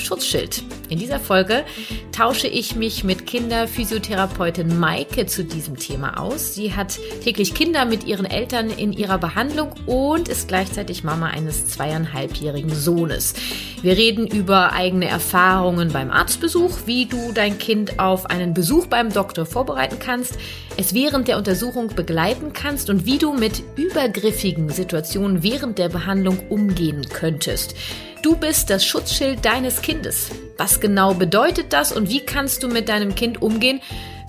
Schutzschild. 0.00 0.62
In 0.88 0.98
dieser 0.98 1.20
Folge 1.20 1.64
tausche 2.10 2.48
ich 2.48 2.74
mich 2.74 3.04
mit 3.04 3.26
Kinderphysiotherapeutin 3.26 4.78
Maike 4.78 5.26
zu 5.26 5.44
diesem 5.44 5.76
Thema 5.76 6.18
aus. 6.18 6.54
Sie 6.54 6.74
hat 6.74 6.98
täglich 7.22 7.54
Kinder 7.54 7.84
mit 7.84 8.04
ihren 8.04 8.26
Eltern 8.26 8.70
in 8.70 8.92
ihrer 8.92 9.18
Behandlung 9.18 9.72
und 9.86 10.28
ist 10.28 10.48
gleichzeitig 10.48 11.04
Mama 11.04 11.28
eines 11.28 11.66
zweieinhalbjährigen 11.66 12.74
Sohnes. 12.74 13.34
Wir 13.82 13.96
reden 13.96 14.26
über 14.26 14.72
eigene 14.72 15.06
Erfahrungen 15.06 15.92
beim 15.92 16.10
Arztbesuch, 16.10 16.80
wie 16.86 17.06
du 17.06 17.32
dein 17.32 17.58
Kind 17.58 17.98
auf 17.98 18.26
einen 18.26 18.52
Besuch 18.52 18.86
beim 18.86 19.10
Doktor 19.12 19.46
vorbereiten 19.46 19.98
kannst, 19.98 20.38
es 20.76 20.92
während 20.92 21.28
der 21.28 21.38
Untersuchung 21.38 21.88
begleiten 21.88 22.52
kannst 22.52 22.90
und 22.90 23.06
wie 23.06 23.18
du 23.18 23.32
mit 23.32 23.62
übergriffigen 23.76 24.68
Situationen 24.68 25.42
während 25.42 25.78
der 25.78 25.88
Behandlung 25.88 26.38
umgehen 26.48 27.06
könntest. 27.08 27.74
Du 28.22 28.36
bist 28.36 28.68
das 28.68 28.84
Schutzschild 28.84 29.46
deines 29.46 29.80
Kindes. 29.80 30.30
Was 30.58 30.80
genau 30.80 31.14
bedeutet 31.14 31.72
das 31.72 31.90
und 31.90 32.10
wie 32.10 32.20
kannst 32.20 32.62
du 32.62 32.68
mit 32.68 32.90
deinem 32.90 33.14
Kind 33.14 33.40
umgehen, 33.40 33.80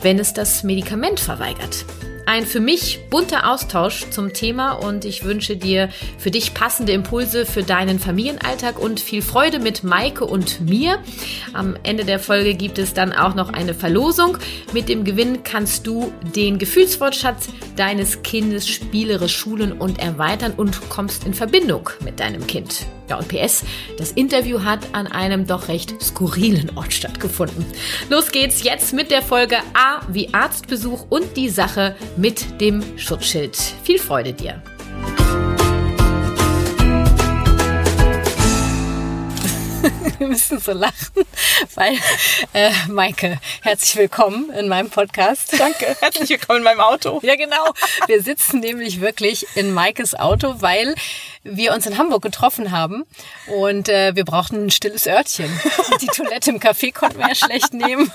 wenn 0.02 0.18
es 0.18 0.34
das 0.34 0.64
Medikament 0.64 1.20
verweigert? 1.20 1.86
Ein 2.32 2.46
für 2.46 2.62
mich 2.62 3.02
bunter 3.10 3.52
Austausch 3.52 4.10
zum 4.10 4.32
Thema 4.32 4.72
und 4.72 5.04
ich 5.04 5.26
wünsche 5.26 5.58
dir 5.58 5.90
für 6.18 6.32
dich 6.32 6.54
passende 6.54 6.94
Impulse 6.94 7.46
für 7.46 7.62
deinen 7.62 8.00
Familienalltag 8.00 8.80
und 8.80 9.02
viel 9.02 9.22
Freude 9.22 9.60
mit 9.60 9.84
Maike 9.84 10.24
und 10.24 10.62
mir. 10.62 11.00
Am 11.52 11.76
Ende 11.84 12.06
der 12.06 12.20
Folge 12.20 12.54
gibt 12.54 12.80
es 12.80 12.94
dann 12.94 13.12
auch 13.12 13.36
noch 13.36 13.50
eine 13.50 13.74
Verlosung. 13.74 14.38
Mit 14.72 14.88
dem 14.88 15.04
Gewinn 15.04 15.44
kannst 15.44 15.86
du 15.86 16.14
den 16.34 16.58
Gefühlswortschatz 16.58 17.50
deines 17.76 18.24
Kindes 18.24 18.66
spielerisch 18.66 19.36
schulen 19.36 19.74
und 19.74 20.00
erweitern 20.00 20.54
und 20.56 20.88
kommst 20.88 21.26
in 21.26 21.34
Verbindung 21.34 21.90
mit 22.00 22.22
deinem 22.22 22.48
Kind. 22.48 22.86
Ja, 23.10 23.18
und 23.18 23.28
PS, 23.28 23.66
das 23.98 24.14
Interview 24.14 24.64
hat 24.64 24.80
an 24.94 25.06
einem 25.06 25.46
doch 25.46 25.68
recht 25.68 26.02
skurrilen 26.02 26.72
Ort 26.78 26.94
stattgefunden. 26.94 27.66
Los 28.10 28.32
geht's 28.32 28.64
jetzt 28.64 28.94
mit 28.94 29.12
der 29.12 29.22
Folge 29.22 29.58
A 29.74 30.00
wie 30.08 30.34
Arztbesuch 30.34 31.08
und 31.10 31.36
die 31.36 31.50
Sache 31.50 31.98
mit 32.22 32.62
dem 32.62 33.00
Schutzschild. 33.00 33.58
Viel 33.84 33.98
Freude 33.98 34.32
dir! 34.32 34.62
Wir 40.20 40.28
müssen 40.28 40.60
so 40.60 40.72
lachen, 40.72 41.26
weil, 41.74 41.98
äh, 42.54 42.70
Maike, 42.90 43.40
herzlich 43.64 43.96
willkommen 43.96 44.52
in 44.52 44.68
meinem 44.68 44.92
Podcast. 44.92 45.60
Danke, 45.60 45.98
herzlich 46.00 46.30
willkommen 46.30 46.60
in 46.60 46.64
meinem 46.64 46.82
Auto. 46.82 47.20
Ja, 47.24 47.36
genau. 47.36 47.74
Wir 48.06 48.22
sitzen 48.22 48.60
nämlich 48.60 49.02
wirklich 49.02 49.48
in 49.56 49.74
Maikes 49.74 50.14
Auto, 50.14 50.58
weil 50.60 50.94
wir 51.44 51.74
uns 51.74 51.88
in 51.88 51.98
Hamburg 51.98 52.22
getroffen 52.22 52.70
haben 52.70 53.04
und 53.48 53.90
äh, 53.90 54.16
wir 54.16 54.26
brauchten 54.26 54.66
ein 54.66 54.70
stilles 54.70 55.08
Örtchen. 55.08 55.50
Die 56.00 56.06
Toilette 56.06 56.52
im 56.52 56.60
Café 56.60 56.94
konnten 56.94 57.18
wir 57.18 57.30
ja 57.30 57.36
schlecht 57.36 57.74
nehmen. 57.74 58.12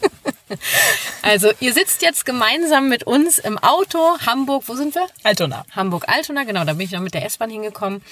Also, 1.22 1.50
ihr 1.58 1.72
sitzt 1.72 2.02
jetzt 2.02 2.24
gemeinsam 2.24 2.88
mit 2.88 3.04
uns 3.04 3.38
im 3.38 3.58
Auto. 3.58 3.98
Hamburg, 4.24 4.64
wo 4.66 4.74
sind 4.74 4.94
wir? 4.94 5.06
Altona. 5.24 5.64
Hamburg-Altona, 5.72 6.44
genau, 6.44 6.64
da 6.64 6.74
bin 6.74 6.86
ich 6.86 6.92
noch 6.92 7.00
mit 7.00 7.14
der 7.14 7.24
S-Bahn 7.24 7.50
hingekommen. 7.50 8.02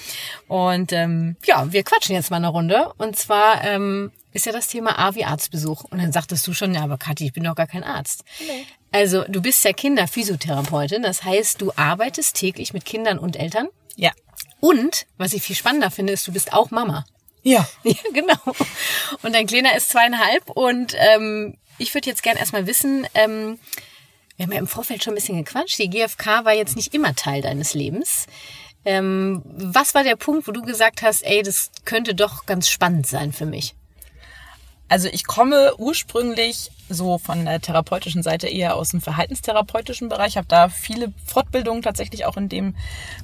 Und 0.47 0.91
ähm, 0.91 1.37
ja, 1.45 1.71
wir 1.71 1.83
quatschen 1.83 2.13
jetzt 2.13 2.31
mal 2.31 2.37
eine 2.37 2.49
Runde. 2.49 2.91
Und 2.97 3.15
zwar 3.15 3.63
ähm, 3.63 4.11
ist 4.33 4.45
ja 4.45 4.51
das 4.51 4.67
Thema 4.67 4.99
A 4.99 5.15
wie 5.15 5.23
Arztbesuch. 5.23 5.85
Und 5.85 6.01
dann 6.01 6.11
sagtest 6.11 6.45
du 6.45 6.53
schon, 6.53 6.73
ja, 6.73 6.83
aber 6.83 6.97
Kathi, 6.97 7.27
ich 7.27 7.33
bin 7.33 7.45
doch 7.45 7.55
gar 7.55 7.67
kein 7.67 7.85
Arzt. 7.85 8.25
Nee. 8.45 8.65
Also, 8.91 9.23
du 9.27 9.41
bist 9.41 9.63
ja 9.63 9.71
Kinderphysiotherapeutin. 9.71 11.03
Das 11.03 11.23
heißt, 11.23 11.61
du 11.61 11.71
arbeitest 11.75 12.35
täglich 12.35 12.73
mit 12.73 12.83
Kindern 12.83 13.17
und 13.17 13.37
Eltern. 13.37 13.69
Ja. 13.95 14.11
Und, 14.59 15.05
was 15.17 15.33
ich 15.33 15.41
viel 15.41 15.55
spannender 15.55 15.89
finde, 15.89 16.11
ist, 16.11 16.27
du 16.27 16.33
bist 16.33 16.51
auch 16.51 16.69
Mama. 16.71 17.05
Ja. 17.43 17.65
Ja, 17.83 17.93
genau. 18.13 18.55
Und 19.21 19.33
dein 19.33 19.47
Kleiner 19.47 19.75
ist 19.75 19.89
zweieinhalb 19.89 20.49
und 20.49 20.95
ähm, 20.97 21.55
ich 21.77 21.93
würde 21.93 22.09
jetzt 22.09 22.23
gern 22.23 22.37
erstmal 22.37 22.67
wissen, 22.67 23.07
ähm, 23.13 23.59
wir 24.37 24.45
haben 24.45 24.51
ja 24.51 24.59
im 24.59 24.67
Vorfeld 24.67 25.03
schon 25.03 25.13
ein 25.13 25.15
bisschen 25.15 25.43
gequatscht. 25.43 25.79
Die 25.79 25.89
GfK 25.89 26.43
war 26.43 26.53
jetzt 26.53 26.75
nicht 26.75 26.93
immer 26.93 27.15
Teil 27.15 27.41
deines 27.41 27.73
Lebens. 27.73 28.27
Ähm, 28.83 29.41
was 29.45 29.95
war 29.95 30.03
der 30.03 30.15
Punkt, 30.15 30.47
wo 30.47 30.51
du 30.51 30.61
gesagt 30.61 31.01
hast, 31.01 31.21
ey, 31.23 31.41
das 31.41 31.71
könnte 31.85 32.13
doch 32.13 32.45
ganz 32.45 32.69
spannend 32.69 33.07
sein 33.07 33.33
für 33.33 33.45
mich? 33.45 33.75
Also 34.87 35.07
ich 35.07 35.25
komme 35.25 35.73
ursprünglich 35.77 36.71
so 36.89 37.17
von 37.17 37.45
der 37.45 37.59
therapeutischen 37.59 38.21
Seite 38.21 38.47
eher 38.47 38.75
aus 38.75 38.91
dem 38.91 39.01
verhaltenstherapeutischen 39.01 40.09
Bereich, 40.09 40.37
habe 40.37 40.47
da 40.47 40.69
viele 40.69 41.11
Fortbildungen 41.25 41.81
tatsächlich 41.81 42.25
auch 42.25 42.37
in 42.37 42.49
dem 42.49 42.75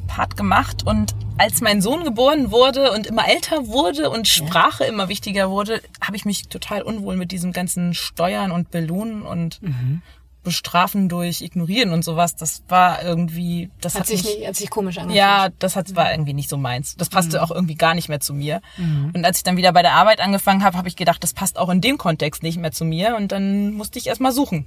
Part 0.08 0.36
gemacht 0.36 0.84
und 0.86 1.14
als 1.38 1.62
mein 1.62 1.82
Sohn 1.82 2.04
geboren 2.04 2.52
wurde 2.52 2.92
und 2.92 3.06
immer 3.06 3.28
älter 3.28 3.68
wurde 3.68 4.10
und 4.10 4.28
Sprache 4.28 4.84
ja. 4.84 4.90
immer 4.90 5.10
wichtiger 5.10 5.52
wurde, 5.52 5.82
habe 6.02 6.18
ich 6.18 6.26
mich 6.26 6.48
total 6.48 6.82
unwohl 6.82 7.16
mit 7.16 7.32
diesem 7.32 7.52
ganzen 7.52 7.94
Steuern 7.94 8.52
und 8.52 8.72
Belohnen 8.72 9.22
und 9.22 9.62
mhm 9.62 10.02
bestrafen 10.44 11.10
durch 11.10 11.42
ignorieren 11.42 11.92
und 11.92 12.04
sowas, 12.04 12.36
das 12.36 12.64
war 12.68 13.04
irgendwie, 13.04 13.70
das 13.80 13.94
hat, 13.94 14.02
hat 14.02 14.08
sich 14.08 14.24
nicht, 14.24 14.48
hat 14.48 14.56
sich 14.56 14.70
komisch 14.70 14.98
angefühlt. 14.98 15.18
Ja, 15.18 15.50
das 15.60 15.76
hat, 15.76 15.96
war 15.96 16.12
irgendwie 16.12 16.34
nicht 16.34 16.50
so 16.50 16.58
meins. 16.58 16.96
Das 16.98 17.10
passte 17.10 17.38
mhm. 17.38 17.44
auch 17.44 17.52
irgendwie 17.52 17.76
gar 17.76 17.94
nicht 17.94 18.10
mehr 18.10 18.20
zu 18.20 18.34
mir. 18.34 18.62
Mhm. 18.78 19.12
Und 19.16 19.26
als 19.26 19.38
ich 19.38 19.44
dann 19.44 19.58
wieder 19.58 19.72
bei 19.72 19.82
der 19.82 19.94
Arbeit 19.94 20.20
angefangen 20.20 20.64
habe, 20.64 20.78
habe 20.78 20.88
ich 20.88 20.96
gedacht, 20.96 21.24
das 21.24 21.34
passt 21.34 21.58
auch 21.60 21.70
in 21.70 21.82
dem 21.82 21.98
Kontext 21.98 22.44
nicht 22.44 22.58
mehr 22.58 22.72
zu 22.72 22.86
mir 22.86 23.16
und 23.16 23.32
dann 23.32 23.74
musste 23.74 24.00
ich 24.00 24.08
erstmal 24.08 24.32
suchen. 24.32 24.66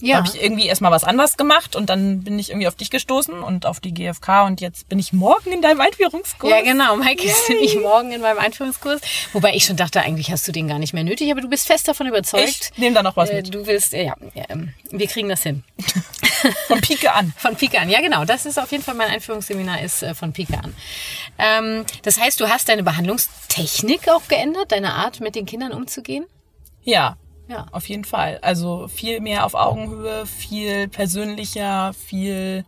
Ja. 0.00 0.16
Habe 0.16 0.28
ich 0.28 0.42
irgendwie 0.42 0.66
erstmal 0.66 0.90
was 0.90 1.04
anderes 1.04 1.36
gemacht 1.36 1.76
und 1.76 1.90
dann 1.90 2.22
bin 2.22 2.38
ich 2.38 2.50
irgendwie 2.50 2.68
auf 2.68 2.74
dich 2.74 2.90
gestoßen 2.90 3.42
und 3.42 3.66
auf 3.66 3.80
die 3.80 3.92
GfK 3.92 4.46
und 4.46 4.60
jetzt 4.60 4.88
bin 4.88 4.98
ich 4.98 5.12
morgen 5.12 5.52
in 5.52 5.62
deinem 5.62 5.80
Einführungskurs. 5.80 6.50
Ja, 6.50 6.62
genau. 6.62 6.96
Mike 6.96 7.24
ist 7.24 7.48
nämlich 7.48 7.76
morgen 7.76 8.12
in 8.12 8.20
meinem 8.20 8.38
Einführungskurs. 8.38 9.00
Wobei 9.32 9.54
ich 9.54 9.64
schon 9.64 9.76
dachte, 9.76 10.00
eigentlich 10.00 10.30
hast 10.30 10.46
du 10.48 10.52
den 10.52 10.68
gar 10.68 10.78
nicht 10.78 10.92
mehr 10.92 11.04
nötig, 11.04 11.30
aber 11.30 11.40
du 11.40 11.48
bist 11.48 11.66
fest 11.66 11.88
davon 11.88 12.06
überzeugt. 12.06 12.70
Ich 12.72 12.78
nehme 12.78 12.94
da 12.94 13.02
noch 13.02 13.16
was 13.16 13.32
mit. 13.32 13.52
Du 13.54 13.66
willst, 13.66 13.92
ja, 13.92 14.14
ja, 14.34 14.44
wir 14.90 15.06
kriegen 15.06 15.28
das 15.28 15.42
hin. 15.42 15.64
von 16.66 16.80
Pike 16.80 17.12
an. 17.12 17.32
Von 17.36 17.56
Pike 17.56 17.78
an, 17.80 17.88
ja 17.88 18.00
genau. 18.00 18.24
Das 18.24 18.46
ist 18.46 18.58
auf 18.58 18.70
jeden 18.72 18.82
Fall 18.82 18.94
mein 18.94 19.08
Einführungsseminar 19.08 19.82
ist 19.82 20.02
äh, 20.02 20.14
von 20.14 20.32
Pike 20.32 20.58
an. 20.58 20.74
Ähm, 21.38 21.84
das 22.02 22.18
heißt, 22.18 22.40
du 22.40 22.48
hast 22.48 22.68
deine 22.68 22.82
Behandlungstechnik 22.82 24.08
auch 24.08 24.26
geändert, 24.28 24.72
deine 24.72 24.94
Art 24.94 25.20
mit 25.20 25.34
den 25.34 25.46
Kindern 25.46 25.72
umzugehen? 25.72 26.26
Ja, 26.82 27.16
ja, 27.50 27.66
auf 27.72 27.88
jeden 27.88 28.04
Fall. 28.04 28.38
Also 28.42 28.86
viel 28.86 29.20
mehr 29.20 29.44
auf 29.44 29.54
Augenhöhe, 29.54 30.24
viel 30.24 30.86
persönlicher, 30.86 31.92
viel. 31.94 32.64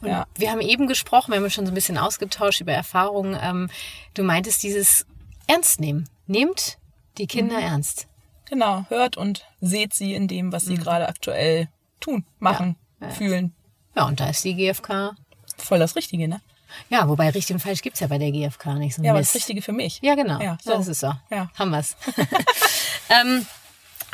Und 0.00 0.08
ja. 0.08 0.26
wir 0.34 0.50
haben 0.50 0.60
eben 0.60 0.88
gesprochen, 0.88 1.30
wir 1.30 1.38
haben 1.38 1.48
schon 1.48 1.64
so 1.64 1.70
ein 1.70 1.76
bisschen 1.76 1.96
ausgetauscht 1.96 2.60
über 2.60 2.72
Erfahrungen. 2.72 3.38
Ähm, 3.40 3.70
du 4.14 4.24
meintest 4.24 4.64
dieses 4.64 5.06
Ernst 5.46 5.78
nehmen. 5.78 6.08
Nehmt 6.26 6.78
die 7.18 7.28
Kinder 7.28 7.58
mhm. 7.58 7.66
ernst. 7.66 8.08
Genau, 8.46 8.84
hört 8.88 9.16
und 9.16 9.46
seht 9.60 9.94
sie 9.94 10.14
in 10.14 10.26
dem, 10.26 10.50
was 10.50 10.64
sie 10.64 10.74
mhm. 10.74 10.80
gerade 10.82 11.08
aktuell 11.08 11.68
tun, 12.00 12.24
machen, 12.40 12.74
ja. 13.00 13.10
Fühlen. 13.10 13.54
Ja, 13.94 14.06
und 14.06 14.18
da 14.18 14.28
ist 14.28 14.44
die 14.44 14.54
GfK. 14.56 15.14
Voll 15.56 15.78
das 15.78 15.94
Richtige, 15.94 16.26
ne? 16.26 16.40
Ja, 16.88 17.08
wobei 17.08 17.30
richtig 17.30 17.54
und 17.54 17.60
falsch 17.60 17.82
gibt's 17.82 18.00
ja 18.00 18.08
bei 18.08 18.18
der 18.18 18.32
GfK 18.32 18.74
nicht 18.74 18.96
so. 18.96 19.02
Ja, 19.02 19.12
aber 19.12 19.20
das 19.20 19.34
Richtige 19.34 19.62
für 19.62 19.72
mich. 19.72 20.00
Ja, 20.02 20.16
genau. 20.16 20.40
Ja, 20.40 20.58
so. 20.60 20.72
Das 20.72 20.88
ist 20.88 20.98
so. 20.98 21.12
Ja. 21.30 21.48
Haben 21.56 21.70
wir's. 21.70 21.96
ähm, 23.08 23.46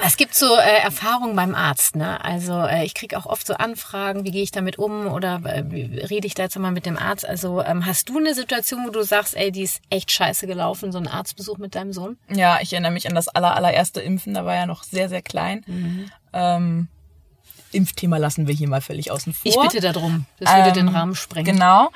es 0.05 0.17
gibt 0.17 0.35
so 0.35 0.57
äh, 0.57 0.83
Erfahrungen 0.83 1.37
beim 1.37 1.55
Arzt. 1.55 1.97
Ne? 1.97 2.23
Also 2.25 2.61
äh, 2.61 2.85
ich 2.85 2.95
kriege 2.95 3.17
auch 3.19 3.27
oft 3.27 3.47
so 3.47 3.55
Anfragen, 3.55 4.25
wie 4.25 4.31
gehe 4.31 4.43
ich 4.43 4.51
damit 4.51 4.79
um 4.79 5.07
oder 5.07 5.41
äh, 5.45 5.61
rede 6.07 6.27
ich 6.27 6.35
da 6.35 6.45
jetzt 6.45 6.59
mal 6.59 6.71
mit 6.71 6.87
dem 6.87 6.99
Arzt. 6.99 7.27
Also 7.27 7.63
ähm, 7.63 7.87
hast 7.87 8.09
du 8.09 8.19
eine 8.19 8.35
Situation, 8.35 8.87
wo 8.87 8.91
du 8.91 9.03
sagst, 9.03 9.37
ey, 9.37 9.53
die 9.53 9.63
ist 9.63 9.81
echt 9.91 10.11
scheiße 10.11 10.47
gelaufen, 10.47 10.93
so 10.93 10.99
ein 10.99 11.09
Arztbesuch 11.09 11.59
mit 11.59 11.75
deinem 11.75 11.93
Sohn? 11.93 12.19
Ja, 12.29 12.59
ich 12.61 12.73
erinnere 12.73 12.93
mich 12.93 13.09
an 13.09 13.15
das 13.15 13.29
aller, 13.29 13.57
allererste 13.57 14.01
Impfen, 14.01 14.35
da 14.35 14.45
war 14.45 14.55
er 14.55 14.67
noch 14.67 14.83
sehr, 14.83 15.09
sehr 15.09 15.23
klein. 15.23 15.63
Mhm. 15.67 16.11
Ähm, 16.33 16.89
Impfthema 17.73 18.17
lassen 18.17 18.47
wir 18.47 18.55
hier 18.55 18.69
mal 18.69 18.81
völlig 18.81 19.11
außen 19.11 19.33
vor. 19.33 19.51
Ich 19.51 19.57
bitte 19.57 19.81
darum, 19.81 20.27
das 20.39 20.53
würde 20.53 20.69
ähm, 20.69 20.75
den 20.75 20.89
Rahmen 20.89 21.15
sprengen. 21.15 21.55
Genau. 21.55 21.91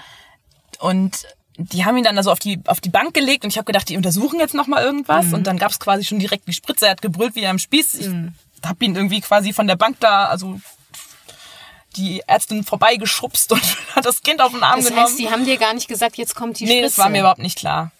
Und 0.78 1.26
die 1.56 1.84
haben 1.84 1.96
ihn 1.96 2.04
dann 2.04 2.16
also 2.16 2.32
auf 2.32 2.38
die 2.38 2.60
auf 2.66 2.80
die 2.80 2.88
Bank 2.88 3.14
gelegt 3.14 3.44
und 3.44 3.50
ich 3.50 3.56
habe 3.56 3.66
gedacht, 3.66 3.88
die 3.88 3.96
untersuchen 3.96 4.40
jetzt 4.40 4.54
noch 4.54 4.66
mal 4.66 4.82
irgendwas 4.82 5.26
mhm. 5.26 5.34
und 5.34 5.46
dann 5.46 5.58
gab 5.58 5.70
es 5.70 5.78
quasi 5.78 6.04
schon 6.04 6.18
direkt 6.18 6.48
die 6.48 6.52
Spritze. 6.52 6.86
Er 6.86 6.92
hat 6.92 7.02
gebrüllt 7.02 7.36
wie 7.36 7.46
am 7.46 7.58
Spieß. 7.58 7.94
Ich 7.94 8.08
mhm. 8.08 8.34
habe 8.64 8.84
ihn 8.84 8.96
irgendwie 8.96 9.20
quasi 9.20 9.52
von 9.52 9.66
der 9.66 9.76
Bank 9.76 9.98
da, 10.00 10.26
also 10.26 10.60
die 11.96 12.22
Ärztin 12.26 12.64
vorbeigeschubst 12.64 13.52
und 13.52 13.62
hat 13.94 14.04
das 14.04 14.22
Kind 14.22 14.40
auf 14.40 14.52
den 14.52 14.62
Arm 14.62 14.80
das 14.80 14.88
genommen. 14.88 15.04
Das 15.04 15.12
heißt, 15.12 15.20
die 15.20 15.30
haben 15.30 15.44
dir 15.44 15.56
gar 15.58 15.74
nicht 15.74 15.86
gesagt, 15.86 16.16
jetzt 16.16 16.34
kommt 16.34 16.58
die 16.58 16.64
nee, 16.64 16.70
Spritze? 16.70 16.82
Nee, 16.82 16.88
das 16.88 16.98
war 16.98 17.08
mir 17.08 17.20
überhaupt 17.20 17.40
nicht 17.40 17.56
klar. 17.58 17.92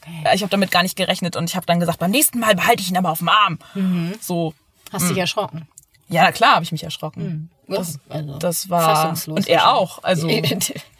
Okay. 0.00 0.34
Ich 0.34 0.42
habe 0.42 0.50
damit 0.50 0.70
gar 0.70 0.82
nicht 0.82 0.96
gerechnet 0.96 1.36
und 1.36 1.50
ich 1.50 1.56
habe 1.56 1.66
dann 1.66 1.80
gesagt, 1.80 1.98
beim 1.98 2.12
nächsten 2.12 2.38
Mal 2.38 2.54
behalte 2.54 2.82
ich 2.82 2.88
ihn 2.88 2.96
aber 2.96 3.10
auf 3.10 3.18
dem 3.18 3.28
Arm. 3.28 3.58
Mhm. 3.74 4.14
So. 4.20 4.54
Hast 4.92 5.08
dich 5.08 5.18
erschrocken? 5.18 5.66
Ja, 6.08 6.30
klar 6.32 6.56
habe 6.56 6.64
ich 6.64 6.72
mich 6.72 6.84
erschrocken. 6.84 7.50
Mhm. 7.66 7.74
Das, 7.74 7.98
also, 8.08 8.38
das 8.38 8.68
war 8.68 9.14
und 9.28 9.48
er 9.48 9.74
auch. 9.74 10.02
Also 10.02 10.28
ja. 10.28 10.42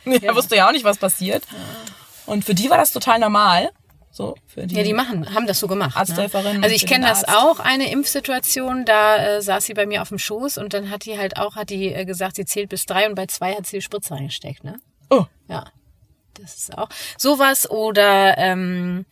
er 0.04 0.34
wusste 0.34 0.56
ja 0.56 0.68
auch 0.68 0.72
nicht, 0.72 0.84
was 0.84 0.98
passiert. 0.98 1.44
Ja. 1.50 1.58
Und 2.26 2.44
für 2.44 2.54
die 2.54 2.70
war 2.70 2.78
das 2.78 2.92
total 2.92 3.18
normal. 3.18 3.70
So, 4.14 4.34
für 4.46 4.66
die 4.66 4.74
ja, 4.74 4.82
die 4.82 4.92
machen, 4.92 5.34
haben 5.34 5.46
das 5.46 5.58
so 5.58 5.66
gemacht. 5.66 5.96
Arzthelferin. 5.96 6.58
Ne? 6.58 6.62
Also 6.64 6.76
ich 6.76 6.86
kenne 6.86 7.06
das 7.06 7.24
auch, 7.24 7.60
eine 7.60 7.90
Impfsituation, 7.90 8.84
da 8.84 9.16
äh, 9.16 9.42
saß 9.42 9.64
sie 9.64 9.72
bei 9.72 9.86
mir 9.86 10.02
auf 10.02 10.10
dem 10.10 10.18
Schoß 10.18 10.58
und 10.58 10.74
dann 10.74 10.90
hat 10.90 11.06
die 11.06 11.18
halt 11.18 11.38
auch, 11.38 11.56
hat 11.56 11.70
die 11.70 11.88
äh, 11.88 12.04
gesagt, 12.04 12.36
sie 12.36 12.44
zählt 12.44 12.68
bis 12.68 12.84
drei 12.84 13.08
und 13.08 13.14
bei 13.14 13.24
zwei 13.24 13.54
hat 13.54 13.66
sie 13.66 13.78
die 13.78 13.82
Spritze 13.82 14.12
reingesteckt, 14.12 14.64
ne? 14.64 14.76
Oh. 15.08 15.24
Ja. 15.48 15.64
Das 16.34 16.56
ist 16.56 16.76
auch 16.76 16.88
sowas 17.16 17.70
oder 17.70 18.36
ähm, 18.36 19.06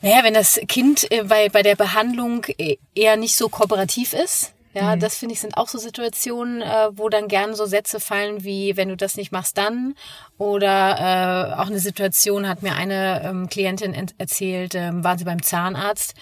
naja, 0.00 0.22
wenn 0.22 0.34
das 0.34 0.58
Kind 0.68 1.10
äh, 1.10 1.24
bei, 1.24 1.50
bei 1.50 1.62
der 1.62 1.76
Behandlung 1.76 2.44
äh, 2.56 2.76
eher 2.94 3.16
nicht 3.16 3.36
so 3.36 3.50
kooperativ 3.50 4.14
ist, 4.14 4.54
ja, 4.78 4.96
mhm. 4.96 5.00
das 5.00 5.16
finde 5.16 5.34
ich 5.34 5.40
sind 5.40 5.56
auch 5.56 5.68
so 5.68 5.78
Situationen, 5.78 6.62
äh, 6.62 6.88
wo 6.92 7.08
dann 7.08 7.28
gern 7.28 7.54
so 7.54 7.66
Sätze 7.66 8.00
fallen 8.00 8.44
wie, 8.44 8.76
wenn 8.76 8.88
du 8.88 8.96
das 8.96 9.16
nicht 9.16 9.32
machst, 9.32 9.58
dann. 9.58 9.94
Oder 10.38 11.54
äh, 11.54 11.60
auch 11.60 11.66
eine 11.66 11.80
Situation 11.80 12.48
hat 12.48 12.62
mir 12.62 12.74
eine 12.74 13.22
ähm, 13.24 13.48
Klientin 13.48 13.94
erzählt, 14.18 14.74
ähm, 14.74 15.02
waren 15.02 15.18
sie 15.18 15.24
beim 15.24 15.42
Zahnarzt 15.42 16.14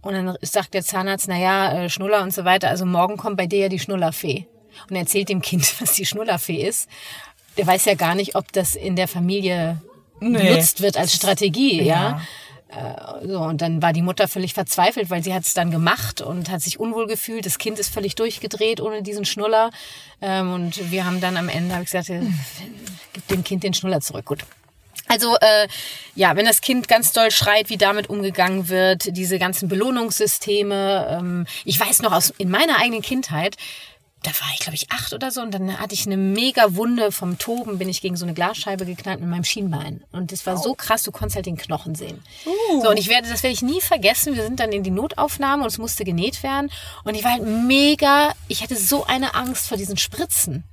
und 0.00 0.14
dann 0.14 0.36
sagt 0.42 0.74
der 0.74 0.82
Zahnarzt, 0.82 1.28
na 1.28 1.36
ja, 1.36 1.72
äh, 1.72 1.90
Schnuller 1.90 2.22
und 2.22 2.32
so 2.32 2.44
weiter, 2.44 2.68
also 2.68 2.86
morgen 2.86 3.16
kommt 3.16 3.36
bei 3.36 3.46
dir 3.46 3.58
ja 3.58 3.68
die 3.68 3.78
Schnullerfee. 3.78 4.46
Und 4.88 4.96
er 4.96 5.02
erzählt 5.02 5.28
dem 5.28 5.42
Kind, 5.42 5.74
was 5.80 5.92
die 5.92 6.06
Schnullerfee 6.06 6.66
ist. 6.66 6.88
Der 7.56 7.66
weiß 7.66 7.84
ja 7.86 7.94
gar 7.94 8.14
nicht, 8.14 8.36
ob 8.36 8.52
das 8.52 8.76
in 8.76 8.96
der 8.96 9.08
Familie 9.08 9.82
nee. 10.20 10.38
benutzt 10.38 10.80
wird 10.80 10.96
als 10.96 11.14
Strategie, 11.14 11.82
ja. 11.82 11.84
ja. 11.84 12.20
Äh, 12.68 13.26
so, 13.26 13.40
und 13.40 13.62
dann 13.62 13.80
war 13.80 13.92
die 13.92 14.02
Mutter 14.02 14.28
völlig 14.28 14.52
verzweifelt, 14.54 15.10
weil 15.10 15.22
sie 15.22 15.32
hat 15.32 15.44
es 15.44 15.54
dann 15.54 15.70
gemacht 15.70 16.20
und 16.20 16.50
hat 16.50 16.60
sich 16.60 16.78
unwohl 16.78 17.06
gefühlt. 17.06 17.46
Das 17.46 17.58
Kind 17.58 17.78
ist 17.78 17.92
völlig 17.92 18.14
durchgedreht 18.14 18.80
ohne 18.80 19.02
diesen 19.02 19.24
Schnuller. 19.24 19.70
Ähm, 20.20 20.52
und 20.52 20.90
wir 20.90 21.04
haben 21.04 21.20
dann 21.20 21.36
am 21.36 21.48
Ende, 21.48 21.74
habe 21.74 21.84
ich 21.84 21.90
gesagt, 21.90 22.10
äh, 22.10 22.20
gib 23.12 23.26
dem 23.28 23.44
Kind 23.44 23.62
den 23.62 23.74
Schnuller 23.74 24.00
zurück. 24.00 24.26
Gut. 24.26 24.44
Also 25.08 25.36
äh, 25.36 25.66
ja, 26.14 26.36
wenn 26.36 26.44
das 26.44 26.60
Kind 26.60 26.86
ganz 26.86 27.12
doll 27.12 27.30
schreit, 27.30 27.70
wie 27.70 27.78
damit 27.78 28.10
umgegangen 28.10 28.68
wird, 28.68 29.16
diese 29.16 29.38
ganzen 29.38 29.68
Belohnungssysteme. 29.68 31.18
Ähm, 31.18 31.46
ich 31.64 31.80
weiß 31.80 32.02
noch 32.02 32.12
aus 32.12 32.34
in 32.36 32.50
meiner 32.50 32.78
eigenen 32.78 33.00
Kindheit, 33.00 33.56
da 34.22 34.30
war 34.30 34.48
ich, 34.52 34.60
glaube 34.60 34.74
ich, 34.74 34.90
acht 34.90 35.12
oder 35.12 35.30
so 35.30 35.40
und 35.40 35.52
dann 35.52 35.78
hatte 35.78 35.94
ich 35.94 36.06
eine 36.06 36.16
mega 36.16 36.74
Wunde 36.74 37.12
vom 37.12 37.38
Toben, 37.38 37.78
bin 37.78 37.88
ich 37.88 38.00
gegen 38.00 38.16
so 38.16 38.24
eine 38.24 38.34
Glasscheibe 38.34 38.84
geknallt 38.84 39.20
mit 39.20 39.28
meinem 39.28 39.44
Schienbein. 39.44 40.02
Und 40.10 40.32
das 40.32 40.44
war 40.44 40.58
oh. 40.58 40.62
so 40.62 40.74
krass, 40.74 41.04
du 41.04 41.12
konntest 41.12 41.36
halt 41.36 41.46
den 41.46 41.56
Knochen 41.56 41.94
sehen. 41.94 42.22
Uh. 42.44 42.82
So, 42.82 42.90
und 42.90 42.98
ich 42.98 43.08
werde, 43.08 43.28
das 43.28 43.42
werde 43.42 43.54
ich 43.54 43.62
nie 43.62 43.80
vergessen. 43.80 44.34
Wir 44.34 44.42
sind 44.42 44.58
dann 44.58 44.72
in 44.72 44.82
die 44.82 44.90
Notaufnahme 44.90 45.62
und 45.62 45.68
es 45.68 45.78
musste 45.78 46.04
genäht 46.04 46.42
werden. 46.42 46.70
Und 47.04 47.14
ich 47.14 47.22
war 47.22 47.32
halt 47.32 47.44
mega, 47.44 48.32
ich 48.48 48.62
hatte 48.62 48.76
so 48.76 49.04
eine 49.04 49.34
Angst 49.34 49.68
vor 49.68 49.76
diesen 49.76 49.96
Spritzen. 49.96 50.64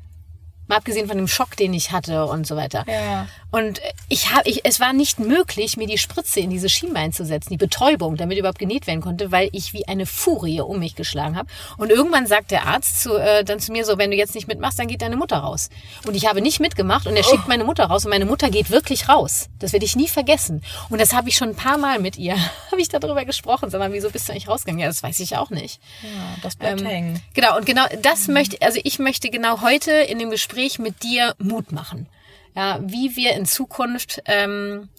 Mal 0.67 0.77
abgesehen 0.77 1.07
von 1.07 1.17
dem 1.17 1.27
Schock, 1.27 1.55
den 1.55 1.75
ich 1.75 1.91
hatte 1.91 2.25
und 2.25 2.47
so 2.47 2.55
weiter. 2.55 2.83
Ja. 2.87 3.27
Und 3.55 3.79
ich 4.09 4.33
habe, 4.33 4.49
ich, 4.49 4.65
es 4.65 4.81
war 4.81 4.91
nicht 4.91 5.17
möglich, 5.17 5.77
mir 5.77 5.87
die 5.87 5.97
Spritze 5.97 6.41
in 6.41 6.49
diese 6.49 6.67
Schienbein 6.67 7.13
zu 7.13 7.23
setzen, 7.25 7.51
die 7.51 7.57
Betäubung, 7.57 8.17
damit 8.17 8.37
überhaupt 8.37 8.59
genäht 8.59 8.85
werden 8.85 8.99
konnte, 8.99 9.31
weil 9.31 9.47
ich 9.53 9.71
wie 9.71 9.87
eine 9.87 10.05
Furie 10.05 10.59
um 10.59 10.79
mich 10.79 10.95
geschlagen 10.95 11.37
habe. 11.37 11.47
Und 11.77 11.89
irgendwann 11.89 12.27
sagt 12.27 12.51
der 12.51 12.67
Arzt 12.67 13.01
zu, 13.01 13.15
äh, 13.15 13.45
dann 13.45 13.61
zu 13.61 13.71
mir 13.71 13.85
so, 13.85 13.97
wenn 13.97 14.11
du 14.11 14.17
jetzt 14.17 14.35
nicht 14.35 14.49
mitmachst, 14.49 14.77
dann 14.77 14.87
geht 14.87 15.01
deine 15.01 15.15
Mutter 15.15 15.37
raus. 15.37 15.69
Und 16.05 16.15
ich 16.15 16.27
habe 16.27 16.41
nicht 16.41 16.59
mitgemacht 16.59 17.07
und 17.07 17.15
er 17.15 17.23
schickt 17.23 17.43
oh. 17.45 17.47
meine 17.47 17.63
Mutter 17.63 17.85
raus 17.85 18.03
und 18.03 18.09
meine 18.09 18.25
Mutter 18.25 18.49
geht 18.49 18.71
wirklich 18.71 19.07
raus. 19.07 19.47
Das 19.59 19.71
werde 19.71 19.85
ich 19.85 19.95
nie 19.95 20.09
vergessen. 20.09 20.61
Und 20.89 20.99
das 20.99 21.13
habe 21.13 21.29
ich 21.29 21.37
schon 21.37 21.51
ein 21.51 21.55
paar 21.55 21.77
Mal 21.77 21.99
mit 21.99 22.17
ihr, 22.17 22.35
habe 22.71 22.81
ich 22.81 22.89
darüber 22.89 23.23
gesprochen. 23.23 23.69
Sag 23.69 23.79
mal, 23.79 23.93
wieso 23.93 24.09
bist 24.09 24.27
du 24.27 24.33
eigentlich 24.33 24.49
rausgegangen? 24.49 24.81
Ja, 24.81 24.87
das 24.87 25.01
weiß 25.01 25.21
ich 25.21 25.37
auch 25.37 25.49
nicht. 25.49 25.79
Ja, 26.03 26.09
das 26.41 26.57
bleibt 26.57 26.81
ähm, 26.81 26.87
hängen. 26.87 27.21
Genau, 27.33 27.55
und 27.55 27.65
genau 27.65 27.85
das 28.01 28.27
mhm. 28.27 28.33
möchte, 28.33 28.61
also 28.61 28.81
ich 28.83 28.99
möchte 28.99 29.29
genau 29.29 29.61
heute 29.61 29.91
in 29.93 30.19
dem 30.19 30.29
Gespräch 30.29 30.77
mit 30.77 31.03
dir 31.03 31.35
Mut 31.39 31.71
machen. 31.71 32.09
Ja, 32.55 32.79
wie 32.81 33.15
wir 33.15 33.33
in 33.33 33.45
Zukunft 33.45 34.21
ähm, 34.25 34.89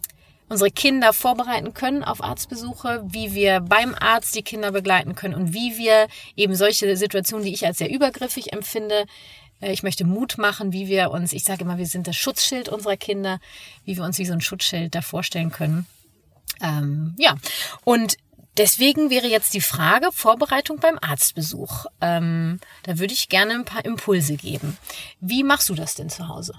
unsere 0.48 0.70
Kinder 0.70 1.12
vorbereiten 1.12 1.74
können 1.74 2.04
auf 2.04 2.22
Arztbesuche, 2.22 3.02
wie 3.06 3.34
wir 3.34 3.60
beim 3.60 3.94
Arzt 3.94 4.34
die 4.34 4.42
Kinder 4.42 4.72
begleiten 4.72 5.14
können 5.14 5.34
und 5.34 5.52
wie 5.52 5.76
wir 5.78 6.06
eben 6.36 6.54
solche 6.54 6.96
Situationen, 6.96 7.44
die 7.44 7.54
ich 7.54 7.66
als 7.66 7.78
sehr 7.78 7.90
übergriffig 7.90 8.52
empfinde, 8.52 9.06
äh, 9.60 9.72
ich 9.72 9.82
möchte 9.82 10.04
Mut 10.04 10.38
machen, 10.38 10.72
wie 10.72 10.86
wir 10.86 11.10
uns, 11.10 11.32
ich 11.32 11.44
sage 11.44 11.62
immer, 11.62 11.78
wir 11.78 11.86
sind 11.86 12.06
das 12.06 12.16
Schutzschild 12.16 12.68
unserer 12.68 12.96
Kinder, 12.96 13.40
wie 13.84 13.96
wir 13.96 14.04
uns 14.04 14.18
wie 14.18 14.26
so 14.26 14.32
ein 14.32 14.40
Schutzschild 14.40 14.94
da 14.94 15.02
vorstellen 15.02 15.50
können. 15.50 15.86
Ähm, 16.62 17.14
ja, 17.18 17.34
und 17.84 18.16
Deswegen 18.58 19.10
wäre 19.10 19.26
jetzt 19.26 19.52
die 19.52 19.60
Frage 19.60 20.08
Vorbereitung 20.12 20.78
beim 20.78 20.98
Arztbesuch. 20.98 21.84
Ähm, 22.00 22.58
da 22.84 22.98
würde 22.98 23.12
ich 23.12 23.28
gerne 23.28 23.52
ein 23.52 23.66
paar 23.66 23.84
Impulse 23.84 24.36
geben. 24.36 24.78
Wie 25.20 25.44
machst 25.44 25.68
du 25.68 25.74
das 25.74 25.94
denn 25.94 26.08
zu 26.08 26.28
Hause? 26.28 26.54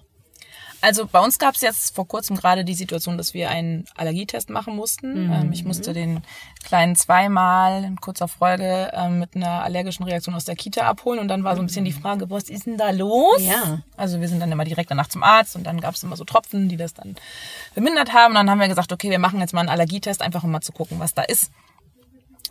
Also 0.81 1.07
bei 1.07 1.19
uns 1.19 1.39
gab 1.39 1.56
es 1.56 1.62
jetzt 1.62 1.95
vor 1.95 2.07
kurzem 2.07 2.35
gerade 2.35 2.63
die 2.63 2.74
Situation, 2.74 3.18
dass 3.18 3.33
wir 3.33 3.50
einen 3.50 3.85
Allergietest 3.95 4.50
machen 4.50 4.75
mussten. 4.75 5.25
Mhm. 5.25 5.33
Ähm, 5.33 5.51
ich 5.51 5.65
musste 5.65 5.94
den 5.94 6.21
Kleinen 6.63 6.95
zweimal 6.95 7.83
in 7.83 7.95
kurzer 7.97 8.27
Folge 8.27 8.91
ähm, 8.94 9.19
mit 9.19 9.35
einer 9.35 9.63
allergischen 9.63 10.06
Reaktion 10.06 10.35
aus 10.35 10.45
der 10.45 10.56
Kita 10.56 10.81
abholen 10.81 11.19
und 11.19 11.27
dann 11.27 11.44
war 11.44 11.56
so 11.56 11.62
ein 11.62 11.68
bisschen 11.68 11.85
die 11.85 11.91
Frage, 11.91 12.29
was 12.29 12.50
ist 12.50 12.65
denn 12.65 12.77
da 12.77 12.91
los? 12.91 13.41
Ja. 13.41 13.79
Also 13.95 14.21
wir 14.21 14.27
sind 14.27 14.39
dann 14.39 14.51
immer 14.51 14.65
direkt 14.65 14.91
danach 14.91 15.07
zum 15.07 15.24
Arzt 15.24 15.56
und 15.56 15.63
dann 15.63 15.81
gab 15.81 15.95
es 15.95 16.03
immer 16.03 16.15
so 16.15 16.24
Tropfen, 16.24 16.69
die 16.69 16.77
das 16.77 16.94
dann 16.94 17.15
vermindert 17.73 18.13
haben. 18.13 18.31
Und 18.31 18.35
dann 18.35 18.50
haben 18.50 18.59
wir 18.59 18.68
gesagt, 18.68 18.91
okay, 18.91 19.09
wir 19.09 19.19
machen 19.19 19.39
jetzt 19.39 19.53
mal 19.53 19.62
einen 19.62 19.69
Allergietest, 19.69 20.21
einfach 20.21 20.44
um 20.44 20.51
mal 20.51 20.62
zu 20.62 20.71
gucken, 20.71 21.00
was 21.00 21.13
da 21.13 21.23
ist. 21.23 21.51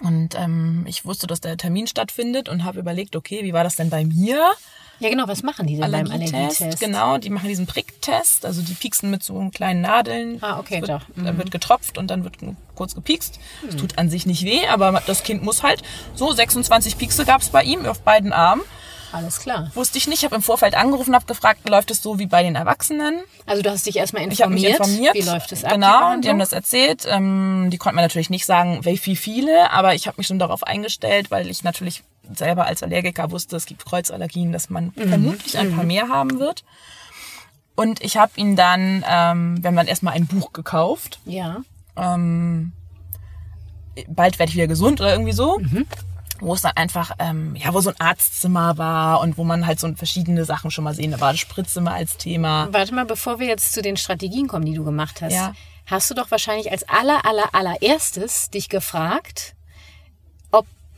Und 0.03 0.35
ähm, 0.35 0.85
ich 0.87 1.05
wusste, 1.05 1.27
dass 1.27 1.41
der 1.41 1.57
Termin 1.57 1.87
stattfindet 1.87 2.49
und 2.49 2.65
habe 2.65 2.81
überlegt, 2.81 3.17
okay, 3.17 3.45
wie 3.45 3.53
war 3.53 3.65
das 3.65 3.77
denn 3.77 3.89
bei 3.89 4.05
mir? 4.05 4.53
Ja, 4.99 5.11
genau, 5.11 5.29
was 5.29 5.43
machen 5.43 5.67
die 5.67 5.77
denn 5.77 5.91
beim 5.91 6.11
Allergietest? 6.11 6.81
Genau, 6.81 7.19
die 7.19 7.31
machen 7.31 7.49
diesen 7.49 7.67
Pricktest, 7.67 8.47
also 8.47 8.63
die 8.63 8.75
pieksen 8.75 9.11
mit 9.11 9.23
so 9.23 9.51
kleinen 9.53 9.83
Nadeln. 9.83 10.39
Ah, 10.43 10.59
okay, 10.59 10.81
wird, 10.81 10.91
doch. 10.91 11.03
Mhm. 11.15 11.25
Dann 11.25 11.39
wird 11.39 11.51
getropft 11.51 11.99
und 11.99 12.11
dann 12.11 12.25
wird 12.25 12.37
kurz 12.75 12.95
gepiekst. 12.95 13.39
Es 13.69 13.75
mhm. 13.75 13.79
tut 13.79 13.99
an 13.99 14.09
sich 14.09 14.27
nicht 14.27 14.45
weh, 14.45 14.67
aber 14.67 15.03
das 15.07 15.23
Kind 15.23 15.43
muss 15.43 15.63
halt 15.63 15.83
so 16.15 16.33
26 16.33 16.99
Piekse 16.99 17.25
gab 17.25 17.43
es 17.43 17.51
bei 17.51 17.63
ihm 17.63 17.85
auf 17.87 18.01
beiden 18.01 18.33
Armen. 18.33 18.63
Alles 19.13 19.41
klar. 19.41 19.71
Wusste 19.75 19.99
ich 19.99 20.09
nicht. 20.09 20.19
Ich 20.19 20.25
habe 20.25 20.35
im 20.35 20.43
Vorfeld 20.43 20.75
angerufen, 20.75 21.15
habe 21.15 21.27
gefragt, 21.27 21.69
läuft 21.69 21.91
es 21.91 22.03
so 22.03 22.19
wie 22.19 22.27
bei 22.27 22.43
den 22.43 22.55
Erwachsenen? 22.55 23.21
Also 23.47 23.63
du 23.63 23.71
hast 23.71 23.87
dich 23.87 23.97
erstmal 23.97 24.23
informiert. 24.23 24.39
Ich 24.39 24.43
habe 24.43 24.55
mich 24.55 24.65
informiert. 24.65 25.15
Wie 25.15 25.23
läuft 25.23 25.53
es 25.53 25.65
ab? 25.65 25.73
Genau, 25.73 26.17
die 26.19 26.29
haben 26.29 26.39
das 26.39 26.53
erzählt. 26.53 27.07
Ähm, 27.09 27.69
die 27.71 27.79
konnten 27.79 27.97
mir 27.97 28.03
natürlich 28.03 28.31
nicht 28.31 28.47
sagen, 28.47 28.81
wie 28.83 29.17
viele, 29.17 29.71
aber 29.71 29.95
ich 29.95 30.07
habe 30.07 30.17
mich 30.19 30.27
schon 30.27 30.39
darauf 30.39 30.65
eingestellt, 30.65 31.31
weil 31.31 31.49
ich 31.49 31.63
natürlich 31.65 32.03
selber 32.35 32.67
als 32.67 32.83
Allergiker 32.83 33.31
wusste, 33.31 33.57
es 33.57 33.67
gibt 33.67 33.85
Kreuzallergien, 33.85 34.53
dass 34.53 34.71
man 34.71 34.93
mhm. 34.95 35.09
vermutlich 35.09 35.59
ein 35.59 35.73
paar 35.73 35.83
mhm. 35.83 35.89
mehr 35.89 36.09
haben 36.09 36.39
wird. 36.39 36.65
Und 37.75 38.03
ich 38.03 38.17
habe 38.17 38.33
ihn 38.37 38.57
dann, 38.57 39.05
ähm, 39.09 39.63
wir 39.63 39.69
haben 39.69 39.77
dann 39.77 39.87
erstmal 39.87 40.15
ein 40.15 40.27
Buch 40.27 40.53
gekauft. 40.53 41.21
Ja. 41.27 41.59
Ähm, 41.97 42.73
bald 44.09 44.39
werde 44.39 44.51
ich 44.51 44.57
wieder 44.57 44.67
gesund 44.67 45.01
oder 45.01 45.13
irgendwie 45.13 45.33
so. 45.33 45.59
Mhm 45.59 45.87
wo 46.41 46.55
es 46.55 46.63
dann 46.63 46.73
einfach, 46.77 47.13
ähm, 47.19 47.57
ja, 47.57 47.73
wo 47.73 47.81
so 47.81 47.91
ein 47.91 48.01
Arztzimmer 48.01 48.79
war 48.79 49.21
und 49.21 49.39
wo 49.39 49.45
man 49.45 49.67
halt 49.67 49.81
so 49.81 49.93
verschiedene 49.95 50.45
Sachen 50.45 50.71
schon 50.71 50.85
mal 50.85 50.95
sehen. 50.95 51.11
Da 51.11 51.21
war 51.21 51.33
das 51.33 51.41
Spritzzimmer 51.41 51.93
als 51.93 52.17
Thema. 52.17 52.69
Warte 52.73 52.95
mal, 52.95 53.07
bevor 53.07 53.39
wir 53.39 53.47
jetzt 53.47 53.73
zu 53.73 53.83
den 53.83 53.97
Strategien 53.97 54.49
kommen, 54.49 54.67
die 54.67 54.75
du 54.75 54.85
gemacht 54.85 55.23
hast, 55.23 55.33
ja. 55.33 55.55
hast 55.87 56.11
du 56.11 56.15
doch 56.15 56.31
wahrscheinlich 56.31 56.71
als 56.71 56.89
aller, 56.89 57.25
aller, 57.25 57.55
allererstes 57.55 58.51
dich 58.51 58.69
gefragt, 58.69 59.56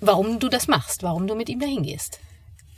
warum 0.00 0.38
du 0.38 0.49
das 0.49 0.67
machst, 0.69 1.02
warum 1.02 1.26
du 1.26 1.35
mit 1.35 1.49
ihm 1.49 1.61
dahin 1.61 1.83
gehst. 1.83 2.21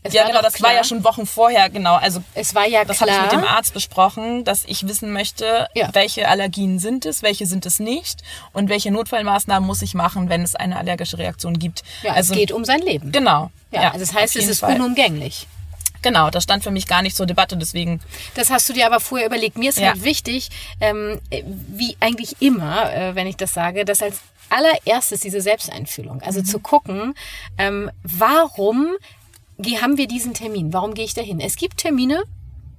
Es 0.03 0.15
ja, 0.15 0.27
genau, 0.27 0.41
das 0.41 0.55
klar. 0.55 0.71
war 0.71 0.77
ja 0.77 0.85
schon 0.85 1.05
Wochen 1.05 1.27
vorher, 1.27 1.69
genau. 1.69 1.97
Also 1.97 2.23
es 2.35 2.55
war 2.55 2.67
ja 2.67 2.87
das. 2.87 2.99
Das 2.99 3.01
habe 3.03 3.11
ich 3.11 3.33
mit 3.33 3.33
dem 3.33 3.47
Arzt 3.47 3.75
besprochen, 3.75 4.45
dass 4.45 4.65
ich 4.65 4.89
wissen 4.89 5.13
möchte, 5.13 5.69
ja. 5.75 5.91
welche 5.93 6.27
Allergien 6.27 6.79
sind 6.79 7.05
es, 7.05 7.23
welche 7.23 7.45
sind 7.45 7.67
es 7.67 7.81
nicht 7.81 8.23
und 8.55 8.71
welche 8.71 8.91
Notfallmaßnahmen 8.91 9.67
muss 9.67 9.83
ich 9.83 9.93
machen, 9.93 10.31
wenn 10.31 10.43
es 10.43 10.55
eine 10.55 10.79
allergische 10.79 11.19
Reaktion 11.19 11.59
gibt. 11.59 11.83
Ja, 12.03 12.15
also, 12.15 12.33
es 12.33 12.39
geht 12.39 12.51
um 12.51 12.65
sein 12.65 12.81
Leben. 12.81 13.13
Genau. 13.13 13.51
Ja, 13.73 13.83
ja 13.83 13.89
also 13.89 14.01
das 14.01 14.15
heißt, 14.15 14.37
es 14.37 14.49
ist 14.49 14.61
Fall. 14.61 14.77
unumgänglich. 14.77 15.47
Genau, 16.03 16.31
das 16.31 16.45
stand 16.45 16.65
für 16.65 16.71
mich 16.71 16.87
gar 16.87 17.03
nicht 17.03 17.15
zur 17.15 17.27
Debatte, 17.27 17.59
deswegen. 17.59 18.01
Das 18.35 18.49
hast 18.49 18.67
du 18.71 18.73
dir 18.73 18.87
aber 18.87 19.01
vorher 19.01 19.27
überlegt. 19.27 19.59
Mir 19.59 19.69
ist 19.69 19.79
ja. 19.79 19.89
halt 19.89 20.03
wichtig, 20.03 20.49
ähm, 20.81 21.21
wie 21.31 21.95
eigentlich 22.01 22.41
immer, 22.41 22.91
äh, 22.91 23.15
wenn 23.15 23.27
ich 23.27 23.37
das 23.37 23.53
sage, 23.53 23.85
dass 23.85 24.01
als 24.01 24.21
allererstes 24.51 25.21
diese 25.21 25.41
Selbsteinfühlung. 25.41 26.21
Also 26.23 26.41
mhm. 26.41 26.45
zu 26.45 26.59
gucken, 26.59 27.15
ähm, 27.59 27.91
warum 28.03 28.89
haben 29.81 29.97
wir 29.97 30.07
diesen 30.07 30.35
Termin? 30.35 30.73
Warum 30.73 30.95
gehe 30.95 31.05
ich 31.05 31.15
dahin? 31.15 31.41
Es 31.41 31.57
gibt 31.57 31.79
Termine, 31.79 32.23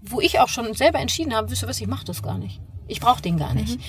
wo 0.01 0.19
ich 0.19 0.39
auch 0.39 0.49
schon 0.49 0.73
selber 0.73 0.99
entschieden 0.99 1.35
habe, 1.35 1.49
wisst 1.49 1.63
ihr 1.63 1.69
was, 1.69 1.79
ich 1.79 1.87
mache 1.87 2.05
das 2.05 2.23
gar 2.23 2.37
nicht. 2.37 2.59
Ich 2.87 2.99
brauche 2.99 3.21
den 3.21 3.37
gar 3.37 3.53
nicht. 3.53 3.77
Mhm. 3.77 3.83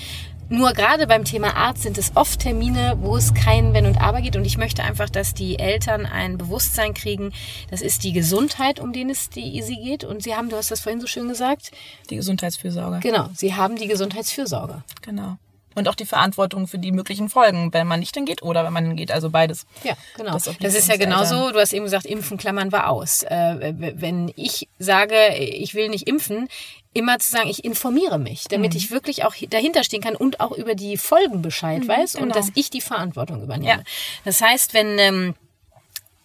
Nur 0.49 0.73
gerade 0.73 1.07
beim 1.07 1.23
Thema 1.23 1.55
Arzt 1.55 1.83
sind 1.83 1.97
es 1.97 2.15
oft 2.15 2.41
Termine, 2.41 2.97
wo 2.99 3.17
es 3.17 3.33
kein 3.33 3.73
Wenn 3.73 3.85
und 3.85 3.99
Aber 3.99 4.21
geht. 4.21 4.35
Und 4.35 4.45
ich 4.45 4.57
möchte 4.57 4.83
einfach, 4.83 5.09
dass 5.09 5.33
die 5.33 5.57
Eltern 5.57 6.05
ein 6.05 6.37
Bewusstsein 6.37 6.93
kriegen. 6.93 7.33
Das 7.71 7.81
ist 7.81 8.03
die 8.03 8.11
Gesundheit, 8.11 8.79
um 8.79 8.93
den 8.93 9.09
es 9.09 9.29
die, 9.29 9.61
sie 9.61 9.77
geht. 9.77 10.03
Und 10.03 10.21
sie 10.21 10.35
haben, 10.35 10.49
du 10.49 10.55
hast 10.55 10.69
das 10.69 10.81
vorhin 10.81 11.01
so 11.01 11.07
schön 11.07 11.27
gesagt. 11.27 11.71
Die 12.09 12.17
Gesundheitsfürsorge. 12.17 12.99
Genau, 12.99 13.29
sie 13.33 13.55
haben 13.55 13.77
die 13.77 13.87
Gesundheitsfürsorge. 13.87 14.83
Genau. 15.01 15.37
Und 15.75 15.87
auch 15.87 15.95
die 15.95 16.05
Verantwortung 16.05 16.67
für 16.67 16.77
die 16.77 16.91
möglichen 16.91 17.29
Folgen, 17.29 17.73
wenn 17.73 17.87
man 17.87 17.99
nicht 17.99 18.15
hingeht 18.15 18.43
oder 18.43 18.63
wenn 18.63 18.73
man 18.73 18.95
geht, 18.95 19.11
also 19.11 19.29
beides. 19.29 19.65
Ja, 19.83 19.93
genau. 20.17 20.33
Das 20.33 20.49
Das, 20.59 20.75
ist 20.75 20.87
ja 20.87 20.97
genauso, 20.97 21.51
du 21.51 21.59
hast 21.59 21.73
eben 21.73 21.85
gesagt, 21.85 22.05
impfen 22.05 22.37
Klammern 22.37 22.71
war 22.71 22.89
aus. 22.89 23.23
Äh, 23.23 23.73
wenn 23.77 24.31
ich 24.35 24.67
sage, 24.79 25.15
ich 25.37 25.73
will 25.73 25.89
nicht 25.89 26.07
impfen, 26.07 26.47
immer 26.93 27.17
zu 27.19 27.31
sagen, 27.31 27.49
ich 27.49 27.65
informiere 27.65 28.19
mich, 28.19 28.43
damit 28.49 28.71
Mhm. 28.73 28.77
ich 28.77 28.91
wirklich 28.91 29.25
auch 29.25 29.33
dahinter 29.49 29.83
stehen 29.83 30.01
kann 30.01 30.15
und 30.15 30.39
auch 30.39 30.51
über 30.51 30.75
die 30.75 30.97
Folgen 30.97 31.41
Bescheid 31.41 31.87
weiß 31.87 32.15
und 32.15 32.23
genau. 32.23 32.35
dass 32.35 32.49
ich 32.53 32.69
die 32.69 32.81
Verantwortung 32.81 33.41
übernehme. 33.41 33.71
Ja. 33.79 33.83
Das 34.25 34.41
heißt, 34.41 34.75
wenn 34.75 34.99
ähm, 34.99 35.35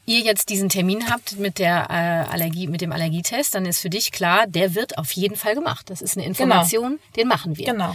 ihr 0.05 0.21
jetzt 0.21 0.49
diesen 0.49 0.69
Termin 0.69 1.11
habt 1.11 1.38
mit 1.38 1.59
der 1.59 1.87
äh, 1.90 2.31
Allergie, 2.33 2.67
mit 2.67 2.81
dem 2.81 2.93
Allergietest, 2.93 3.55
dann 3.55 3.67
ist 3.67 3.81
für 3.81 3.90
dich 3.90 4.11
klar, 4.12 4.47
der 4.47 4.75
wird 4.75 4.99
auf 4.99 5.12
jeden 5.12 5.37
Fall 5.37 5.55
gemacht. 5.55 5.90
Das 5.90 6.00
ist 6.02 6.17
eine 6.17 6.26
Information, 6.26 6.99
den 7.17 7.28
machen 7.28 7.57
wir. 7.57 7.67
Genau. 7.67 7.95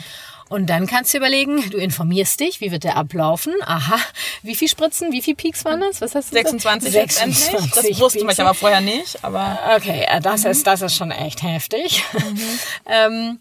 Und 0.53 0.67
dann 0.67 0.85
kannst 0.85 1.11
du 1.11 1.17
überlegen, 1.17 1.67
du 1.71 1.77
informierst 1.79 2.39
dich, 2.39 2.61
wie 2.61 2.69
wird 2.69 2.83
der 2.83 2.95
ablaufen? 2.95 3.55
Aha, 3.65 3.97
wie 4.43 4.53
viel 4.53 4.67
Spritzen, 4.67 5.11
wie 5.11 5.23
viel 5.23 5.33
Peaks 5.33 5.65
waren 5.65 5.81
das? 5.81 5.99
Was 5.99 6.13
hast 6.13 6.31
du 6.31 6.35
gesagt? 6.35 6.61
26 6.61 6.93
letztendlich. 6.93 7.39
26 7.39 7.89
Das 7.89 7.99
wusste 7.99 8.19
ich 8.19 8.39
aber 8.39 8.53
vorher 8.53 8.79
nicht, 8.79 9.23
aber 9.23 9.57
Okay, 9.75 10.05
äh, 10.07 10.21
das, 10.21 10.45
ist, 10.45 10.67
das 10.67 10.83
ist 10.83 10.95
schon 10.95 11.09
echt 11.09 11.41
heftig. 11.41 12.03
ähm, 12.85 13.39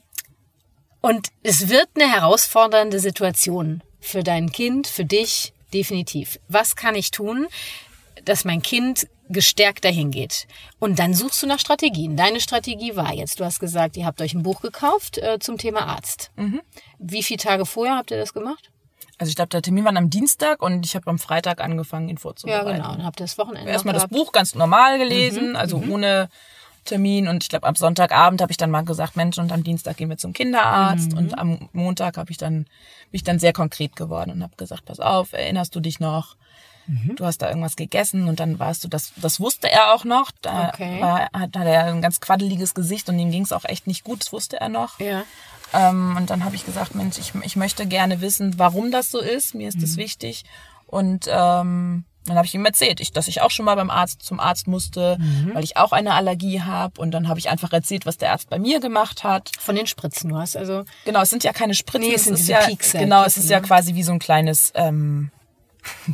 und 1.03 1.29
es 1.43 1.69
wird 1.69 1.89
eine 1.97 2.11
herausfordernde 2.11 2.99
Situation 2.99 3.83
für 4.01 4.23
dein 4.23 4.51
Kind, 4.51 4.87
für 4.87 5.05
dich, 5.05 5.53
definitiv. 5.75 6.41
Was 6.49 6.77
kann 6.77 6.95
ich 6.95 7.11
tun, 7.11 7.47
dass 8.25 8.47
mein 8.47 8.63
Kind 8.63 9.07
gestärkt 9.33 9.85
dahin 9.85 10.11
geht? 10.11 10.47
Und 10.79 10.99
dann 10.99 11.15
suchst 11.15 11.43
du 11.43 11.47
nach 11.47 11.59
Strategien. 11.59 12.17
Deine 12.17 12.41
Strategie 12.41 12.95
war 12.97 13.13
jetzt, 13.13 13.41
du 13.41 13.45
hast 13.45 13.59
gesagt, 13.61 13.97
ihr 13.97 14.07
habt 14.07 14.21
euch 14.21 14.35
ein 14.35 14.43
Buch 14.43 14.61
gekauft 14.61 15.19
äh, 15.19 15.39
zum 15.41 15.59
Thema 15.59 15.87
Arzt. 15.87 16.31
Wie 16.99 17.23
viele 17.23 17.39
Tage 17.39 17.67
vorher 17.67 17.97
habt 17.97 18.11
ihr 18.11 18.19
das 18.19 18.33
gemacht? 18.35 18.71
also 19.19 19.29
ich 19.31 19.37
glaube, 19.37 19.51
der 19.51 19.63
Termin 19.63 19.85
war 19.85 19.95
am 19.97 20.11
Dienstag 20.11 20.61
und 20.63 20.85
ich 20.85 20.97
habe 20.97 21.07
am 21.09 21.17
Freitag 21.19 21.61
angefangen, 21.61 22.09
ihn 22.09 22.17
Ja, 22.17 22.21
vorzubereiten. 22.21 22.83
genau. 22.83 22.93
Und 22.95 23.05
habt 23.05 23.21
ihr 23.21 23.25
das 23.25 23.39
Wochenende 23.39 23.71
Erstmal 23.71 23.95
das? 23.95 24.09
Buch 24.09 24.33
ganz 24.33 24.57
normal 24.57 24.99
gelesen, 24.99 25.55
also 25.55 25.77
ohne 25.89 26.29
Termin. 26.85 27.29
Und 27.29 27.45
ich 27.45 27.49
glaube, 27.49 27.69
am 27.69 27.77
Sonntagabend 27.77 28.41
habe 28.43 28.51
ich 28.51 28.57
dann 28.57 28.73
mal 28.73 28.83
gesagt, 28.85 29.15
Mensch, 29.15 29.39
und 29.39 29.53
am 29.53 29.63
Dienstag 29.63 29.97
gehen 29.97 30.11
wir 30.11 30.17
zum 30.17 30.33
Kinderarzt. 30.33 31.15
Und 31.15 31.39
am 31.39 31.69
Montag 31.73 32.17
habe 32.17 32.33
ich 32.33 32.37
dann, 32.37 32.65
bin 32.65 32.69
ich 33.13 33.23
dann 33.23 33.39
sehr 33.39 33.53
konkret 33.53 33.95
geworden 33.95 34.33
und 34.33 34.43
habe 34.43 34.57
gesagt, 34.57 34.87
pass 34.87 34.99
auf, 34.99 35.33
erinnerst 35.35 35.77
du 35.77 35.79
dich 35.81 36.01
noch? 36.01 36.35
Du 37.17 37.25
hast 37.25 37.39
da 37.43 37.49
irgendwas 37.49 37.77
gegessen 37.77 38.29
und 38.29 38.41
dann 38.41 38.59
warst 38.59 38.83
du, 38.85 38.89
das, 38.89 39.13
das 39.17 39.39
wusste 39.41 39.71
er 39.71 39.95
auch 39.95 40.05
noch. 40.05 40.31
Da 40.43 40.69
Okay. 40.69 41.01
war, 41.01 41.21
hat, 41.33 41.57
hat 41.57 41.67
er 41.67 41.85
ein 41.87 42.03
ganz 42.03 42.21
quaddeliges 42.21 42.75
Gesicht 42.75 43.09
und 43.09 43.19
ihm 43.19 43.31
ging 43.31 43.43
es 43.45 43.53
auch 43.53 43.65
echt 43.65 43.87
nicht 43.87 44.05
gut, 44.05 44.21
das 44.21 44.33
wusste 44.33 44.61
er 44.61 44.69
noch. 44.69 44.99
Ja. 45.01 45.23
Ähm, 45.73 46.17
und 46.17 46.31
dann 46.31 46.45
habe 46.45 46.55
ich 46.57 46.67
gesagt, 46.67 46.95
Mensch, 46.95 47.19
ich, 47.19 47.33
ich 47.43 47.57
möchte 47.57 47.87
gerne 47.87 48.21
wissen, 48.21 48.59
warum 48.59 48.91
das 48.91 49.11
so 49.11 49.21
ist. 49.21 49.55
Mir 49.55 49.69
ist 49.69 49.83
das 49.83 49.97
wichtig. 49.97 50.45
Und 50.87 51.27
ähm, 51.31 52.05
dann 52.27 52.37
habe 52.37 52.47
ich 52.47 52.55
ihm 52.55 52.65
erzählt, 52.67 53.01
ich, 53.01 53.11
dass 53.13 53.27
ich 53.27 53.41
auch 53.41 53.51
schon 53.51 53.65
mal 53.65 53.75
beim 53.75 53.89
Arzt 53.91 54.23
zum 54.23 54.39
Arzt 54.39 54.69
musste, 54.69 55.17
weil 55.55 55.65
ich 55.65 55.77
auch 55.77 55.91
eine 55.93 56.13
Allergie 56.15 56.61
habe. 56.61 57.01
Und 57.01 57.11
dann 57.13 57.27
habe 57.29 57.41
ich 57.41 57.49
einfach 57.49 57.73
erzählt, 57.73 58.05
was 58.07 58.19
der 58.19 58.33
Arzt 58.33 58.51
bei 58.51 58.59
mir 58.59 58.79
gemacht 58.81 59.25
hat. 59.25 59.51
Von 59.59 59.75
den 59.75 59.87
Spritzen, 59.87 60.29
du 60.31 60.37
hast 60.37 60.57
also 60.57 60.85
Genau, 61.05 61.23
es 61.23 61.31
sind 61.31 61.43
ja 61.43 61.53
keine 61.53 61.75
Spritzen, 61.75 62.09
Nee, 62.09 62.15
es 62.15 62.25
sind 62.25 62.35
ist 62.35 62.41
diese 62.41 62.53
ja 62.53 62.67
Piekse, 62.67 62.99
genau, 62.99 63.21
es 63.25 63.35
Piekse, 63.35 63.41
ist 63.41 63.51
ja 63.51 63.61
ne? 63.61 63.67
quasi 63.67 63.95
wie 63.95 64.03
so 64.03 64.13
ein 64.13 64.19
kleines. 64.19 64.73
Ähm, 64.75 65.31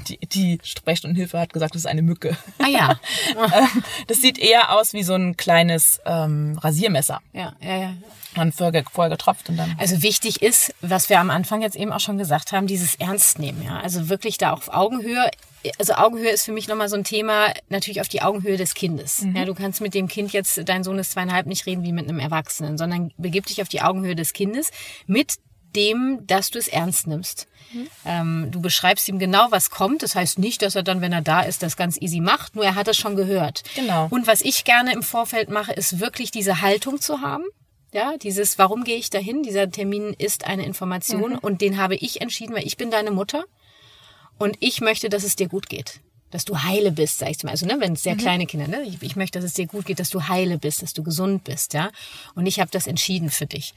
die, 0.08 0.18
die 0.18 0.58
Sprechstundenhilfe 0.62 1.38
hat 1.38 1.52
gesagt, 1.52 1.74
es 1.74 1.82
ist 1.82 1.86
eine 1.86 2.02
Mücke. 2.02 2.36
Ah 2.58 2.68
ja. 2.68 3.00
Ähm, 3.38 3.82
das 4.08 4.20
sieht 4.20 4.38
eher 4.38 4.76
aus 4.76 4.92
wie 4.92 5.02
so 5.02 5.14
ein 5.14 5.36
kleines 5.36 6.00
ähm, 6.04 6.58
Rasiermesser. 6.58 7.20
ja, 7.32 7.54
ja, 7.60 7.76
ja. 7.76 7.94
Man 8.36 8.52
vorher, 8.52 8.84
vorher 8.90 9.10
getropft 9.10 9.48
und 9.48 9.56
dann. 9.56 9.74
Also 9.78 10.02
wichtig 10.02 10.42
ist, 10.42 10.74
was 10.80 11.08
wir 11.08 11.18
am 11.18 11.30
Anfang 11.30 11.62
jetzt 11.62 11.76
eben 11.76 11.92
auch 11.92 12.00
schon 12.00 12.18
gesagt 12.18 12.52
haben, 12.52 12.66
dieses 12.66 12.94
Ernstnehmen, 12.96 13.62
ja. 13.62 13.80
Also 13.80 14.08
wirklich 14.08 14.38
da 14.38 14.52
auf 14.52 14.68
Augenhöhe. 14.68 15.30
Also 15.78 15.94
Augenhöhe 15.94 16.30
ist 16.30 16.44
für 16.44 16.52
mich 16.52 16.68
nochmal 16.68 16.88
so 16.88 16.96
ein 16.96 17.04
Thema, 17.04 17.52
natürlich 17.68 18.00
auf 18.00 18.08
die 18.08 18.22
Augenhöhe 18.22 18.56
des 18.56 18.74
Kindes. 18.74 19.26
Ja, 19.34 19.44
du 19.44 19.54
kannst 19.54 19.80
mit 19.80 19.94
dem 19.94 20.08
Kind 20.08 20.32
jetzt, 20.32 20.60
dein 20.66 20.84
Sohn 20.84 20.98
ist 20.98 21.12
zweieinhalb, 21.12 21.46
nicht 21.46 21.66
reden 21.66 21.82
wie 21.82 21.92
mit 21.92 22.08
einem 22.08 22.20
Erwachsenen, 22.20 22.78
sondern 22.78 23.12
begib 23.16 23.46
dich 23.46 23.60
auf 23.62 23.68
die 23.68 23.82
Augenhöhe 23.82 24.14
des 24.14 24.32
Kindes 24.32 24.70
mit 25.06 25.34
dem, 25.74 26.26
dass 26.26 26.50
du 26.50 26.58
es 26.58 26.68
ernst 26.68 27.06
nimmst. 27.06 27.46
Ähm, 28.04 28.48
du 28.50 28.60
beschreibst 28.60 29.08
ihm 29.08 29.18
genau, 29.18 29.48
was 29.50 29.70
kommt. 29.70 30.02
Das 30.02 30.14
heißt 30.14 30.38
nicht, 30.38 30.62
dass 30.62 30.74
er 30.74 30.82
dann, 30.82 31.00
wenn 31.00 31.12
er 31.12 31.20
da 31.20 31.42
ist, 31.42 31.62
das 31.62 31.76
ganz 31.76 32.00
easy 32.00 32.20
macht. 32.20 32.56
Nur 32.56 32.64
er 32.64 32.74
hat 32.74 32.88
es 32.88 32.96
schon 32.96 33.16
gehört. 33.16 33.62
Genau. 33.74 34.08
Und 34.10 34.26
was 34.26 34.40
ich 34.40 34.64
gerne 34.64 34.92
im 34.92 35.02
Vorfeld 35.02 35.50
mache, 35.50 35.72
ist 35.72 36.00
wirklich 36.00 36.30
diese 36.30 36.62
Haltung 36.62 37.00
zu 37.00 37.20
haben. 37.20 37.44
Ja, 37.92 38.16
dieses, 38.18 38.58
warum 38.58 38.84
gehe 38.84 38.96
ich 38.96 39.08
dahin? 39.08 39.42
Dieser 39.42 39.70
Termin 39.70 40.14
ist 40.16 40.46
eine 40.46 40.66
Information 40.66 41.36
und 41.36 41.62
den 41.62 41.78
habe 41.78 41.96
ich 41.96 42.20
entschieden, 42.20 42.54
weil 42.54 42.66
ich 42.66 42.76
bin 42.76 42.90
deine 42.90 43.10
Mutter 43.10 43.44
und 44.36 44.56
ich 44.60 44.80
möchte, 44.82 45.08
dass 45.08 45.24
es 45.24 45.36
dir 45.36 45.48
gut 45.48 45.70
geht. 45.70 46.00
Dass 46.30 46.44
du 46.44 46.62
heile 46.62 46.92
bist, 46.92 47.18
sag 47.18 47.30
ich 47.30 47.42
mal. 47.42 47.52
Also, 47.52 47.64
ne, 47.64 47.76
wenn 47.78 47.94
es 47.94 48.02
sehr 48.02 48.14
kleine 48.14 48.44
Kinder, 48.44 48.68
ne, 48.68 48.82
ich, 48.82 49.02
ich 49.02 49.16
möchte, 49.16 49.38
dass 49.38 49.46
es 49.46 49.54
dir 49.54 49.66
gut 49.66 49.86
geht, 49.86 49.98
dass 49.98 50.10
du 50.10 50.28
heile 50.28 50.58
bist, 50.58 50.82
dass 50.82 50.92
du 50.92 51.02
gesund 51.02 51.44
bist, 51.44 51.72
ja. 51.72 51.90
Und 52.34 52.44
ich 52.44 52.60
habe 52.60 52.70
das 52.70 52.86
entschieden 52.86 53.30
für 53.30 53.46
dich. 53.46 53.72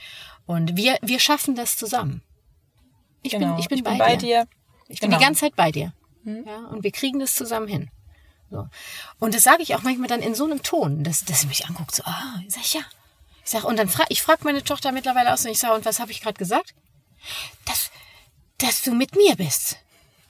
Und 0.45 0.75
wir, 0.75 0.98
wir 1.01 1.19
schaffen 1.19 1.55
das 1.55 1.77
zusammen. 1.77 2.21
Ich 3.21 3.33
genau. 3.33 3.55
bin, 3.55 3.60
ich 3.60 3.67
bin, 3.67 3.83
bei, 3.83 4.15
dir. 4.15 4.48
Ich 4.88 5.00
bin 5.00 5.10
Genau. 5.10 5.19
die 5.19 5.25
ganze 5.25 5.41
Zeit 5.41 5.55
bei 5.55 5.71
dir. 5.71 5.93
Ja, 6.24 6.67
und 6.67 6.83
wir 6.83 6.91
kriegen 6.91 7.19
das 7.19 7.36
zusammen 7.36 7.67
hin. 7.67 7.89
So. 8.50 8.67
Und 9.19 9.33
das 9.33 9.43
sage 9.43 9.63
ich 9.63 9.75
auch 9.75 9.81
manchmal 9.81 10.07
dann 10.10 10.21
in 10.21 10.36
so 10.36 10.43
einem 10.45 10.62
Ton, 10.62 11.03
dass, 11.03 11.24
dass 11.24 11.41
sie 11.41 11.48
mich 11.48 11.67
anguckt, 11.67 11.95
so, 11.95 12.03
ah, 12.03 12.39
sag 12.48 12.62
ich 12.63 12.74
ja. 12.74 12.81
Ich 13.43 13.50
sag, 13.50 13.63
und 13.63 13.77
dann 13.77 13.88
frage 13.88 14.07
ich 14.10 14.21
frag 14.21 14.43
meine 14.43 14.63
Tochter 14.63 14.91
mittlerweile 14.91 15.33
aus 15.33 15.45
und 15.45 15.51
ich 15.51 15.60
sage, 15.60 15.74
und 15.74 15.86
was 15.86 16.00
habe 16.00 16.12
ich 16.12 16.21
gerade 16.21 16.38
gesagt? 16.38 16.75
Dass, 17.65 17.91
dass 18.57 18.81
du 18.83 18.93
mit 18.93 19.15
mir 19.15 19.36
bist. 19.36 19.77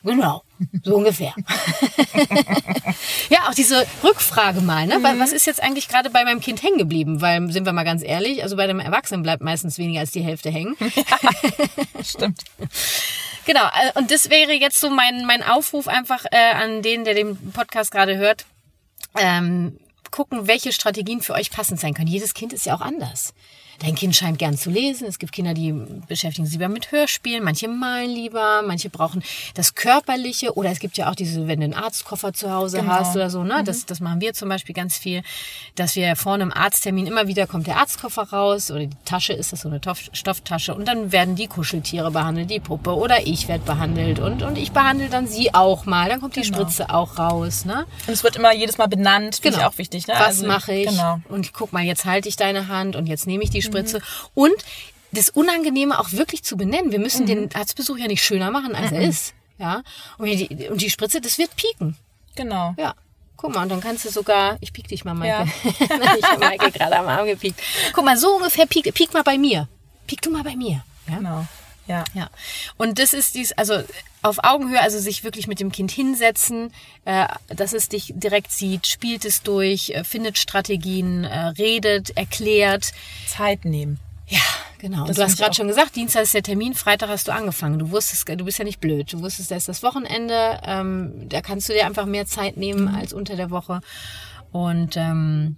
Genau, 0.04 0.42
so 0.84 0.96
ungefähr. 0.96 1.34
ja, 3.30 3.48
auch 3.50 3.54
diese 3.54 3.86
Rückfrage 4.04 4.62
mal, 4.62 4.88
ne? 4.88 5.02
Wa- 5.04 5.16
Was 5.18 5.32
ist 5.32 5.46
jetzt 5.46 5.62
eigentlich 5.62 5.88
gerade 5.88 6.10
bei 6.10 6.24
meinem 6.24 6.40
Kind 6.42 6.64
hängen 6.64 6.78
geblieben? 6.78 7.22
Weil, 7.22 7.52
sind 7.52 7.66
wir 7.66 7.74
mal 7.74 7.84
ganz 7.84 8.04
ehrlich, 8.04 8.42
also 8.44 8.56
bei 8.56 8.68
dem 8.68 8.80
Erwachsenen 8.80 9.24
bleibt 9.24 9.44
meistens 9.44 9.78
weniger 9.78 10.00
als 10.00 10.12
die 10.12 10.22
Hälfte 10.24 10.50
hängen. 10.50 10.76
Stimmt. 12.04 12.42
Genau, 13.46 13.66
äh, 13.66 13.98
und 14.00 14.12
das 14.12 14.30
wäre 14.30 14.54
jetzt 14.54 14.80
so 14.80 14.90
mein, 14.90 15.26
mein 15.26 15.44
Aufruf 15.44 15.88
einfach 15.88 16.26
äh, 16.32 16.52
an 16.54 16.82
den, 16.82 17.04
der 17.06 17.14
den 17.14 17.38
Podcast 17.52 17.92
gerade 17.92 18.18
hört. 18.18 18.46
Ähm, 19.18 19.78
gucken, 20.12 20.48
welche 20.48 20.72
Strategien 20.74 21.22
für 21.22 21.34
euch 21.34 21.52
passend 21.52 21.80
sein 21.80 21.94
können. 21.94 22.08
Jedes 22.08 22.34
Kind 22.34 22.54
ist 22.54 22.66
ja 22.66 22.76
auch 22.76 22.82
anders. 22.82 23.34
Dein 23.84 23.96
Kind 23.96 24.16
scheint 24.16 24.38
gern 24.38 24.56
zu 24.58 24.70
lesen. 24.70 25.08
Es 25.08 25.18
gibt 25.18 25.32
Kinder, 25.32 25.56
die 25.56 25.74
beschäftigen 26.08 26.46
sich 26.46 26.54
lieber 26.54 26.70
mit 26.70 26.92
Hörspielen. 26.92 27.44
Manche 27.44 27.68
malen 27.68 28.12
lieber. 28.12 28.62
Manche 28.66 28.92
brauchen 28.92 29.24
das 29.56 29.74
Körperliche. 29.74 30.54
Oder 30.56 30.70
es 30.70 30.78
gibt 30.80 30.98
ja 30.98 31.10
auch 31.10 31.16
diese, 31.16 31.48
wenn 31.48 31.60
du 31.62 31.64
einen 31.66 31.74
Arztkoffer 31.74 32.32
zu 32.32 32.52
Hause 32.52 32.78
Genau. 32.82 32.92
hast 32.92 33.16
oder 33.16 33.32
so. 33.32 33.44
Ne? 33.44 33.64
Das, 33.66 33.88
das 33.88 34.00
machen 34.00 34.22
wir 34.22 34.34
zum 34.34 34.50
Beispiel 34.50 34.76
ganz 34.76 34.98
viel. 34.98 35.24
Dass 35.76 35.96
wir 35.96 36.16
vor 36.16 36.36
einem 36.36 36.52
Arzttermin 36.52 37.08
immer 37.08 37.28
wieder 37.28 37.48
kommt 37.48 37.66
der 37.66 37.78
Arztkoffer 37.78 38.24
raus. 38.30 38.70
Oder 38.70 38.82
die 38.82 38.90
Tasche 39.04 39.34
ist 39.34 39.52
das 39.52 39.62
so 39.62 39.70
eine 39.70 39.82
Toff- 39.82 40.10
Stofftasche. 40.14 40.76
Und 40.76 40.88
dann 40.88 41.12
werden 41.12 41.36
die 41.36 41.48
Kuscheltiere 41.48 42.12
behandelt, 42.12 42.52
die 42.52 42.60
Puppe. 42.60 42.96
Oder 42.96 43.26
ich 43.26 43.48
werde 43.48 43.64
behandelt. 43.66 44.20
Und, 44.20 44.44
und 44.44 44.60
ich 44.60 44.72
behandle 44.74 45.10
dann 45.10 45.26
sie 45.26 45.56
auch 45.56 45.86
mal. 45.88 46.08
Dann 46.08 46.22
kommt 46.22 46.36
die 46.36 46.42
Genau. 46.42 46.58
Spritze 46.60 46.92
auch 46.94 47.18
raus. 47.18 47.66
Ne? 47.66 47.86
Und 48.06 48.14
es 48.14 48.24
wird 48.24 48.36
immer 48.36 48.54
jedes 48.54 48.78
Mal 48.78 48.88
benannt, 48.88 49.40
finde 49.42 49.58
ich 49.58 49.66
auch 49.66 49.80
wichtig. 49.80 50.06
Ne? 50.06 50.14
Was 50.18 50.28
Also, 50.28 50.46
mache 50.48 50.74
ich? 50.74 50.88
Genau. 50.88 51.20
Und 51.30 51.52
guck 51.54 51.74
mal, 51.74 51.82
jetzt 51.84 52.06
halte 52.06 52.30
ich 52.30 52.36
deine 52.36 52.68
Hand 52.68 52.96
und 52.96 53.08
jetzt 53.08 53.26
nehme 53.26 53.44
ich 53.44 53.50
die 53.50 53.62
Spritze. 53.64 53.71
Und 54.34 54.56
das 55.12 55.30
Unangenehme 55.30 56.00
auch 56.00 56.12
wirklich 56.14 56.44
zu 56.44 56.58
benennen. 56.58 56.92
Wir 56.92 57.00
müssen 57.00 57.26
den 57.26 57.54
Arztbesuch 57.54 57.98
ja 57.98 58.08
nicht 58.08 58.24
schöner 58.24 58.52
machen, 58.52 58.76
als 58.76 58.92
er 58.92 59.02
ist. 59.02 59.34
Ja. 59.58 59.84
Und 60.18 60.28
die, 60.28 60.70
und 60.70 60.82
die 60.82 60.90
Spritze, 60.90 61.22
das 61.22 61.38
wird 61.38 61.56
pieken. 61.56 61.96
Genau. 62.36 62.74
Ja. 62.78 62.96
Guck 63.38 63.56
mal, 63.56 63.64
und 63.64 63.70
dann 63.70 63.82
kannst 63.82 64.06
du 64.06 64.10
sogar, 64.10 64.58
ich 64.62 64.72
piek 64.72 64.88
dich 64.88 65.04
mal, 65.04 65.14
Maike. 65.14 65.52
ich 65.64 66.24
habe 66.24 66.40
Maike 66.40 66.72
gerade 66.72 66.98
am 66.98 67.08
Arm 67.08 67.26
gepiekt. 67.26 67.60
Guck 67.94 68.06
mal, 68.06 68.18
so 68.18 68.36
ungefähr 68.36 68.66
piek, 68.66 68.94
piek 68.94 69.14
mal 69.14 69.24
bei 69.24 69.38
mir. 69.38 69.68
Piek 70.08 70.22
du 70.22 70.30
mal 70.30 70.44
bei 70.44 70.56
mir. 70.56 70.84
Ja. 71.08 71.18
Genau. 71.18 71.46
Ja. 71.92 72.04
Ja, 72.14 72.30
und 72.78 73.00
das 73.00 73.14
ist 73.14 73.36
dies, 73.36 73.52
also 73.52 73.84
auf 74.22 74.38
Augenhöhe, 74.44 74.80
also 74.80 74.98
sich 74.98 75.24
wirklich 75.26 75.48
mit 75.48 75.60
dem 75.60 75.72
Kind 75.74 75.92
hinsetzen, 75.92 76.72
äh, 77.04 77.28
dass 77.48 77.74
es 77.74 77.90
dich 77.90 78.14
direkt 78.16 78.52
sieht, 78.52 78.88
spielt 78.88 79.26
es 79.26 79.42
durch, 79.44 79.90
äh, 79.90 80.04
findet 80.06 80.38
Strategien, 80.38 81.26
äh, 81.26 81.48
redet, 81.48 82.16
erklärt. 82.16 82.94
Zeit 83.28 83.66
nehmen. 83.66 84.00
Ja, 84.28 84.40
genau. 84.78 85.06
Du 85.06 85.22
hast 85.22 85.38
gerade 85.38 85.54
schon 85.54 85.68
gesagt, 85.68 85.98
Dienstag 85.98 86.24
ist 86.24 86.34
der 86.34 86.44
Termin, 86.44 86.74
Freitag 86.76 87.10
hast 87.10 87.28
du 87.28 87.34
angefangen. 87.34 87.78
Du 87.80 87.92
wusstest, 87.92 88.30
du 88.30 88.46
bist 88.46 88.60
ja 88.60 88.64
nicht 88.64 88.80
blöd. 88.80 89.12
Du 89.12 89.20
wusstest, 89.22 89.52
da 89.52 89.58
ist 89.58 89.68
das 89.68 89.84
Wochenende, 89.84 90.62
ähm, 90.64 91.28
da 91.28 91.42
kannst 91.42 91.68
du 91.68 91.74
dir 91.74 91.86
einfach 91.86 92.06
mehr 92.06 92.26
Zeit 92.26 92.56
nehmen 92.56 92.86
Mhm. 92.86 92.96
als 92.96 93.12
unter 93.12 93.36
der 93.36 93.50
Woche. 93.50 93.82
Und 94.54 94.96
ähm, 94.96 95.58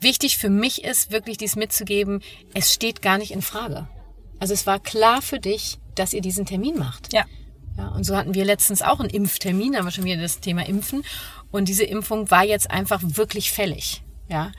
wichtig 0.00 0.38
für 0.38 0.48
mich 0.48 0.84
ist 0.84 1.10
wirklich 1.10 1.36
dies 1.36 1.56
mitzugeben, 1.56 2.22
es 2.54 2.72
steht 2.72 3.02
gar 3.02 3.18
nicht 3.18 3.32
in 3.32 3.42
Frage. 3.42 3.86
Also 4.44 4.52
es 4.52 4.66
war 4.66 4.78
klar 4.78 5.22
für 5.22 5.40
dich, 5.40 5.78
dass 5.94 6.12
ihr 6.12 6.20
diesen 6.20 6.44
Termin 6.44 6.78
macht. 6.78 7.14
Ja. 7.14 7.24
Ja, 7.78 7.88
und 7.88 8.04
so 8.04 8.14
hatten 8.14 8.34
wir 8.34 8.44
letztens 8.44 8.82
auch 8.82 9.00
einen 9.00 9.08
Impftermin, 9.08 9.72
da 9.72 9.78
haben 9.78 9.86
wir 9.86 9.90
schon 9.90 10.04
wieder 10.04 10.20
das 10.20 10.40
Thema 10.40 10.68
Impfen. 10.68 11.02
Und 11.50 11.66
diese 11.66 11.84
Impfung 11.84 12.30
war 12.30 12.44
jetzt 12.44 12.70
einfach 12.70 13.00
wirklich 13.02 13.52
fällig. 13.52 14.02
Ja. 14.28 14.52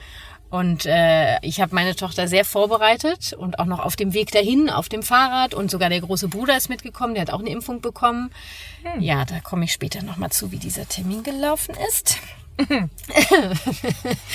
Und 0.50 0.86
äh, 0.86 1.38
ich 1.42 1.60
habe 1.60 1.72
meine 1.72 1.94
Tochter 1.94 2.26
sehr 2.26 2.44
vorbereitet 2.44 3.32
und 3.32 3.60
auch 3.60 3.66
noch 3.66 3.78
auf 3.78 3.94
dem 3.94 4.12
Weg 4.12 4.32
dahin, 4.32 4.70
auf 4.70 4.88
dem 4.88 5.04
Fahrrad. 5.04 5.54
Und 5.54 5.70
sogar 5.70 5.88
der 5.88 6.00
große 6.00 6.26
Bruder 6.26 6.56
ist 6.56 6.68
mitgekommen, 6.68 7.14
der 7.14 7.20
hat 7.20 7.30
auch 7.30 7.38
eine 7.38 7.50
Impfung 7.50 7.80
bekommen. 7.80 8.32
Hm. 8.82 9.00
Ja, 9.00 9.24
da 9.24 9.38
komme 9.38 9.66
ich 9.66 9.72
später 9.72 10.02
nochmal 10.02 10.32
zu, 10.32 10.50
wie 10.50 10.58
dieser 10.58 10.88
Termin 10.88 11.22
gelaufen 11.22 11.76
ist. 11.88 12.16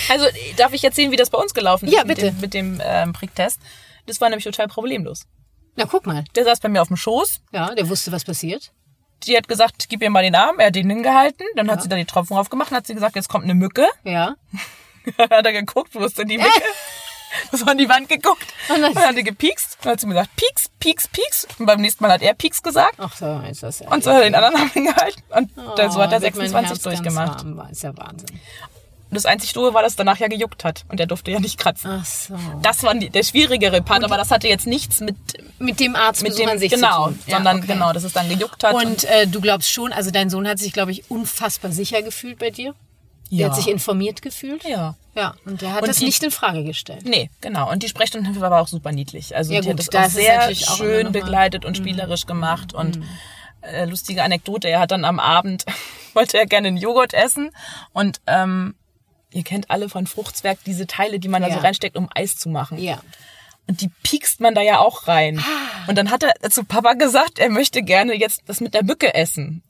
also 0.09 0.25
darf 0.55 0.71
ich 0.71 0.85
erzählen, 0.85 1.11
wie 1.11 1.17
das 1.17 1.29
bei 1.29 1.37
uns 1.37 1.53
gelaufen 1.53 1.89
ist 1.89 1.93
ja, 1.93 2.05
bitte. 2.05 2.27
mit 2.27 2.35
dem, 2.35 2.39
mit 2.39 2.53
dem 2.53 2.81
ähm, 2.81 3.11
Pricktest? 3.11 3.59
Das 4.05 4.21
war 4.21 4.29
nämlich 4.29 4.45
total 4.45 4.69
problemlos. 4.69 5.27
Na, 5.75 5.85
guck 5.85 6.05
mal. 6.05 6.23
Der 6.35 6.43
saß 6.43 6.59
bei 6.59 6.69
mir 6.69 6.81
auf 6.81 6.87
dem 6.87 6.97
Schoß. 6.97 7.41
Ja, 7.51 7.73
der 7.73 7.89
wusste, 7.89 8.11
was 8.11 8.25
passiert. 8.25 8.71
Die 9.23 9.37
hat 9.37 9.47
gesagt, 9.47 9.87
gib 9.89 10.01
ihr 10.01 10.09
mal 10.09 10.23
den 10.23 10.35
Arm. 10.35 10.59
Er 10.59 10.67
hat 10.67 10.75
den 10.75 10.89
hingehalten. 10.89 11.45
Dann 11.55 11.69
hat 11.69 11.83
sie 11.83 11.89
da 11.89 11.95
die 11.95 12.05
Tropfen 12.05 12.35
draufgemacht 12.35 12.71
und 12.71 12.77
hat 12.77 12.87
sie 12.87 12.93
gesagt, 12.93 13.15
jetzt 13.15 13.29
kommt 13.29 13.43
eine 13.43 13.53
Mücke. 13.53 13.87
Ja. 14.03 14.35
hat 15.17 15.45
er 15.45 15.53
geguckt, 15.53 15.93
wo 15.93 16.03
ist 16.03 16.17
denn 16.17 16.27
die 16.27 16.37
Mücke? 16.37 16.49
so 17.51 17.65
an 17.65 17.77
die 17.77 17.89
Wand 17.89 18.09
geguckt. 18.09 18.45
Und 18.69 18.81
dann 18.81 18.95
hat 18.95 19.15
er 19.15 19.23
gepiekst. 19.23 19.77
Dann 19.81 19.93
hat 19.93 19.99
sie 19.99 20.07
mir 20.07 20.13
gesagt, 20.13 20.35
pieks, 20.35 20.69
pieks, 20.79 21.07
pieks. 21.07 21.47
Und 21.57 21.65
beim 21.65 21.81
nächsten 21.81 22.03
Mal 22.03 22.11
hat 22.11 22.21
er 22.21 22.33
pieks 22.33 22.61
gesagt. 22.61 22.95
Ach 22.97 23.15
so, 23.15 23.41
ist 23.49 23.63
das 23.63 23.79
ja. 23.79 23.89
Und 23.89 24.03
so 24.03 24.11
hat 24.11 24.19
er 24.19 24.23
den 24.23 24.35
anderen 24.35 24.55
Arm 24.55 24.69
hingehalten. 24.69 25.23
Und 25.29 25.51
oh, 25.57 25.89
so 25.89 26.01
hat 26.01 26.11
er 26.11 26.19
26 26.19 26.81
durchgemacht. 26.81 27.43
Warm 27.43 27.57
war. 27.57 27.69
Ist 27.69 27.83
ja 27.83 27.95
Wahnsinn. 27.95 28.39
Das 29.13 29.25
einzig 29.25 29.51
Doofe 29.53 29.73
war, 29.73 29.81
dass 29.81 29.93
es 29.93 29.97
danach 29.97 30.17
ja 30.19 30.27
gejuckt 30.27 30.63
hat 30.63 30.85
und 30.87 30.99
der 30.99 31.05
durfte 31.05 31.31
ja 31.31 31.39
nicht 31.39 31.57
kratzen. 31.57 31.91
Ach 31.91 32.05
so. 32.05 32.35
Das 32.61 32.81
war 32.83 32.95
der 32.95 33.23
schwierigere 33.23 33.81
Part, 33.81 33.99
und 33.99 34.05
aber 34.05 34.17
das 34.17 34.31
hatte 34.31 34.47
jetzt 34.47 34.67
nichts 34.67 35.01
mit 35.01 35.15
mit 35.59 35.79
dem 35.79 35.95
Arzt 35.95 36.23
mit 36.23 36.37
dem 36.37 36.49
an 36.49 36.59
sich 36.59 36.71
genau, 36.71 37.09
zu 37.09 37.13
tun. 37.13 37.19
sondern 37.27 37.57
ja, 37.57 37.63
okay. 37.63 37.73
genau, 37.73 37.93
dass 37.93 38.03
es 38.03 38.13
dann 38.13 38.29
gejuckt 38.29 38.63
hat. 38.63 38.73
Und, 38.73 38.85
und 38.85 39.03
äh, 39.05 39.27
du 39.27 39.41
glaubst 39.41 39.71
schon, 39.71 39.93
also 39.93 40.11
dein 40.11 40.29
Sohn 40.29 40.47
hat 40.47 40.59
sich, 40.59 40.73
glaube 40.73 40.91
ich, 40.91 41.09
unfassbar 41.11 41.71
sicher 41.71 42.01
gefühlt 42.01 42.39
bei 42.39 42.49
dir. 42.49 42.73
Ja. 43.29 43.37
Der 43.37 43.49
hat 43.49 43.55
sich 43.55 43.67
informiert 43.67 44.21
gefühlt. 44.21 44.63
Ja. 44.65 44.95
Ja, 45.13 45.35
und 45.45 45.61
der 45.61 45.73
hat 45.73 45.81
und 45.81 45.89
das 45.89 45.97
die, 45.97 46.05
nicht 46.05 46.23
in 46.23 46.31
Frage 46.31 46.63
gestellt. 46.63 47.03
Nee, 47.05 47.29
genau. 47.41 47.69
Und 47.69 47.83
die 47.83 47.89
Sprechstundenhilfe 47.89 48.39
war 48.41 48.61
auch 48.61 48.67
super 48.67 48.91
niedlich. 48.91 49.35
Also 49.35 49.53
ja, 49.53 49.59
die 49.59 49.69
gut, 49.69 49.79
hat 49.79 49.93
das, 49.93 50.05
auch 50.05 50.09
sehr 50.09 50.55
schön 50.55 51.07
auch 51.07 51.11
begleitet 51.11 51.65
und 51.65 51.77
mhm. 51.77 51.83
spielerisch 51.83 52.25
gemacht. 52.25 52.73
Und 52.73 52.97
mhm. 52.97 53.05
äh, 53.61 53.85
lustige 53.85 54.23
Anekdote, 54.23 54.69
er 54.69 54.79
hat 54.79 54.91
dann 54.91 55.03
am 55.03 55.19
Abend, 55.19 55.65
wollte 56.13 56.37
er 56.37 56.45
gerne 56.45 56.69
einen 56.69 56.77
Joghurt 56.77 57.13
essen 57.13 57.51
und 57.91 58.21
ähm, 58.25 58.75
ihr 59.31 59.43
kennt 59.43 59.69
alle 59.69 59.89
von 59.89 60.07
Fruchtzwerg 60.07 60.59
diese 60.65 60.87
Teile, 60.87 61.19
die 61.19 61.27
man 61.27 61.41
da 61.41 61.51
so 61.51 61.59
reinsteckt, 61.59 61.95
um 61.97 62.09
Eis 62.13 62.37
zu 62.37 62.49
machen. 62.49 62.77
Ja. 62.77 63.01
Und 63.67 63.81
die 63.81 63.89
piekst 64.03 64.41
man 64.41 64.55
da 64.55 64.61
ja 64.61 64.79
auch 64.79 65.07
rein. 65.07 65.39
Ah. 65.39 65.87
Und 65.87 65.97
dann 65.97 66.11
hat 66.11 66.23
er 66.23 66.49
zu 66.49 66.63
Papa 66.63 66.93
gesagt, 66.93 67.39
er 67.39 67.49
möchte 67.49 67.83
gerne 67.83 68.13
jetzt 68.13 68.41
das 68.47 68.59
mit 68.59 68.73
der 68.73 68.83
Mücke 68.83 69.13
essen. 69.13 69.63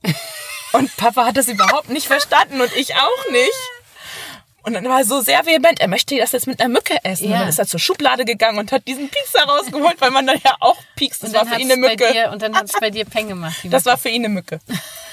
Und 0.73 0.95
Papa 0.97 1.25
hat 1.25 1.37
das 1.37 1.47
überhaupt 1.47 1.89
nicht 1.89 2.07
verstanden 2.07 2.61
und 2.61 2.75
ich 2.75 2.95
auch 2.95 3.31
nicht. 3.31 3.51
Und 4.63 4.73
dann 4.73 4.85
war 4.85 4.99
er 4.99 5.05
so 5.05 5.21
sehr 5.21 5.45
vehement, 5.45 5.79
er 5.79 5.87
möchte 5.87 6.15
das 6.17 6.31
jetzt 6.33 6.45
mit 6.45 6.59
einer 6.59 6.69
Mücke 6.69 6.95
essen. 7.03 7.29
Ja. 7.29 7.35
Und 7.35 7.39
dann 7.41 7.49
ist 7.49 7.59
er 7.59 7.67
zur 7.67 7.79
Schublade 7.79 8.25
gegangen 8.25 8.59
und 8.59 8.71
hat 8.71 8.87
diesen 8.87 9.09
Piekser 9.09 9.43
rausgeholt, 9.43 9.99
weil 9.99 10.11
man 10.11 10.27
da 10.27 10.33
ja 10.33 10.55
auch 10.59 10.77
piekst. 10.95 11.23
Das 11.23 11.33
war 11.33 11.45
für 11.47 11.59
ihn 11.59 11.71
eine 11.71 11.81
Mücke. 11.81 12.11
Dir, 12.11 12.31
und 12.31 12.41
dann 12.41 12.55
hat 12.55 12.65
es 12.65 12.71
bei 12.79 12.89
dir 12.89 13.05
Peng 13.05 13.27
gemacht. 13.27 13.57
Das 13.63 13.85
war 13.85 13.97
für 13.97 14.09
ihn 14.09 14.25
eine 14.25 14.33
Mücke. 14.33 14.59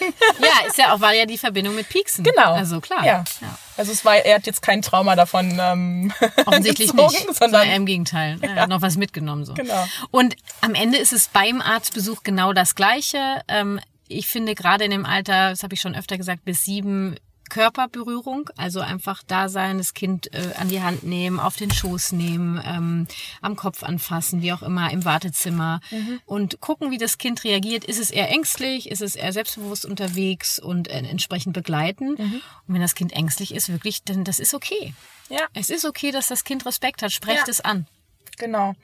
ja, 0.01 0.67
ist 0.67 0.77
ja 0.79 0.93
auch, 0.93 1.01
war 1.01 1.15
ja 1.15 1.25
die 1.25 1.39
Verbindung 1.39 1.75
mit 1.75 1.89
Pieksen. 1.89 2.25
Genau. 2.25 2.53
Also 2.53 2.81
klar. 2.81 3.05
Ja. 3.05 3.25
ja. 3.41 3.59
Also 3.77 3.93
es 3.93 4.05
war, 4.05 4.17
er 4.17 4.37
hat 4.37 4.47
jetzt 4.47 4.61
kein 4.61 4.83
Trauma 4.83 5.17
davon. 5.17 5.59
Ähm, 5.61 6.13
Offensichtlich 6.47 6.91
gezogen, 6.91 7.13
nicht, 7.13 7.35
sondern 7.35 7.71
im 7.71 7.87
Gegenteil. 7.87 8.39
Er 8.43 8.49
ja. 8.51 8.63
hat 8.63 8.69
noch 8.69 8.83
was 8.83 8.97
mitgenommen. 8.97 9.45
So. 9.45 9.55
Genau. 9.55 9.87
Und 10.11 10.37
am 10.61 10.75
Ende 10.75 10.99
ist 10.99 11.13
es 11.13 11.29
beim 11.29 11.63
Arztbesuch 11.63 12.23
genau 12.23 12.53
das 12.53 12.75
Gleiche. 12.75 13.43
Ähm, 13.49 13.81
ich 14.09 14.27
finde 14.27 14.55
gerade 14.55 14.85
in 14.85 14.91
dem 14.91 15.07
Alter, 15.07 15.51
das 15.51 15.63
habe 15.63 15.75
ich 15.75 15.81
schon 15.81 15.95
öfter 15.95 16.17
gesagt, 16.17 16.45
bis 16.45 16.65
sieben 16.65 17.17
Körperberührung, 17.49 18.51
also 18.57 18.81
einfach 18.81 19.23
da 19.27 19.49
sein, 19.49 19.79
das 19.79 19.95
Kind 19.95 20.33
äh, 20.33 20.55
an 20.59 20.69
die 20.69 20.83
Hand 20.83 21.03
nehmen, 21.03 21.41
auf 21.41 21.57
den 21.57 21.71
Schoß 21.71 22.13
nehmen, 22.13 22.61
ähm, 22.65 23.07
am 23.41 23.57
Kopf 23.57 23.83
anfassen, 23.83 24.43
wie 24.43 24.53
auch 24.53 24.63
immer, 24.63 24.91
im 24.91 25.05
Wartezimmer 25.05 25.81
mhm. 25.91 26.21
und 26.27 26.61
gucken, 26.61 26.91
wie 26.91 26.99
das 26.99 27.19
Kind 27.19 27.45
reagiert. 27.45 27.85
Ist 27.85 27.99
es 27.99 28.11
eher 28.11 28.31
ängstlich, 28.31 28.91
ist 28.91 29.03
es 29.03 29.17
eher 29.17 29.33
selbstbewusst 29.33 29.85
unterwegs 29.85 30.59
und 30.59 30.89
äh, 30.89 30.99
entsprechend 30.99 31.55
begleiten. 31.55 32.11
Mhm. 32.11 32.41
Und 32.67 32.75
wenn 32.75 32.81
das 32.81 32.95
Kind 32.95 33.13
ängstlich 33.13 33.55
ist, 33.55 33.69
wirklich, 33.69 34.03
dann 34.05 34.25
das 34.25 34.39
ist 34.39 34.55
okay. 34.55 34.95
Ja. 35.29 35.47
Es 35.55 35.71
ist 35.71 35.85
okay, 35.85 36.11
dass 36.11 36.29
das 36.29 36.45
Kind 36.45 36.65
Respekt 36.67 37.03
hat. 37.03 37.13
Sprecht 37.13 37.47
ja. 37.47 37.51
es 37.51 37.61
an. 37.61 37.87
Genau. 38.37 38.75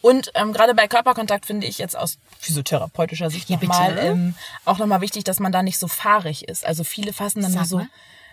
Und 0.00 0.30
ähm, 0.34 0.52
gerade 0.52 0.74
bei 0.74 0.88
Körperkontakt 0.88 1.46
finde 1.46 1.66
ich 1.66 1.78
jetzt 1.78 1.96
aus 1.96 2.18
physiotherapeutischer 2.38 3.30
Sicht 3.30 3.48
ja, 3.48 3.56
nochmal 3.56 3.98
ähm, 3.98 4.34
auch 4.64 4.78
nochmal 4.78 5.00
wichtig, 5.00 5.24
dass 5.24 5.40
man 5.40 5.52
da 5.52 5.62
nicht 5.62 5.78
so 5.78 5.88
fahrig 5.88 6.48
ist. 6.48 6.66
Also 6.66 6.84
viele 6.84 7.12
fassen 7.12 7.42
dann 7.42 7.52
Sag 7.52 7.60
nur 7.60 7.66
so 7.68 7.76
mal. 7.78 7.88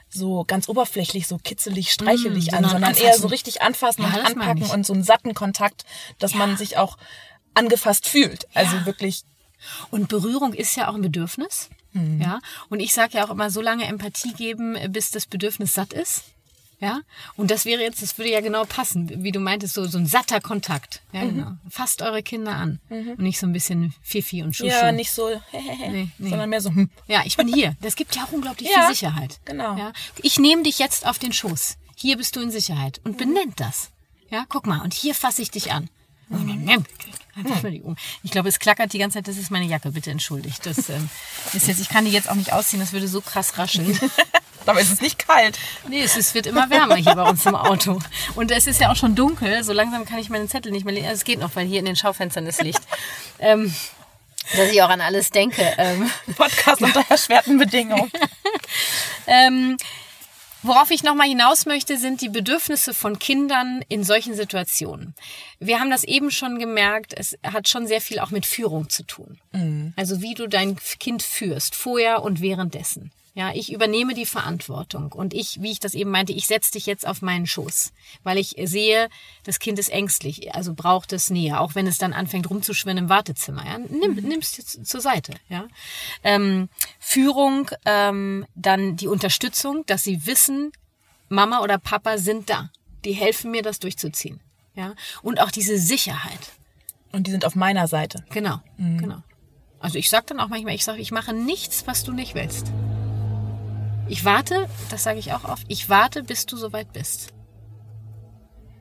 so 0.09 0.43
ganz 0.45 0.67
oberflächlich, 0.69 1.27
so 1.27 1.37
kitzelig, 1.37 1.91
streichelig 1.91 2.51
mm, 2.51 2.55
an, 2.55 2.63
sondern 2.63 2.83
anfassen. 2.85 3.05
eher 3.05 3.17
so 3.17 3.27
richtig 3.27 3.61
anfassen 3.61 4.03
ja, 4.03 4.09
und 4.09 4.25
anpacken 4.25 4.69
und 4.71 4.85
so 4.85 4.93
einen 4.93 5.03
satten 5.03 5.33
Kontakt, 5.33 5.85
dass 6.19 6.31
ja. 6.31 6.39
man 6.39 6.57
sich 6.57 6.77
auch 6.77 6.97
angefasst 7.53 8.07
fühlt. 8.07 8.47
Also 8.53 8.85
wirklich. 8.85 9.23
Und 9.89 10.09
Berührung 10.09 10.53
ist 10.53 10.75
ja 10.75 10.89
auch 10.89 10.95
ein 10.95 11.01
Bedürfnis. 11.01 11.69
Mhm. 11.93 12.21
Ja. 12.21 12.39
Und 12.69 12.79
ich 12.79 12.93
sage 12.93 13.17
ja 13.17 13.25
auch 13.25 13.31
immer, 13.31 13.49
so 13.49 13.61
lange 13.61 13.85
Empathie 13.85 14.33
geben, 14.33 14.77
bis 14.91 15.11
das 15.11 15.25
Bedürfnis 15.25 15.73
satt 15.73 15.93
ist. 15.93 16.23
Ja, 16.85 17.01
und 17.35 17.49
das 17.49 17.65
wäre 17.65 17.81
jetzt, 17.81 18.03
das 18.03 18.15
würde 18.19 18.29
ja 18.29 18.41
genau 18.41 18.63
passen, 18.63 19.23
wie 19.23 19.31
du 19.31 19.39
meintest, 19.39 19.73
so, 19.73 19.87
so 19.87 19.97
ein 19.97 20.05
satter 20.05 20.39
Kontakt. 20.39 21.01
Ja, 21.13 21.23
mhm. 21.23 21.29
genau. 21.29 21.51
Fasst 21.67 22.03
eure 22.03 22.21
Kinder 22.21 22.51
an 22.51 22.79
mhm. 22.89 23.13
und 23.13 23.21
nicht 23.21 23.39
so 23.39 23.47
ein 23.47 23.53
bisschen 23.53 23.95
Fifi 24.03 24.43
und 24.43 24.55
Schuschu. 24.55 24.69
Ja, 24.69 24.91
nicht 24.91 25.11
so, 25.11 25.29
nee, 25.51 26.09
nee. 26.19 26.29
sondern 26.29 26.47
mehr 26.47 26.61
so. 26.61 26.69
Hm. 26.69 26.91
Ja, 27.07 27.23
ich 27.25 27.37
bin 27.37 27.47
hier. 27.47 27.75
Das 27.81 27.95
gibt 27.95 28.15
ja 28.15 28.23
auch 28.23 28.31
unglaublich 28.31 28.69
ja, 28.69 28.81
viel 28.85 28.95
Sicherheit. 28.95 29.39
Genau. 29.45 29.75
Ja, 29.75 29.93
ich 30.21 30.37
nehme 30.37 30.61
dich 30.61 30.77
jetzt 30.77 31.07
auf 31.07 31.17
den 31.17 31.33
Schoß. 31.33 31.77
Hier 31.95 32.17
bist 32.17 32.35
du 32.35 32.41
in 32.41 32.51
Sicherheit 32.51 33.01
und 33.03 33.13
mhm. 33.13 33.17
benennt 33.17 33.59
das. 33.59 33.89
Ja, 34.29 34.45
guck 34.47 34.67
mal, 34.67 34.81
und 34.81 34.93
hier 34.93 35.15
fasse 35.15 35.41
ich 35.41 35.49
dich 35.49 35.71
an. 35.71 35.89
Mhm. 36.29 36.85
Ich 38.23 38.31
glaube, 38.31 38.49
es 38.49 38.59
klackert 38.59 38.93
die 38.93 38.97
ganze 38.97 39.17
Zeit. 39.17 39.27
Das 39.27 39.37
ist 39.37 39.51
meine 39.51 39.65
Jacke. 39.65 39.91
Bitte 39.91 40.11
entschuldigt. 40.11 40.65
Das 40.65 40.89
ähm, 40.89 41.09
ist 41.53 41.67
jetzt. 41.67 41.81
Ich 41.81 41.89
kann 41.89 42.05
die 42.05 42.11
jetzt 42.11 42.29
auch 42.29 42.35
nicht 42.35 42.53
ausziehen. 42.53 42.79
Das 42.79 42.93
würde 42.93 43.07
so 43.07 43.21
krass 43.21 43.57
rascheln. 43.57 43.99
Aber 44.65 44.79
es 44.79 44.91
ist 44.91 45.01
nicht 45.01 45.19
kalt. 45.19 45.57
Nee, 45.87 46.01
es, 46.01 46.17
ist, 46.17 46.33
wird 46.33 46.47
immer 46.47 46.69
wärmer 46.69 46.95
hier 46.95 47.15
bei 47.15 47.23
uns 47.23 47.45
im 47.45 47.55
Auto. 47.55 47.99
Und 48.35 48.51
es 48.51 48.67
ist 48.67 48.81
ja 48.81 48.91
auch 48.91 48.95
schon 48.95 49.15
dunkel. 49.15 49.63
So 49.63 49.73
langsam 49.73 50.05
kann 50.05 50.19
ich 50.19 50.29
meinen 50.29 50.49
Zettel 50.49 50.71
nicht 50.71 50.85
mehr 50.85 50.93
lesen. 50.93 51.07
Also 51.07 51.19
es 51.19 51.23
geht 51.23 51.39
noch, 51.39 51.55
weil 51.55 51.67
hier 51.67 51.79
in 51.79 51.85
den 51.85 51.95
Schaufenstern 51.95 52.45
ist 52.47 52.61
Licht. 52.61 52.81
Ähm, 53.39 53.73
dass 54.55 54.71
ich 54.71 54.81
auch 54.81 54.89
an 54.89 55.01
alles 55.01 55.29
denke. 55.29 55.73
Ähm, 55.77 56.09
Podcast 56.35 56.81
unter 56.81 57.03
erschwerten 57.09 57.57
Bedingungen. 57.57 58.11
ähm, 59.27 59.77
Worauf 60.65 60.89
ich 60.89 61.03
nochmal 61.03 61.27
hinaus 61.27 61.67
möchte, 61.67 61.95
sind 61.95 62.21
die 62.21 62.29
Bedürfnisse 62.29 62.95
von 62.95 63.19
Kindern 63.19 63.83
in 63.87 64.03
solchen 64.03 64.33
Situationen. 64.33 65.13
Wir 65.59 65.79
haben 65.79 65.91
das 65.91 66.03
eben 66.03 66.31
schon 66.31 66.57
gemerkt, 66.57 67.13
es 67.15 67.37
hat 67.43 67.69
schon 67.69 67.85
sehr 67.85 68.01
viel 68.01 68.17
auch 68.17 68.31
mit 68.31 68.47
Führung 68.47 68.89
zu 68.89 69.03
tun. 69.03 69.37
Mhm. 69.51 69.93
Also 69.95 70.23
wie 70.23 70.33
du 70.33 70.47
dein 70.47 70.75
Kind 70.99 71.21
führst, 71.21 71.75
vorher 71.75 72.23
und 72.23 72.41
währenddessen. 72.41 73.11
Ja, 73.37 73.51
ich 73.53 73.73
übernehme 73.73 74.13
die 74.13 74.25
Verantwortung 74.25 75.11
und 75.11 75.33
ich, 75.33 75.61
wie 75.61 75.71
ich 75.71 75.81
das 75.81 75.93
eben 75.93 76.09
meinte, 76.09 76.31
ich 76.31 76.47
setze 76.47 76.71
dich 76.71 76.85
jetzt 76.85 77.05
auf 77.05 77.21
meinen 77.21 77.45
Schoß, 77.45 77.91
weil 78.23 78.37
ich 78.37 78.55
sehe, 78.63 79.09
das 79.43 79.59
Kind 79.59 79.77
ist 79.77 79.89
ängstlich, 79.89 80.55
also 80.55 80.73
braucht 80.73 81.11
es 81.11 81.29
Nähe, 81.29 81.59
auch 81.59 81.75
wenn 81.75 81.85
es 81.85 81.97
dann 81.97 82.13
anfängt 82.13 82.49
rumzuschwimmen 82.49 83.03
im 83.03 83.09
Wartezimmer. 83.09 83.65
Ja? 83.65 83.77
Nimm, 83.77 84.15
mhm. 84.15 84.29
Nimm's 84.29 84.55
jetzt 84.55 84.85
zur 84.85 85.01
Seite. 85.01 85.33
Ja? 85.49 85.67
Ähm, 86.23 86.69
Führung, 86.97 87.69
ähm, 87.83 88.45
dann 88.55 88.95
die 88.95 89.07
Unterstützung, 89.07 89.85
dass 89.85 90.05
sie 90.05 90.25
wissen, 90.25 90.71
Mama 91.27 91.59
oder 91.59 91.77
Papa 91.77 92.17
sind 92.17 92.49
da, 92.49 92.71
die 93.03 93.11
helfen 93.11 93.51
mir, 93.51 93.63
das 93.63 93.79
durchzuziehen. 93.79 94.39
Ja, 94.75 94.93
und 95.21 95.41
auch 95.41 95.51
diese 95.51 95.77
Sicherheit. 95.77 96.53
Und 97.11 97.27
die 97.27 97.31
sind 97.31 97.45
auf 97.45 97.55
meiner 97.55 97.87
Seite. 97.89 98.23
Genau, 98.29 98.61
mhm. 98.77 98.97
genau. 98.97 99.23
Also 99.79 99.97
ich 99.97 100.09
sage 100.09 100.27
dann 100.27 100.39
auch 100.39 100.47
manchmal, 100.47 100.75
ich 100.75 100.85
sage, 100.85 101.01
ich 101.01 101.11
mache 101.11 101.33
nichts, 101.33 101.85
was 101.85 102.05
du 102.05 102.13
nicht 102.13 102.33
willst. 102.33 102.71
Ich 104.07 104.23
warte, 104.23 104.69
das 104.89 105.03
sage 105.03 105.19
ich 105.19 105.33
auch 105.33 105.43
oft, 105.45 105.65
ich 105.67 105.89
warte, 105.89 106.23
bis 106.23 106.45
du 106.45 106.57
soweit 106.57 106.93
bist. 106.93 107.29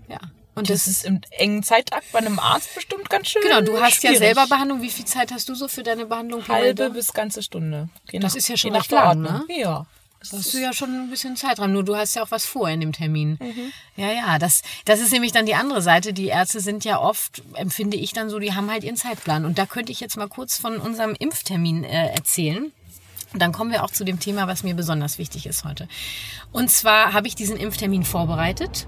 Ja. 0.08 0.20
Und 0.54 0.70
das, 0.70 0.84
das, 0.84 0.88
ist 0.88 1.04
im 1.04 1.20
engen 1.30 1.62
Zeittakt 1.62 2.12
bei 2.12 2.20
einem 2.20 2.38
Arzt 2.38 2.74
bestimmt 2.74 3.10
ganz 3.10 3.28
schön. 3.28 3.42
Genau, 3.42 3.60
du 3.60 3.80
hast 3.80 3.96
schwierig. 3.96 4.20
ja 4.20 4.26
selber 4.26 4.46
Behandlung. 4.46 4.82
Wie 4.82 4.90
viel 4.90 5.04
Zeit 5.04 5.32
hast 5.32 5.48
du 5.48 5.54
so 5.54 5.66
für 5.66 5.82
deine 5.82 6.06
Behandlung? 6.06 6.46
Halbe 6.46 6.90
bis 6.90 7.12
ganze 7.12 7.42
Stunde. 7.42 7.88
Je 8.12 8.20
das 8.20 8.34
nach, 8.34 8.38
ist 8.38 8.48
ja 8.48 8.56
schon 8.56 8.74
recht 8.74 8.90
lang, 8.92 9.20
ne? 9.20 9.44
Ja. 9.48 9.86
Das 10.20 10.32
hast 10.32 10.54
du 10.54 10.58
ja 10.58 10.72
schon 10.72 10.90
ein 10.90 11.10
bisschen 11.10 11.36
Zeitraum. 11.36 11.72
Nur 11.72 11.84
du 11.84 11.96
hast 11.96 12.14
ja 12.14 12.22
auch 12.22 12.30
was 12.30 12.46
vor 12.46 12.70
in 12.70 12.80
dem 12.80 12.92
Termin. 12.92 13.36
Mhm. 13.40 13.72
Ja, 13.96 14.10
ja, 14.10 14.38
das, 14.38 14.62
das 14.84 15.00
ist 15.00 15.12
nämlich 15.12 15.32
dann 15.32 15.44
die 15.44 15.54
andere 15.54 15.82
Seite. 15.82 16.12
Die 16.12 16.28
Ärzte 16.28 16.60
sind 16.60 16.84
ja 16.84 16.98
oft, 16.98 17.42
empfinde 17.54 17.96
ich 17.96 18.12
dann 18.12 18.30
so, 18.30 18.38
die 18.38 18.54
haben 18.54 18.70
halt 18.70 18.84
ihren 18.84 18.96
Zeitplan. 18.96 19.44
Und 19.44 19.58
da 19.58 19.66
könnte 19.66 19.92
ich 19.92 20.00
jetzt 20.00 20.16
mal 20.16 20.28
kurz 20.28 20.56
von 20.56 20.78
unserem 20.78 21.14
Impftermin 21.18 21.84
äh, 21.84 22.08
erzählen. 22.08 22.72
Und 23.34 23.42
dann 23.42 23.52
kommen 23.52 23.70
wir 23.70 23.84
auch 23.84 23.90
zu 23.90 24.04
dem 24.04 24.18
Thema, 24.18 24.46
was 24.46 24.62
mir 24.62 24.74
besonders 24.74 25.18
wichtig 25.18 25.44
ist 25.46 25.64
heute. 25.64 25.88
Und 26.52 26.70
zwar 26.70 27.12
habe 27.12 27.26
ich 27.26 27.34
diesen 27.34 27.58
Impftermin 27.58 28.04
vorbereitet 28.04 28.86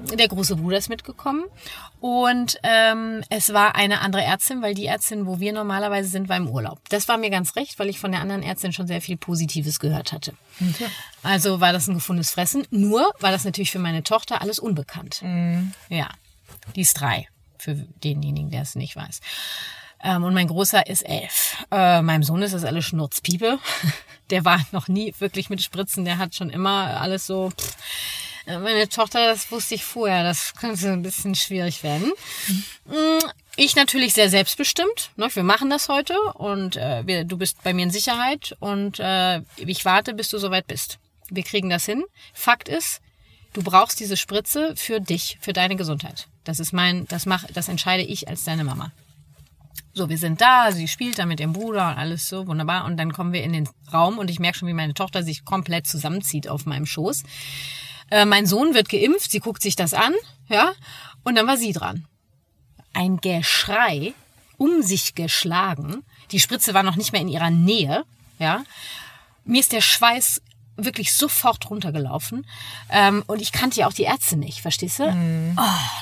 der 0.00 0.28
große 0.28 0.56
Bruder 0.56 0.78
ist 0.78 0.88
mitgekommen 0.88 1.44
und 2.00 2.58
ähm, 2.62 3.22
es 3.30 3.52
war 3.52 3.74
eine 3.74 4.00
andere 4.00 4.22
Ärztin, 4.22 4.62
weil 4.62 4.74
die 4.74 4.86
Ärztin, 4.86 5.26
wo 5.26 5.40
wir 5.40 5.52
normalerweise 5.52 6.08
sind, 6.08 6.28
war 6.28 6.36
im 6.36 6.48
Urlaub. 6.48 6.80
Das 6.88 7.08
war 7.08 7.18
mir 7.18 7.30
ganz 7.30 7.56
recht, 7.56 7.78
weil 7.78 7.88
ich 7.88 7.98
von 7.98 8.12
der 8.12 8.20
anderen 8.20 8.42
Ärztin 8.42 8.72
schon 8.72 8.86
sehr 8.86 9.00
viel 9.00 9.16
Positives 9.16 9.80
gehört 9.80 10.12
hatte. 10.12 10.34
Okay. 10.60 10.86
Also 11.22 11.60
war 11.60 11.72
das 11.72 11.88
ein 11.88 11.94
gefundenes 11.94 12.30
Fressen. 12.30 12.66
Nur 12.70 13.12
war 13.20 13.32
das 13.32 13.44
natürlich 13.44 13.72
für 13.72 13.80
meine 13.80 14.02
Tochter 14.02 14.40
alles 14.40 14.58
unbekannt. 14.58 15.20
Mhm. 15.22 15.72
Ja, 15.88 16.08
die 16.76 16.82
ist 16.82 16.94
drei, 17.00 17.26
für 17.58 17.74
denjenigen, 17.74 18.50
der 18.50 18.62
es 18.62 18.76
nicht 18.76 18.94
weiß. 18.94 19.20
Ähm, 20.02 20.24
und 20.24 20.34
mein 20.34 20.48
Großer 20.48 20.86
ist 20.86 21.02
elf. 21.02 21.56
Äh, 21.70 22.02
meinem 22.02 22.22
Sohn 22.22 22.42
ist 22.42 22.54
das 22.54 22.64
alles 22.64 22.84
Schnurzpiepe. 22.86 23.58
Der 24.30 24.44
war 24.44 24.60
noch 24.72 24.88
nie 24.88 25.14
wirklich 25.18 25.50
mit 25.50 25.62
Spritzen. 25.62 26.04
Der 26.04 26.18
hat 26.18 26.34
schon 26.34 26.50
immer 26.50 27.00
alles 27.00 27.26
so... 27.26 27.50
Pff, 27.50 27.76
meine 28.48 28.88
Tochter, 28.88 29.26
das 29.26 29.50
wusste 29.52 29.74
ich 29.74 29.84
vorher, 29.84 30.22
das 30.22 30.54
könnte 30.54 30.90
ein 30.90 31.02
bisschen 31.02 31.34
schwierig 31.34 31.82
werden. 31.82 32.12
Mhm. 32.86 33.18
Ich 33.56 33.76
natürlich 33.76 34.14
sehr 34.14 34.30
selbstbestimmt. 34.30 35.10
Ne? 35.16 35.28
Wir 35.34 35.42
machen 35.42 35.68
das 35.68 35.88
heute 35.88 36.18
und 36.34 36.76
äh, 36.76 37.24
du 37.24 37.36
bist 37.36 37.62
bei 37.62 37.74
mir 37.74 37.82
in 37.82 37.90
Sicherheit 37.90 38.56
und 38.60 39.00
äh, 39.00 39.42
ich 39.56 39.84
warte, 39.84 40.14
bis 40.14 40.30
du 40.30 40.38
soweit 40.38 40.66
bist. 40.66 40.98
Wir 41.28 41.42
kriegen 41.42 41.68
das 41.68 41.84
hin. 41.84 42.04
Fakt 42.32 42.68
ist, 42.68 43.00
du 43.52 43.62
brauchst 43.62 44.00
diese 44.00 44.16
Spritze 44.16 44.74
für 44.76 45.00
dich, 45.00 45.38
für 45.40 45.52
deine 45.52 45.76
Gesundheit. 45.76 46.28
Das 46.44 46.60
ist 46.60 46.72
mein, 46.72 47.06
das 47.08 47.26
mach, 47.26 47.44
das 47.52 47.68
entscheide 47.68 48.04
ich 48.04 48.28
als 48.28 48.44
deine 48.44 48.64
Mama. 48.64 48.92
So, 49.94 50.08
wir 50.08 50.18
sind 50.18 50.40
da, 50.40 50.72
sie 50.72 50.88
spielt 50.88 51.18
da 51.18 51.26
mit 51.26 51.40
ihrem 51.40 51.52
Bruder 51.52 51.88
und 51.88 51.98
alles 51.98 52.28
so 52.28 52.46
wunderbar. 52.46 52.84
Und 52.84 52.96
dann 52.96 53.12
kommen 53.12 53.32
wir 53.32 53.42
in 53.42 53.52
den 53.52 53.68
Raum 53.92 54.18
und 54.18 54.30
ich 54.30 54.38
merke 54.38 54.58
schon, 54.58 54.68
wie 54.68 54.74
meine 54.74 54.94
Tochter 54.94 55.22
sich 55.22 55.44
komplett 55.44 55.86
zusammenzieht 55.86 56.48
auf 56.48 56.66
meinem 56.66 56.86
Schoß. 56.86 57.24
Äh, 58.10 58.24
mein 58.24 58.46
Sohn 58.46 58.74
wird 58.74 58.88
geimpft, 58.88 59.30
sie 59.30 59.40
guckt 59.40 59.62
sich 59.62 59.76
das 59.76 59.94
an, 59.94 60.14
ja, 60.48 60.72
und 61.24 61.36
dann 61.36 61.46
war 61.46 61.56
sie 61.56 61.72
dran. 61.72 62.06
Ein 62.94 63.18
Geschrei, 63.18 64.14
um 64.56 64.82
sich 64.82 65.14
geschlagen. 65.14 66.04
Die 66.30 66.40
Spritze 66.40 66.74
war 66.74 66.82
noch 66.82 66.96
nicht 66.96 67.12
mehr 67.12 67.20
in 67.20 67.28
ihrer 67.28 67.50
Nähe, 67.50 68.04
ja. 68.38 68.64
Mir 69.44 69.60
ist 69.60 69.72
der 69.72 69.80
Schweiß 69.80 70.42
wirklich 70.78 71.12
sofort 71.12 71.68
runtergelaufen. 71.68 72.46
Ähm, 72.88 73.24
und 73.26 73.42
ich 73.42 73.52
kannte 73.52 73.80
ja 73.80 73.88
auch 73.88 73.92
die 73.92 74.04
Ärzte 74.04 74.36
nicht, 74.36 74.60
verstehst 74.60 75.00
du? 75.00 75.10
Mm. 75.10 75.58
Oh, 75.58 75.98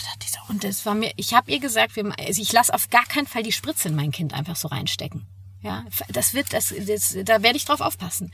und 0.49 0.65
das 0.65 0.87
war 0.87 0.95
mir, 0.95 1.13
ich 1.17 1.35
habe 1.35 1.51
ihr 1.51 1.61
gesagt, 1.61 1.97
wir, 1.97 2.13
also 2.19 2.41
ich 2.41 2.53
lasse 2.53 2.73
auf 2.73 2.91
gar 2.91 3.05
keinen 3.05 3.27
Fall 3.27 3.43
die 3.43 3.53
Spritze 3.53 3.89
in 3.89 3.97
mein 3.97 4.13
Kind 4.13 4.33
einfach 4.33 4.57
so 4.57 4.69
reinstecken. 4.69 5.27
Ja, 5.63 5.85
das 6.11 6.35
wird, 6.35 6.53
das, 6.53 6.73
das 6.87 7.17
da 7.25 7.43
werde 7.43 7.57
ich 7.57 7.65
drauf 7.65 7.81
aufpassen. 7.81 8.31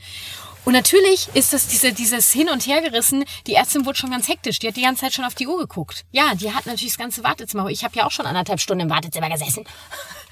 Und 0.65 0.73
natürlich 0.73 1.29
ist 1.33 1.51
das 1.51 1.67
diese, 1.67 1.91
dieses 1.91 2.31
Hin- 2.31 2.49
und 2.49 2.67
Hergerissen. 2.67 3.25
Die 3.47 3.55
Ärztin 3.55 3.85
wurde 3.85 3.97
schon 3.97 4.11
ganz 4.11 4.27
hektisch. 4.27 4.59
Die 4.59 4.67
hat 4.67 4.75
die 4.75 4.83
ganze 4.83 5.01
Zeit 5.01 5.13
schon 5.13 5.25
auf 5.25 5.33
die 5.33 5.47
Uhr 5.47 5.57
geguckt. 5.57 6.05
Ja, 6.11 6.35
die 6.35 6.53
hat 6.53 6.67
natürlich 6.67 6.93
das 6.93 6.99
ganze 6.99 7.23
Wartezimmer. 7.23 7.67
Ich 7.69 7.83
habe 7.83 7.95
ja 7.97 8.05
auch 8.05 8.11
schon 8.11 8.27
anderthalb 8.27 8.59
Stunden 8.59 8.83
im 8.83 8.89
Wartezimmer 8.89 9.29
gesessen. 9.29 9.65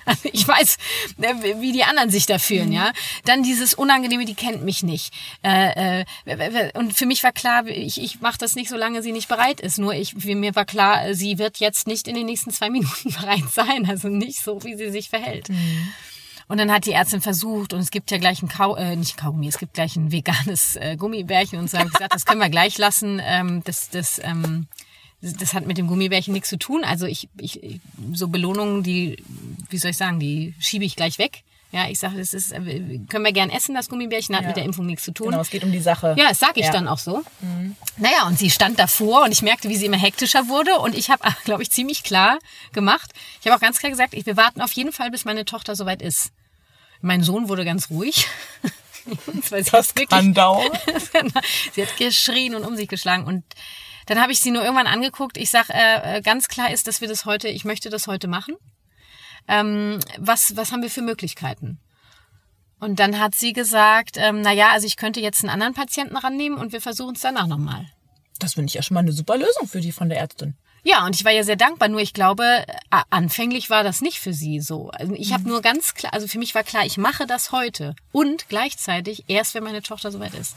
Ich 0.34 0.48
weiß, 0.48 0.78
äh, 1.22 1.34
wie 1.60 1.72
die 1.72 1.84
anderen 1.84 2.10
sich 2.10 2.26
da 2.26 2.38
fühlen, 2.38 2.68
mhm. 2.68 2.74
ja. 2.74 2.92
Dann 3.26 3.44
dieses 3.44 3.74
Unangenehme, 3.74 4.26
die 4.26 4.34
kennt 4.34 4.64
mich 4.64 4.84
nicht. 4.84 5.14
Äh, 5.44 6.02
äh, 6.26 6.72
und 6.74 6.94
für 6.94 7.06
mich 7.06 7.24
war 7.24 7.32
klar, 7.32 7.68
ich, 7.68 8.02
ich 8.02 8.22
mache 8.22 8.38
das 8.38 8.56
nicht, 8.56 8.70
solange 8.70 9.02
sie 9.02 9.12
nicht 9.12 9.28
bereit 9.28 9.60
ist. 9.60 9.78
Nur 9.78 9.94
ich, 9.94 10.16
mir 10.16 10.56
war 10.56 10.66
klar, 10.66 11.14
sie 11.14 11.38
wird 11.38 11.58
jetzt 11.58 11.88
nicht 11.88 12.08
in 12.08 12.16
den 12.16 12.26
nächsten 12.26 12.52
zwei 12.52 12.70
Minuten 12.72 13.12
bereit 13.12 13.50
sein. 13.52 13.90
Also 13.90 14.08
nicht 14.08 14.42
so, 14.42 14.64
wie 14.64 14.76
sie 14.76 14.90
sich 14.90 15.10
verhält. 15.10 15.50
Mhm. 15.50 15.94
Und 16.48 16.58
dann 16.58 16.70
hat 16.70 16.86
die 16.86 16.92
Ärztin 16.92 17.22
versucht 17.22 17.72
und 17.72 17.80
es 17.80 17.92
gibt 17.92 18.12
ja 18.12 18.18
gleich 18.18 18.42
ein 18.44 18.50
Kau, 18.50 18.76
äh, 18.76 18.98
nicht 18.98 19.16
Kaugummi, 19.16 19.48
es 19.48 19.58
gibt 19.58 19.74
gleich 19.74 19.96
ein 19.96 20.12
veganes 20.12 20.76
äh, 20.76 20.98
Gummibärchen 20.98 21.58
und 21.60 21.70
so 21.70 21.78
ich 21.78 21.86
gesagt, 21.86 22.14
das 22.14 22.26
können 22.26 22.42
wir 22.42 22.50
gleich 22.50 22.78
lassen. 22.78 23.22
Ähm, 23.24 23.62
das, 23.64 23.90
das, 23.90 24.20
ähm, 24.22 24.68
das 25.22 25.54
hat 25.54 25.68
mit 25.68 25.78
dem 25.78 25.88
Gummibärchen 25.88 26.34
nichts 26.34 26.50
zu 26.50 26.58
tun. 26.58 26.84
Also 26.84 27.06
ich, 27.06 27.30
ich 27.40 27.80
so 28.14 28.28
Belohnungen, 28.28 28.84
die, 28.84 29.24
wie 29.70 29.78
soll 29.78 29.92
ich 29.92 29.98
sagen, 29.98 30.20
die 30.20 30.56
schiebe 30.60 30.84
ich 30.84 30.96
gleich 30.96 31.20
weg. 31.20 31.44
Ja, 31.72 31.88
ich 31.88 32.00
sage, 32.00 32.18
das 32.18 32.34
ist, 32.34 32.52
äh, 32.52 32.60
können 33.08 33.24
wir 33.24 33.32
gern 33.32 33.50
essen, 33.50 33.76
das 33.76 33.88
Gummibärchen, 33.88 34.36
hat 34.36 34.42
ja. 34.42 34.48
mit 34.50 34.58
der 34.58 34.66
Impfung 34.66 34.86
nichts 34.86 35.06
zu 35.06 35.14
tun. 35.14 35.28
Genau, 35.28 35.40
es 35.40 35.50
geht 35.50 35.64
um 35.64 35.72
die 35.72 35.80
Sache. 35.80 36.16
Ja, 36.18 36.28
das 36.28 36.40
sage 36.40 36.60
ich 36.60 36.66
ja. 36.66 36.72
dann 36.72 36.88
auch 36.90 36.98
so. 36.98 37.24
Mhm. 37.40 37.78
Naja, 37.96 38.28
und 38.28 38.38
sie 38.38 38.50
stand 38.50 38.78
davor 38.78 39.24
und 39.24 39.32
ich 39.32 39.42
merkte, 39.42 39.70
wie 39.70 39.78
sie 39.78 39.86
immer 39.86 39.98
hektischer 39.98 40.50
wurde 40.50 40.80
und 40.80 40.96
ich 40.96 41.10
habe, 41.10 41.24
glaube 41.46 41.64
ich, 41.64 41.72
ziemlich 41.72 42.04
klar 42.04 42.40
gemacht. 42.74 43.12
Ich 43.40 43.48
habe 43.48 43.56
auch 43.56 43.62
ganz 43.62 43.80
klar 43.80 43.90
gesagt, 43.90 44.14
wir 44.14 44.38
warten 44.38 44.60
auf 44.60 44.74
jeden 44.74 44.92
Fall, 44.92 45.12
bis 45.12 45.24
meine 45.24 45.46
Tochter 45.46 45.76
soweit 45.76 46.02
ist. 46.02 46.32
Mein 47.00 47.24
Sohn 47.24 47.48
wurde 47.48 47.64
ganz 47.64 47.90
ruhig. 47.90 48.28
das, 49.50 49.66
das 49.72 49.94
kann 50.10 50.34
dauern. 50.34 50.72
sie 51.74 51.84
hat 51.84 51.98
geschrien 51.98 52.54
und 52.54 52.66
um 52.66 52.76
sich 52.76 52.90
geschlagen 52.90 53.24
und 53.24 53.44
dann 54.06 54.22
habe 54.22 54.32
ich 54.32 54.40
sie 54.40 54.52
nur 54.52 54.64
irgendwann 54.64 54.88
angeguckt. 54.88 55.38
Ich 55.38 55.50
sag, 55.50 55.70
äh, 55.70 56.18
äh, 56.18 56.22
ganz 56.22 56.48
klar 56.48 56.72
ist, 56.72 56.88
dass 56.88 57.02
wir 57.02 57.08
das 57.08 57.26
heute, 57.26 57.48
ich 57.48 57.66
möchte 57.66 57.90
das 57.90 58.08
heute 58.08 58.28
machen. 58.28 58.56
Ähm, 59.48 60.00
was, 60.18 60.56
was 60.56 60.72
haben 60.72 60.82
wir 60.82 60.90
für 60.90 61.02
Möglichkeiten? 61.02 61.80
Und 62.80 63.00
dann 63.00 63.20
hat 63.20 63.36
sie 63.36 63.54
gesagt, 63.54 64.18
ähm, 64.18 64.42
na 64.42 64.52
ja, 64.52 64.72
also 64.72 64.88
ich 64.88 64.98
könnte 64.98 65.20
jetzt 65.20 65.44
einen 65.44 65.52
anderen 65.52 65.74
Patienten 65.74 66.18
rannehmen 66.18 66.58
und 66.58 66.74
wir 66.74 66.82
versuchen 66.82 67.16
es 67.16 67.22
danach 67.22 67.48
nochmal. 67.48 67.86
Das 68.40 68.56
finde 68.56 68.70
ich 68.70 68.74
ja 68.74 68.82
schon 68.82 68.96
mal 68.96 69.02
eine 69.02 69.12
super 69.12 69.38
Lösung 69.38 69.68
für 69.68 69.82
die 69.82 69.92
von 69.92 70.10
der 70.10 70.20
Ärztin. 70.20 70.56
Ja, 70.84 71.06
und 71.06 71.16
ich 71.16 71.24
war 71.24 71.32
ja 71.32 71.44
sehr 71.44 71.56
dankbar, 71.56 71.90
nur 71.90 72.02
ich 72.02 72.14
glaube, 72.14 72.66
anfänglich 73.12 73.70
war 73.70 73.84
das 73.84 74.02
nicht 74.02 74.18
für 74.20 74.34
sie 74.34 74.60
so. 74.60 74.90
Also 74.90 75.14
ich 75.14 75.32
habe 75.32 75.44
mhm. 75.44 75.50
nur 75.50 75.62
ganz 75.62 75.94
klar, 75.94 76.12
also 76.14 76.28
für 76.28 76.40
mich 76.40 76.56
war 76.56 76.64
klar, 76.64 76.86
ich 76.86 76.98
mache 76.98 77.28
das 77.28 77.52
heute 77.52 77.96
und 78.12 78.50
gleichzeitig 78.50 79.26
erst, 79.28 79.54
wenn 79.54 79.64
meine 79.64 79.84
Tochter 79.84 80.12
soweit 80.12 80.34
ist. 80.34 80.56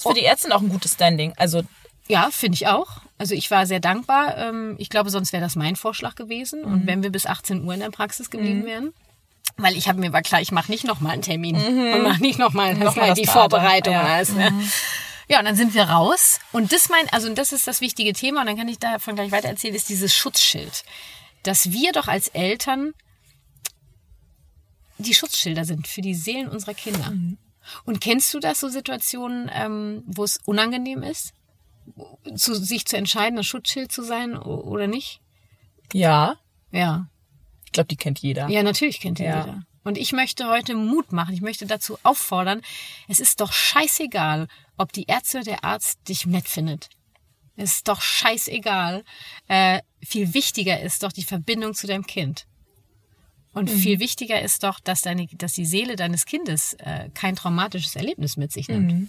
Ist 0.00 0.08
für 0.08 0.14
die 0.14 0.24
Ärztin 0.24 0.52
auch 0.52 0.60
ein 0.60 0.68
gutes 0.68 0.94
Standing. 0.94 1.32
Also 1.36 1.62
ja, 2.08 2.28
finde 2.30 2.56
ich 2.56 2.66
auch. 2.66 3.02
Also 3.18 3.34
ich 3.34 3.50
war 3.50 3.66
sehr 3.66 3.80
dankbar. 3.80 4.36
Ähm, 4.36 4.74
ich 4.78 4.88
glaube, 4.88 5.10
sonst 5.10 5.32
wäre 5.32 5.42
das 5.42 5.56
mein 5.56 5.76
Vorschlag 5.76 6.16
gewesen. 6.16 6.64
Und 6.64 6.82
mhm. 6.82 6.86
wenn 6.86 7.02
wir 7.02 7.10
bis 7.10 7.26
18 7.26 7.64
Uhr 7.64 7.74
in 7.74 7.80
der 7.80 7.90
Praxis 7.90 8.30
geblieben 8.30 8.60
mhm. 8.60 8.66
wären, 8.66 8.94
weil 9.56 9.76
ich 9.76 9.88
habe 9.88 10.00
mir 10.00 10.12
war 10.12 10.22
klar, 10.22 10.40
ich 10.40 10.52
mache 10.52 10.70
nicht 10.70 10.84
nochmal 10.84 11.12
einen 11.12 11.22
Termin 11.22 11.56
mhm. 11.56 11.92
und 11.92 12.02
mache 12.02 12.20
nicht 12.20 12.38
nochmal 12.38 12.74
noch 12.74 13.14
die 13.14 13.26
Vorbereitung 13.26 13.94
ja. 13.94 14.00
und 14.00 14.06
alles. 14.06 14.32
Ne? 14.32 14.50
Mhm. 14.50 14.72
Ja, 15.28 15.38
und 15.38 15.44
dann 15.44 15.54
sind 15.54 15.74
wir 15.74 15.84
raus. 15.84 16.40
Und 16.50 16.72
das 16.72 16.88
mein, 16.88 17.08
also 17.10 17.32
das 17.32 17.52
ist 17.52 17.68
das 17.68 17.80
wichtige 17.80 18.12
Thema, 18.12 18.40
und 18.40 18.46
dann 18.46 18.56
kann 18.56 18.66
ich 18.66 18.80
davon 18.80 19.14
gleich 19.14 19.30
weiter 19.30 19.48
erzählen, 19.48 19.74
ist 19.74 19.88
dieses 19.88 20.12
Schutzschild. 20.12 20.82
Dass 21.44 21.70
wir 21.70 21.92
doch 21.92 22.08
als 22.08 22.26
Eltern 22.28 22.92
die 24.98 25.14
Schutzschilder 25.14 25.64
sind 25.64 25.86
für 25.86 26.00
die 26.00 26.14
Seelen 26.14 26.48
unserer 26.48 26.74
Kinder. 26.74 27.10
Mhm. 27.10 27.38
Und 27.84 28.00
kennst 28.00 28.32
du 28.34 28.40
das, 28.40 28.60
so 28.60 28.68
Situationen, 28.68 29.50
ähm, 29.52 30.02
wo 30.06 30.24
es 30.24 30.38
unangenehm 30.44 31.02
ist, 31.02 31.32
zu, 32.34 32.54
sich 32.54 32.86
zu 32.86 32.96
entscheiden, 32.96 33.38
ein 33.38 33.44
Schutzschild 33.44 33.90
zu 33.90 34.02
sein 34.02 34.36
oder 34.36 34.86
nicht? 34.86 35.20
Ja. 35.92 36.36
Ja. 36.70 37.08
Ich 37.64 37.72
glaube, 37.72 37.88
die 37.88 37.96
kennt 37.96 38.20
jeder. 38.20 38.48
Ja, 38.48 38.62
natürlich 38.62 39.00
kennt 39.00 39.18
die 39.18 39.24
ja. 39.24 39.40
jeder. 39.40 39.62
Und 39.82 39.96
ich 39.96 40.12
möchte 40.12 40.48
heute 40.48 40.74
Mut 40.74 41.12
machen. 41.12 41.34
Ich 41.34 41.40
möchte 41.40 41.66
dazu 41.66 41.98
auffordern, 42.02 42.60
es 43.08 43.18
ist 43.18 43.40
doch 43.40 43.52
scheißegal, 43.52 44.46
ob 44.76 44.92
die 44.92 45.08
Ärztin 45.08 45.40
oder 45.40 45.52
der 45.52 45.64
Arzt 45.64 46.08
dich 46.08 46.26
nett 46.26 46.48
findet. 46.48 46.90
Es 47.56 47.74
ist 47.76 47.88
doch 47.88 48.00
scheißegal. 48.00 49.04
Äh, 49.48 49.80
viel 50.02 50.32
wichtiger 50.34 50.80
ist 50.80 51.02
doch 51.02 51.12
die 51.12 51.24
Verbindung 51.24 51.74
zu 51.74 51.86
deinem 51.86 52.06
Kind. 52.06 52.46
Und 53.52 53.70
mhm. 53.70 53.78
viel 53.78 54.00
wichtiger 54.00 54.40
ist 54.40 54.62
doch, 54.62 54.80
dass, 54.80 55.00
deine, 55.00 55.26
dass 55.26 55.54
die 55.54 55.66
Seele 55.66 55.96
deines 55.96 56.24
Kindes 56.24 56.74
äh, 56.74 57.08
kein 57.14 57.36
traumatisches 57.36 57.96
Erlebnis 57.96 58.36
mit 58.36 58.52
sich 58.52 58.68
nimmt. 58.68 58.92
Mhm. 58.92 59.08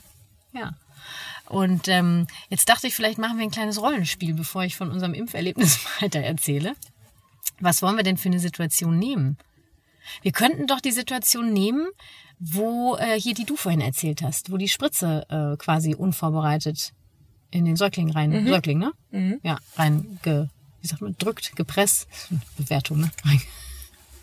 Ja. 0.54 0.76
Und 1.48 1.88
ähm, 1.88 2.28
jetzt 2.50 2.70
dachte 2.70 2.88
ich, 2.88 2.96
vielleicht 2.96 3.18
machen 3.18 3.38
wir 3.38 3.44
ein 3.44 3.52
kleines 3.52 3.82
Rollenspiel, 3.82 4.34
bevor 4.34 4.64
ich 4.64 4.76
von 4.76 4.90
unserem 4.90 5.14
Impferlebnis 5.14 5.80
weiter 6.02 6.22
erzähle. 6.22 6.76
Was 7.60 7.82
wollen 7.82 7.98
wir 7.98 8.04
denn 8.04 8.18
für 8.18 8.30
eine 8.30 8.40
Situation 8.40 8.98
nehmen? 8.98 9.38
Wir 10.22 10.32
könnten 10.32 10.66
doch 10.66 10.82
die 10.82 10.92
Situation 10.92 11.54
nehmen, 11.54 11.88
wo 12.40 12.96
äh, 12.96 13.20
hier 13.20 13.36
die 13.36 13.46
du 13.46 13.56
vorhin 13.56 13.82
erzählt 13.82 14.24
hast, 14.24 14.52
wo 14.52 14.58
die 14.58 14.68
Spritze 14.68 15.26
äh, 15.30 15.58
quasi 15.58 15.94
unvorbereitet 15.94 16.94
in 17.52 17.66
den 17.66 17.76
Säugling 17.76 18.12
rein, 18.12 18.32
mhm. 18.32 18.48
Säugling, 18.48 18.80
ne? 18.80 18.92
Mhm. 19.12 19.40
Ja, 19.44 19.60
rein 19.76 20.20
ge, 20.24 20.48
wie 20.82 20.88
sagt 20.88 21.02
man, 21.02 21.16
drückt, 21.20 21.56
gepresst, 21.56 22.08
Bewertung, 22.58 23.02
ne? 23.02 23.12
Rein, 23.24 23.42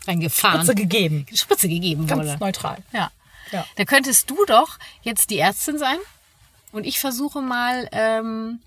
reingefahren. 0.07 0.61
Spritze 0.61 0.75
gegeben. 0.75 1.25
Spritze 1.33 1.69
gegeben 1.69 2.07
Ganz 2.07 2.21
wurde. 2.23 2.37
neutral. 2.39 2.77
Ja. 2.91 3.11
ja. 3.51 3.65
Da 3.75 3.85
könntest 3.85 4.29
du 4.29 4.45
doch 4.45 4.77
jetzt 5.01 5.29
die 5.29 5.39
Ärztin 5.39 5.77
sein 5.77 5.97
und 6.71 6.85
ich 6.85 6.99
versuche 6.99 7.41
mal, 7.41 7.87
ähm, 7.91 8.59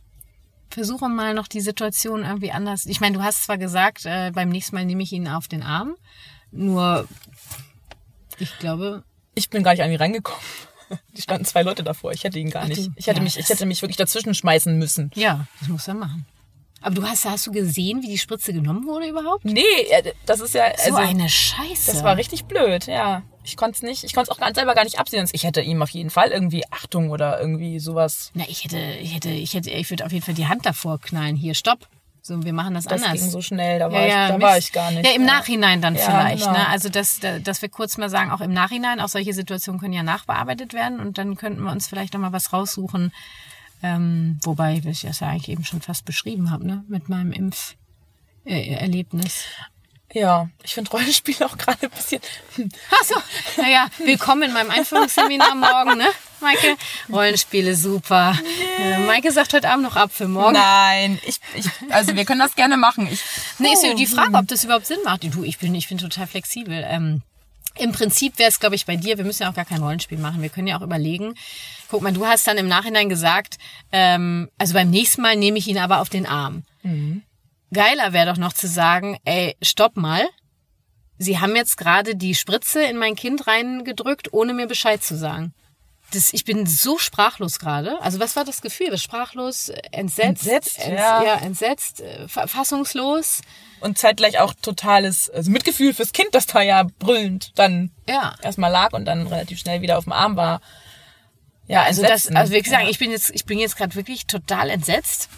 versuche 0.71 1.09
mal 1.09 1.35
noch 1.35 1.49
die 1.49 1.61
Situation 1.61 2.25
irgendwie 2.25 2.53
anders. 2.53 2.87
Ich 2.87 3.01
meine, 3.01 3.17
du 3.17 3.23
hast 3.23 3.45
zwar 3.45 3.59
gesagt, 3.59 4.07
äh, 4.07 4.31
beim 4.33 4.49
nächsten 4.49 4.77
Mal 4.77 4.85
nehme 4.85 5.03
ich 5.03 5.13
ihn 5.13 5.29
auf 5.29 5.49
den 5.49 5.63
Arm, 5.63 5.95
nur, 6.53 7.09
ich 8.39 8.59
glaube. 8.59 9.03
Ich 9.35 9.49
bin 9.49 9.63
gar 9.63 9.73
nicht 9.73 9.83
an 9.83 9.91
ihn 9.91 9.97
reingekommen. 9.97 10.43
Die 11.17 11.23
standen 11.23 11.47
zwei 11.47 11.63
Leute 11.63 11.83
davor. 11.83 12.13
Ich 12.13 12.23
hätte 12.25 12.39
ihn 12.39 12.51
gar 12.51 12.67
nicht. 12.67 12.91
Ich 12.97 13.07
hätte 13.07 13.23
mich, 13.23 13.39
ich 13.39 13.49
hätte 13.49 13.65
mich 13.65 13.81
wirklich 13.81 13.97
dazwischen 13.97 14.35
schmeißen 14.35 14.79
müssen. 14.79 15.11
Ja, 15.15 15.47
das 15.61 15.69
muss 15.69 15.89
er 15.89 15.95
machen. 15.95 16.27
Aber 16.83 16.95
du 16.95 17.03
hast, 17.07 17.25
hast 17.25 17.47
du 17.47 17.53
gesehen, 17.53 18.03
wie 18.03 18.09
die 18.09 18.19
Spritze 18.19 18.53
genommen 18.53 18.87
wurde 18.87 19.07
überhaupt? 19.09 19.45
Nee, 19.45 19.61
äh, 19.91 20.13
das 20.27 20.41
ist 20.41 20.55
ja. 20.55 20.65
So 20.89 20.95
eine 20.97 21.29
Scheiße. 21.29 21.93
Das 21.93 22.03
war 22.05 22.17
richtig 22.17 22.45
blöd, 22.45 22.87
ja. 22.87 23.23
Ich 23.45 23.57
konnte 23.57 23.77
es 23.77 23.83
nicht, 23.83 24.05
ich 24.05 24.15
konnte 24.15 24.31
es 24.31 24.37
auch 24.37 24.41
ganz 24.41 24.57
selber 24.57 24.75
gar 24.75 24.85
nicht 24.85 24.99
absehen. 25.01 25.29
Ich 25.33 25.43
hätte 25.45 25.61
ihm 25.63 25.83
auf 25.83 25.91
jeden 25.91 26.11
Fall 26.11 26.31
irgendwie 26.31 26.65
Achtung 26.71 27.11
oder 27.11 27.41
irgendwie 27.41 27.81
sowas. 27.81 28.31
Na, 28.35 28.45
ich 28.49 28.65
hätte, 28.65 28.79
ich 28.79 29.15
hätte, 29.15 29.31
ich 29.31 29.55
hätte, 29.55 29.71
ich 29.71 29.91
würde 29.91 30.07
auf 30.07 30.13
jeden 30.13 30.25
Fall 30.25 30.35
die 30.35 30.47
Hand 30.47 30.65
davor 30.67 31.01
knallen. 31.01 31.35
Hier, 31.37 31.55
stopp. 31.55 31.89
So, 32.25 32.45
wir 32.45 32.53
machen 32.53 32.75
das, 32.75 32.85
Das 32.85 33.03
anders. 33.03 33.21
ging 33.21 33.31
so 33.31 33.41
schnell, 33.43 33.81
da 33.81 33.91
war, 33.91 34.01
Ja, 34.03 34.07
ja, 34.07 34.23
ich, 34.27 34.29
da 34.31 34.39
Mist. 34.39 34.47
war 34.49 34.59
ich 34.59 34.73
gar 34.73 34.91
nicht. 34.93 35.05
Ja, 35.05 35.13
im 35.17 35.25
Nachhinein 35.25 35.83
dann 35.83 35.97
Ja, 35.97 36.03
vielleicht. 36.03 36.45
genau. 36.47 36.53
Ne? 36.57 36.69
Also, 36.69 36.89
dass, 36.89 37.19
dass 37.19 37.63
wir 37.63 37.69
kurz 37.69 37.97
mal 37.99 38.09
sagen, 38.09 38.31
auch 38.31 38.41
im 38.41 38.53
Nachhinein, 38.53 39.01
auch 39.01 39.09
solche 39.09 39.33
Situationen 39.33 39.81
können 39.81 39.93
ja 39.93 40.05
nachbearbeitet 40.05 40.73
werden 40.73 41.01
und 41.01 41.19
dann 41.19 41.35
könnten 41.37 41.65
wir 41.65 41.73
uns 41.73 41.89
vielleicht 41.89 42.15
noch 42.15 42.21
mal 42.21 42.33
was 42.33 42.53
raussuchen. 42.53 43.13
Ähm, 43.83 44.39
wobei 44.43 44.81
ich 44.85 45.03
das 45.03 45.21
ja 45.21 45.29
eigentlich 45.29 45.49
eben 45.49 45.65
schon 45.65 45.83
fast 45.83 46.05
beschrieben 46.05 46.51
habe, 46.51 46.67
ne? 46.67 46.85
mit 46.89 47.09
meinem 47.09 47.33
Impferlebnis. 47.33 47.77
Äh, 48.45 48.75
Erlebnis. 48.75 49.45
Ja, 50.15 50.49
ich 50.63 50.75
finde 50.75 50.91
Rollenspiel 50.91 51.37
auch 51.43 51.57
gerade 51.57 51.87
ein 51.87 51.91
bisschen. 51.91 52.21
Achso, 52.91 53.15
naja, 53.57 53.89
willkommen 54.05 54.43
in 54.43 54.53
meinem 54.53 54.71
Einführungsseminar 54.71 55.55
morgen, 55.55 55.97
ne, 55.97 56.07
Maike? 56.41 56.77
Rollenspiele, 57.11 57.75
super. 57.75 58.39
Äh, 58.79 58.99
Maike 59.07 59.33
sagt 59.33 59.55
heute 59.55 59.71
Abend 59.71 59.85
noch 59.85 59.97
ab 59.97 60.13
für 60.13 60.29
morgen. 60.29 60.53
Nein, 60.53 61.19
ich, 61.27 61.41
ich, 61.55 61.67
also 61.89 62.15
wir 62.15 62.27
können 62.27 62.41
das 62.41 62.55
gerne 62.55 62.77
machen. 62.77 63.09
Ich, 63.11 63.23
Nee, 63.59 63.73
ist 63.73 63.85
ja 63.85 63.95
die 63.95 64.07
Frage, 64.07 64.37
ob 64.37 64.47
das 64.49 64.65
überhaupt 64.65 64.87
Sinn 64.87 64.99
macht. 65.05 65.25
Du, 65.35 65.45
ich 65.45 65.59
bin, 65.59 65.75
ich 65.75 65.89
bin 65.89 65.97
total 65.99 66.27
flexibel. 66.27 66.85
Ähm, 66.87 67.23
Im 67.79 67.93
Prinzip 67.93 68.39
wäre 68.39 68.49
es, 68.49 68.61
glaube 68.61 68.75
ich, 68.75 68.87
bei 68.87 68.97
dir, 68.97 69.17
wir 69.19 69.25
müssen 69.25 69.45
ja 69.45 69.51
auch 69.51 69.55
gar 69.55 69.65
kein 69.65 69.83
Rollenspiel 69.83 70.19
machen. 70.19 70.43
Wir 70.43 70.51
können 70.51 70.67
ja 70.67 70.79
auch 70.79 70.83
überlegen. 70.83 71.35
Guck 71.91 72.03
mal, 72.03 72.13
du 72.13 72.27
hast 72.27 72.47
dann 72.47 72.59
im 72.59 72.69
Nachhinein 72.69 73.09
gesagt, 73.09 73.59
ähm, 73.93 74.51
also 74.59 74.75
beim 74.75 74.91
nächsten 74.91 75.23
Mal 75.23 75.37
nehme 75.37 75.59
ich 75.59 75.69
ihn 75.69 75.79
aber 75.79 76.01
auf 76.01 76.09
den 76.09 76.27
Arm. 76.27 76.65
Geiler 77.73 78.13
wäre 78.13 78.27
doch 78.27 78.37
noch 78.37 78.53
zu 78.53 78.69
sagen, 78.69 79.17
ey, 79.25 79.57
stopp 79.63 79.97
mal. 79.97 80.29
Sie 81.19 81.39
haben 81.39 81.57
jetzt 81.57 81.77
gerade 81.77 82.17
die 82.17 82.35
Spritze 82.35 82.83
in 82.83 82.99
mein 82.99 83.17
Kind 83.17 83.47
reingedrückt, 83.47 84.33
ohne 84.33 84.53
mir 84.53 84.67
Bescheid 84.67 85.03
zu 85.03 85.17
sagen. 85.17 85.55
Das, 86.13 86.33
ich 86.33 86.45
bin 86.45 86.67
so 86.67 86.99
sprachlos 86.99 87.59
gerade. 87.59 88.01
Also 88.03 88.21
was 88.21 88.37
war 88.37 88.45
das 88.45 88.61
Gefühl? 88.63 88.97
Sprachlos, 88.99 89.71
entsetzt, 89.91 90.47
Entsetzt, 90.47 90.79
ents- 90.79 90.95
ja. 90.95 91.23
ja, 91.25 91.35
entsetzt, 91.37 92.01
äh, 92.01 92.29
fa- 92.29 92.47
fassungslos. 92.47 93.41
und 93.81 93.99
zeitgleich 93.99 94.39
auch 94.39 94.55
totales 94.55 95.29
also 95.31 95.51
Mitgefühl 95.51 95.93
fürs 95.95 96.13
Kind, 96.13 96.29
das 96.33 96.47
da 96.47 96.61
ja 96.63 96.85
brüllend 96.99 97.53
dann 97.59 97.91
Ja. 98.09 98.35
erstmal 98.43 98.71
lag 98.71 98.93
und 98.93 99.07
dann 99.07 99.27
relativ 99.27 99.59
schnell 99.59 99.81
wieder 99.83 99.99
auf 99.99 100.05
dem 100.05 100.13
Arm 100.13 100.37
war. 100.37 100.61
Ja, 101.67 101.83
Also 101.83 102.03
das, 102.03 102.27
also 102.29 102.53
wie 102.53 102.61
gesagt, 102.63 102.85
Ja. 102.85 102.91
ich 102.91 102.99
bin 102.99 103.11
jetzt, 103.11 103.31
ich 103.31 103.45
bin 103.45 103.59
jetzt 103.59 103.77
gerade 103.77 103.95
wirklich 103.95 104.27
total 104.27 104.69
entsetzt, 104.71 105.29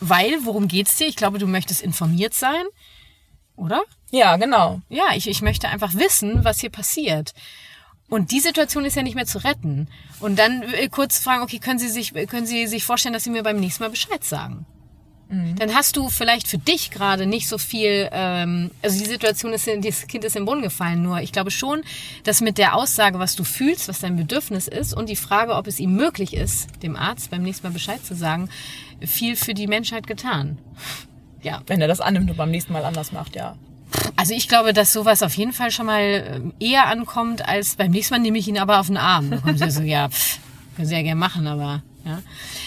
weil 0.00 0.32
worum 0.44 0.68
geht's 0.68 0.96
dir? 0.96 1.06
Ich 1.06 1.16
glaube, 1.16 1.38
du 1.38 1.46
möchtest 1.46 1.80
informiert 1.82 2.34
sein, 2.34 2.64
oder? 3.56 3.82
Ja, 4.10 4.36
genau. 4.36 4.80
Ja, 4.88 5.04
ich, 5.14 5.28
ich 5.28 5.40
möchte 5.42 5.68
einfach 5.68 5.94
wissen, 5.94 6.44
was 6.44 6.60
hier 6.60 6.70
passiert. 6.70 7.32
Und 8.14 8.30
die 8.30 8.38
Situation 8.38 8.84
ist 8.84 8.94
ja 8.94 9.02
nicht 9.02 9.16
mehr 9.16 9.26
zu 9.26 9.38
retten. 9.38 9.88
Und 10.20 10.38
dann 10.38 10.62
äh, 10.62 10.88
kurz 10.88 11.18
fragen, 11.18 11.42
okay, 11.42 11.58
können 11.58 11.80
Sie 11.80 11.88
sich, 11.88 12.14
können 12.28 12.46
Sie 12.46 12.68
sich 12.68 12.84
vorstellen, 12.84 13.12
dass 13.12 13.24
Sie 13.24 13.30
mir 13.30 13.42
beim 13.42 13.58
nächsten 13.58 13.82
Mal 13.82 13.90
Bescheid 13.90 14.22
sagen? 14.22 14.66
Dann 15.58 15.74
hast 15.74 15.96
du 15.96 16.08
vielleicht 16.10 16.46
für 16.46 16.58
dich 16.58 16.92
gerade 16.92 17.26
nicht 17.26 17.48
so 17.48 17.58
viel, 17.58 18.08
ähm, 18.12 18.70
also 18.82 18.96
die 19.00 19.06
Situation 19.06 19.52
ist, 19.52 19.66
das 19.66 20.06
Kind 20.06 20.22
ist 20.22 20.36
im 20.36 20.44
Boden 20.44 20.62
gefallen, 20.62 21.02
nur 21.02 21.22
ich 21.22 21.32
glaube 21.32 21.50
schon, 21.50 21.82
dass 22.22 22.40
mit 22.40 22.56
der 22.56 22.76
Aussage, 22.76 23.18
was 23.18 23.34
du 23.34 23.42
fühlst, 23.42 23.88
was 23.88 23.98
dein 23.98 24.14
Bedürfnis 24.14 24.68
ist 24.68 24.94
und 24.94 25.08
die 25.08 25.16
Frage, 25.16 25.56
ob 25.56 25.66
es 25.66 25.80
ihm 25.80 25.96
möglich 25.96 26.34
ist, 26.34 26.68
dem 26.84 26.94
Arzt 26.94 27.32
beim 27.32 27.42
nächsten 27.42 27.66
Mal 27.66 27.72
Bescheid 27.72 28.04
zu 28.06 28.14
sagen, 28.14 28.48
viel 29.00 29.34
für 29.34 29.54
die 29.54 29.66
Menschheit 29.66 30.06
getan. 30.06 30.58
Ja, 31.42 31.60
Wenn 31.66 31.82
er 31.82 31.88
das 31.88 32.00
annimmt 32.00 32.30
und 32.30 32.38
beim 32.38 32.50
nächsten 32.50 32.72
Mal 32.72 32.86
anders 32.86 33.12
macht, 33.12 33.36
ja. 33.36 33.58
Also 34.16 34.34
ich 34.34 34.48
glaube, 34.48 34.72
dass 34.72 34.92
sowas 34.92 35.22
auf 35.22 35.34
jeden 35.36 35.52
Fall 35.52 35.70
schon 35.70 35.86
mal 35.86 36.02
ähm, 36.02 36.54
eher 36.60 36.86
ankommt, 36.86 37.46
als 37.46 37.76
beim 37.76 37.90
nächsten 37.90 38.14
Mal 38.14 38.20
nehme 38.20 38.38
ich 38.38 38.48
ihn 38.48 38.58
aber 38.58 38.80
auf 38.80 38.86
den 38.86 38.96
Arm. 38.96 39.30
Da 39.30 39.38
kommen 39.38 39.58
sie 39.58 39.70
so, 39.70 39.82
ja, 39.82 40.08
pff, 40.08 40.38
können 40.76 40.88
sie 40.88 40.94
ja 40.94 41.02
gerne 41.02 41.18
machen, 41.20 41.46
aber 41.46 41.82
ja. 42.04 42.22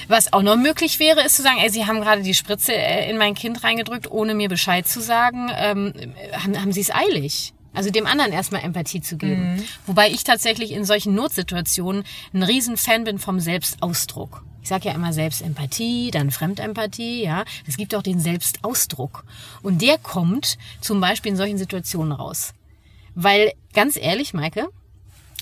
Was 0.07 0.33
auch 0.33 0.41
noch 0.41 0.55
möglich 0.55 0.99
wäre, 0.99 1.23
ist 1.23 1.35
zu 1.35 1.43
sagen, 1.43 1.57
ey, 1.59 1.69
sie 1.69 1.85
haben 1.85 2.01
gerade 2.01 2.23
die 2.23 2.33
Spritze 2.33 2.73
äh, 2.73 3.09
in 3.09 3.17
mein 3.17 3.35
Kind 3.35 3.63
reingedrückt, 3.63 4.09
ohne 4.09 4.33
mir 4.33 4.49
Bescheid 4.49 4.87
zu 4.87 5.01
sagen. 5.01 5.51
Ähm, 5.55 5.93
haben, 6.33 6.59
haben 6.59 6.71
sie 6.71 6.81
es 6.81 6.93
eilig? 6.93 7.53
Also 7.73 7.91
dem 7.91 8.07
anderen 8.07 8.31
erstmal 8.31 8.63
Empathie 8.63 9.01
zu 9.01 9.17
geben. 9.17 9.63
Wobei 9.85 10.09
ich 10.09 10.23
tatsächlich 10.23 10.71
in 10.71 10.83
solchen 10.83 11.13
Notsituationen 11.13 12.05
ein 12.33 12.41
Riesenfan 12.41 13.03
bin 13.03 13.19
vom 13.19 13.39
Selbstausdruck. 13.39 14.43
Ich 14.67 14.69
sage 14.69 14.89
ja 14.89 14.95
immer 14.95 15.13
Selbstempathie, 15.13 16.11
dann 16.11 16.29
Fremdempathie, 16.29 17.23
ja. 17.23 17.45
Es 17.65 17.77
gibt 17.77 17.95
auch 17.95 18.03
den 18.03 18.19
Selbstausdruck. 18.19 19.23
Und 19.61 19.81
der 19.81 19.97
kommt 19.97 20.57
zum 20.81 20.99
Beispiel 20.99 21.31
in 21.31 21.37
solchen 21.37 21.57
Situationen 21.57 22.11
raus. 22.11 22.53
Weil, 23.15 23.53
ganz 23.73 23.95
ehrlich, 23.95 24.33
Maike, 24.33 24.67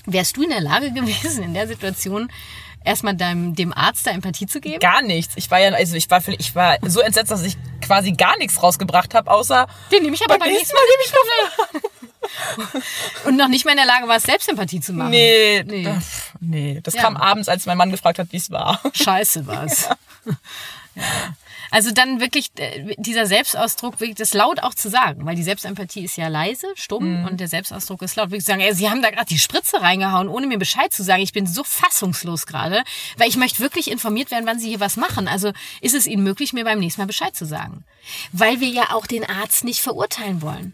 wärst 0.04 0.36
du 0.36 0.44
in 0.44 0.50
der 0.50 0.60
Lage 0.60 0.92
gewesen, 0.94 1.42
in 1.42 1.54
der 1.54 1.66
Situation 1.66 2.30
erstmal 2.86 3.14
deinem, 3.14 3.54
dem 3.54 3.72
Arzt 3.74 4.06
da 4.06 4.12
Empathie 4.12 4.46
zu 4.46 4.60
geben? 4.60 4.78
Gar 4.80 5.02
nichts. 5.02 5.34
Ich 5.36 5.50
war 5.50 5.58
ja, 5.60 5.70
also 5.72 5.96
ich 5.96 6.08
war, 6.10 6.22
ich 6.26 6.54
war 6.54 6.78
so 6.86 7.00
entsetzt, 7.00 7.30
dass 7.30 7.42
ich 7.42 7.56
quasi 7.82 8.12
gar 8.12 8.36
nichts 8.38 8.62
rausgebracht 8.62 9.12
habe, 9.14 9.30
außer 9.30 9.66
Den 9.92 10.02
nehme 10.04 10.14
ich 10.14 10.24
aber 10.24 10.38
beim 10.38 10.48
nächsten 10.50 10.74
Mal. 10.74 10.80
nehme 10.82 11.02
ich 11.04 11.12
Und 13.26 13.36
noch 13.36 13.48
nicht 13.48 13.64
mal 13.64 13.72
in 13.72 13.76
der 13.76 13.86
Lage 13.86 14.08
war, 14.08 14.18
Selbstempathie 14.18 14.80
zu 14.80 14.92
machen. 14.92 15.10
nee, 15.10 15.62
Nee. 15.66 15.82
nee. 15.82 15.98
nee. 16.40 16.80
Das 16.82 16.94
Ja. 16.94 17.02
kam 17.02 17.16
abends, 17.16 17.48
als 17.48 17.66
mein 17.66 17.76
Mann 17.78 17.90
gefragt 17.90 18.18
hat, 18.18 18.28
wie 18.32 18.36
es 18.38 18.50
war. 18.50 18.80
Scheiße 18.92 19.46
war's. 19.46 19.88
Ja. 20.96 21.02
Also 21.76 21.90
dann 21.90 22.20
wirklich 22.22 22.52
äh, 22.56 22.94
dieser 22.96 23.26
Selbstausdruck, 23.26 24.00
wirklich 24.00 24.16
das 24.16 24.32
laut 24.32 24.62
auch 24.62 24.72
zu 24.72 24.88
sagen, 24.88 25.26
weil 25.26 25.36
die 25.36 25.42
Selbstempathie 25.42 26.06
ist 26.06 26.16
ja 26.16 26.28
leise, 26.28 26.68
stumm 26.74 27.26
und 27.26 27.38
der 27.38 27.48
Selbstausdruck 27.48 28.00
ist 28.00 28.16
laut. 28.16 28.30
Wirklich 28.30 28.46
zu 28.46 28.52
sagen, 28.52 28.62
ey, 28.62 28.72
Sie 28.72 28.88
haben 28.88 29.02
da 29.02 29.10
gerade 29.10 29.26
die 29.26 29.38
Spritze 29.38 29.82
reingehauen, 29.82 30.28
ohne 30.28 30.46
mir 30.46 30.56
Bescheid 30.56 30.90
zu 30.90 31.02
sagen. 31.02 31.22
Ich 31.22 31.34
bin 31.34 31.46
so 31.46 31.62
fassungslos 31.64 32.46
gerade, 32.46 32.82
weil 33.18 33.28
ich 33.28 33.36
möchte 33.36 33.60
wirklich 33.60 33.90
informiert 33.90 34.30
werden, 34.30 34.46
wann 34.46 34.58
Sie 34.58 34.70
hier 34.70 34.80
was 34.80 34.96
machen. 34.96 35.28
Also 35.28 35.52
ist 35.82 35.94
es 35.94 36.06
Ihnen 36.06 36.22
möglich, 36.22 36.54
mir 36.54 36.64
beim 36.64 36.78
nächsten 36.78 37.02
Mal 37.02 37.08
Bescheid 37.08 37.36
zu 37.36 37.44
sagen? 37.44 37.84
Weil 38.32 38.60
wir 38.60 38.68
ja 38.68 38.94
auch 38.94 39.06
den 39.06 39.28
Arzt 39.28 39.62
nicht 39.64 39.82
verurteilen 39.82 40.40
wollen. 40.40 40.72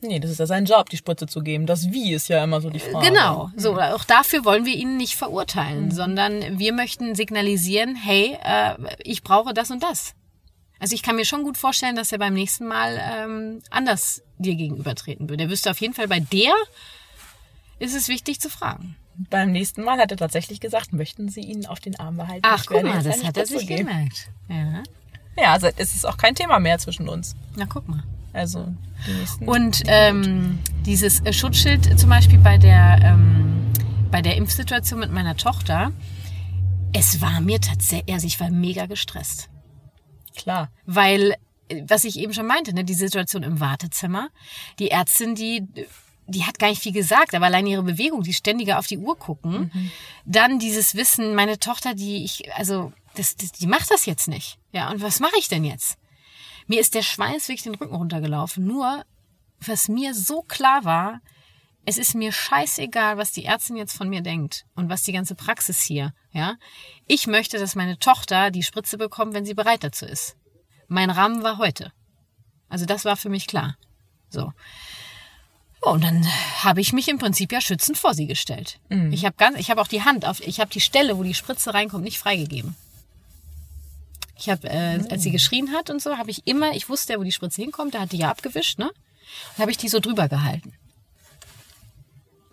Nee, 0.00 0.20
das 0.20 0.30
ist 0.30 0.38
ja 0.38 0.46
sein 0.46 0.64
Job, 0.64 0.90
die 0.90 0.96
Spritze 0.96 1.26
zu 1.26 1.40
geben. 1.40 1.66
Das 1.66 1.90
Wie 1.90 2.12
ist 2.12 2.28
ja 2.28 2.44
immer 2.44 2.60
so 2.60 2.70
die 2.70 2.78
Frage. 2.78 3.08
Genau, 3.08 3.50
so 3.56 3.80
auch 3.80 4.04
dafür 4.04 4.44
wollen 4.44 4.64
wir 4.64 4.76
ihn 4.76 4.96
nicht 4.96 5.16
verurteilen, 5.16 5.90
sondern 5.90 6.60
wir 6.60 6.72
möchten 6.72 7.16
signalisieren, 7.16 7.96
hey, 7.96 8.38
äh, 8.44 8.76
ich 9.02 9.24
brauche 9.24 9.52
das 9.52 9.72
und 9.72 9.82
das. 9.82 10.14
Also 10.78 10.94
ich 10.94 11.02
kann 11.02 11.16
mir 11.16 11.24
schon 11.24 11.42
gut 11.42 11.56
vorstellen, 11.56 11.96
dass 11.96 12.12
er 12.12 12.18
beim 12.18 12.34
nächsten 12.34 12.66
Mal 12.66 13.00
ähm, 13.00 13.62
anders 13.70 14.22
dir 14.38 14.54
gegenübertreten 14.54 15.28
würde. 15.28 15.44
Er 15.44 15.50
wüsste 15.50 15.70
auf 15.70 15.80
jeden 15.80 15.94
Fall, 15.94 16.08
bei 16.08 16.20
der 16.20 16.52
ist 17.78 17.94
es 17.94 18.08
wichtig 18.08 18.40
zu 18.40 18.50
fragen. 18.50 18.96
Beim 19.30 19.50
nächsten 19.50 19.82
Mal 19.82 19.98
hat 19.98 20.10
er 20.10 20.18
tatsächlich 20.18 20.60
gesagt, 20.60 20.92
möchten 20.92 21.28
Sie 21.30 21.40
ihn 21.40 21.64
auf 21.66 21.80
den 21.80 21.98
Arm 21.98 22.16
behalten? 22.18 22.42
Ach, 22.44 22.64
guck 22.66 22.82
mal, 22.82 23.02
das 23.02 23.24
hat 23.24 23.36
er 23.38 23.46
sich 23.46 23.66
geben. 23.66 23.86
gemerkt. 23.86 24.28
Ja, 24.48 24.82
Ja, 25.38 25.52
also 25.52 25.68
es 25.76 25.94
ist 25.94 26.06
auch 26.06 26.18
kein 26.18 26.34
Thema 26.34 26.58
mehr 26.58 26.78
zwischen 26.78 27.08
uns. 27.08 27.34
na 27.56 27.64
guck 27.66 27.88
mal. 27.88 28.02
Also 28.34 28.66
die 29.06 29.12
nächsten. 29.12 29.48
Und 29.48 29.82
ähm, 29.86 30.58
dieses 30.84 31.22
Schutzschild 31.34 31.98
zum 31.98 32.10
Beispiel 32.10 32.38
bei 32.38 32.58
der, 32.58 33.00
ähm, 33.02 33.72
bei 34.10 34.20
der 34.20 34.36
Impfsituation 34.36 35.00
mit 35.00 35.10
meiner 35.10 35.36
Tochter, 35.38 35.92
es 36.92 37.22
war 37.22 37.40
mir 37.40 37.58
tatsächlich, 37.62 38.12
also 38.12 38.26
ich 38.26 38.38
war 38.38 38.50
mega 38.50 38.84
gestresst. 38.84 39.48
Klar. 40.36 40.70
Weil, 40.84 41.36
äh, 41.68 41.82
was 41.86 42.04
ich 42.04 42.18
eben 42.18 42.32
schon 42.32 42.46
meinte, 42.46 42.74
ne, 42.74 42.84
die 42.84 42.94
Situation 42.94 43.42
im 43.42 43.60
Wartezimmer, 43.60 44.28
die 44.78 44.90
Ärztin, 44.90 45.34
die, 45.34 45.66
die 46.26 46.44
hat 46.44 46.58
gar 46.58 46.68
nicht 46.68 46.82
viel 46.82 46.92
gesagt, 46.92 47.34
aber 47.34 47.46
allein 47.46 47.66
ihre 47.66 47.82
Bewegung, 47.82 48.22
die 48.22 48.34
ständige 48.34 48.78
auf 48.78 48.86
die 48.86 48.98
Uhr 48.98 49.18
gucken, 49.18 49.70
dann 50.24 50.58
dieses 50.58 50.94
Wissen, 50.94 51.34
meine 51.34 51.58
Tochter, 51.58 51.94
die 51.94 52.24
ich, 52.24 52.54
also, 52.54 52.92
das, 53.14 53.36
das, 53.36 53.52
die 53.52 53.66
macht 53.66 53.90
das 53.90 54.06
jetzt 54.06 54.28
nicht. 54.28 54.58
Ja, 54.72 54.90
und 54.90 55.00
was 55.00 55.20
mache 55.20 55.38
ich 55.38 55.48
denn 55.48 55.64
jetzt? 55.64 55.98
Mir 56.66 56.80
ist 56.80 56.94
der 56.94 57.02
Schweiß 57.02 57.48
wirklich 57.48 57.62
den 57.62 57.76
Rücken 57.76 57.94
runtergelaufen. 57.94 58.66
Nur, 58.66 59.04
was 59.60 59.88
mir 59.88 60.14
so 60.14 60.42
klar 60.42 60.84
war, 60.84 61.20
es 61.84 61.98
ist 61.98 62.14
mir 62.14 62.32
scheißegal, 62.32 63.16
was 63.16 63.30
die 63.30 63.44
Ärztin 63.44 63.76
jetzt 63.76 63.96
von 63.96 64.08
mir 64.08 64.20
denkt 64.20 64.66
und 64.74 64.90
was 64.90 65.02
die 65.02 65.12
ganze 65.12 65.36
Praxis 65.36 65.80
hier, 65.82 66.12
ja. 66.36 66.56
Ich 67.06 67.26
möchte, 67.26 67.58
dass 67.58 67.74
meine 67.74 67.98
Tochter 67.98 68.50
die 68.50 68.62
Spritze 68.62 68.98
bekommt, 68.98 69.34
wenn 69.34 69.44
sie 69.44 69.54
bereit 69.54 69.82
dazu 69.82 70.06
ist. 70.06 70.36
Mein 70.88 71.10
Rahmen 71.10 71.42
war 71.42 71.58
heute. 71.58 71.92
Also 72.68 72.86
das 72.86 73.04
war 73.04 73.16
für 73.16 73.28
mich 73.28 73.46
klar. 73.46 73.76
So. 74.28 74.52
Und 75.80 76.02
dann 76.02 76.26
habe 76.64 76.80
ich 76.80 76.92
mich 76.92 77.08
im 77.08 77.18
Prinzip 77.18 77.52
ja 77.52 77.60
schützend 77.60 77.96
vor 77.96 78.14
sie 78.14 78.26
gestellt. 78.26 78.80
Ich 79.12 79.24
habe 79.24 79.36
ganz, 79.36 79.58
ich 79.58 79.70
habe 79.70 79.80
auch 79.80 79.88
die 79.88 80.02
Hand 80.02 80.24
auf, 80.24 80.40
ich 80.40 80.60
habe 80.60 80.70
die 80.70 80.80
Stelle, 80.80 81.16
wo 81.16 81.22
die 81.22 81.34
Spritze 81.34 81.74
reinkommt, 81.74 82.04
nicht 82.04 82.18
freigegeben. 82.18 82.74
Ich 84.38 84.50
habe, 84.50 84.68
äh, 84.68 85.00
als 85.10 85.22
sie 85.22 85.30
geschrien 85.30 85.72
hat 85.72 85.88
und 85.88 86.02
so, 86.02 86.18
habe 86.18 86.30
ich 86.30 86.46
immer, 86.46 86.72
ich 86.72 86.88
wusste 86.88 87.14
ja, 87.14 87.18
wo 87.18 87.22
die 87.22 87.32
Spritze 87.32 87.62
hinkommt, 87.62 87.94
da 87.94 88.00
hat 88.00 88.12
die 88.12 88.18
ja 88.18 88.30
abgewischt, 88.30 88.78
ne? 88.78 88.90
Und 89.54 89.58
habe 89.58 89.70
ich 89.70 89.78
die 89.78 89.88
so 89.88 90.00
drüber 90.00 90.28
gehalten. 90.28 90.74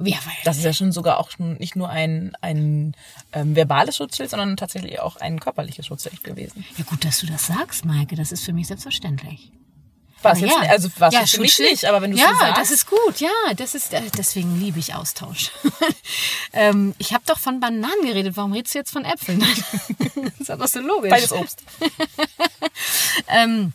Ja, 0.05 0.17
weil 0.25 0.33
Das 0.43 0.57
ist 0.57 0.63
ja 0.63 0.73
schon 0.73 0.91
sogar 0.91 1.19
auch 1.19 1.31
schon 1.31 1.55
nicht 1.55 1.75
nur 1.75 1.89
ein, 1.89 2.33
ein 2.41 2.95
ähm, 3.31 3.55
verbales 3.55 3.97
Schutzschild, 3.97 4.29
sondern 4.29 4.57
tatsächlich 4.57 4.99
auch 4.99 5.17
ein 5.17 5.39
körperliches 5.39 5.85
Schutzschild 5.85 6.23
gewesen. 6.23 6.65
ja 6.77 6.83
gut, 6.85 7.03
dass 7.05 7.19
du 7.19 7.27
das 7.27 7.47
sagst, 7.47 7.85
Maike. 7.85 8.15
Das 8.15 8.31
ist 8.31 8.43
für 8.43 8.53
mich 8.53 8.67
selbstverständlich. 8.67 9.51
Was 10.23 10.37
Aber 10.37 10.47
jetzt, 10.47 10.63
ja. 10.63 10.69
also 10.69 10.89
was 10.99 11.13
ja, 11.13 11.25
für 11.25 11.41
mich 11.41 11.59
nicht, 11.59 11.83
aber 11.85 12.01
wenn 12.01 12.11
du 12.11 12.17
ja, 12.17 12.29
so 12.29 12.39
sagst. 12.39 12.57
das 12.57 12.71
ist 12.71 12.87
gut. 12.87 13.19
Ja, 13.19 13.29
das 13.57 13.75
ist 13.75 13.93
äh, 13.93 14.01
deswegen 14.17 14.57
liebe 14.57 14.79
ich 14.79 14.95
Austausch. 14.95 15.51
ähm, 16.53 16.95
ich 16.97 17.13
habe 17.13 17.23
doch 17.27 17.39
von 17.39 17.59
Bananen 17.59 18.05
geredet. 18.05 18.37
Warum 18.37 18.53
redest 18.53 18.73
du 18.73 18.79
jetzt 18.79 18.91
von 18.91 19.03
Äpfeln? 19.03 19.39
das 20.15 20.39
ist 20.39 20.49
aber 20.49 20.67
so 20.67 20.79
logisch. 20.79 21.11
beides 21.11 21.33
Obst. 21.33 21.63
Ähm, 23.27 23.73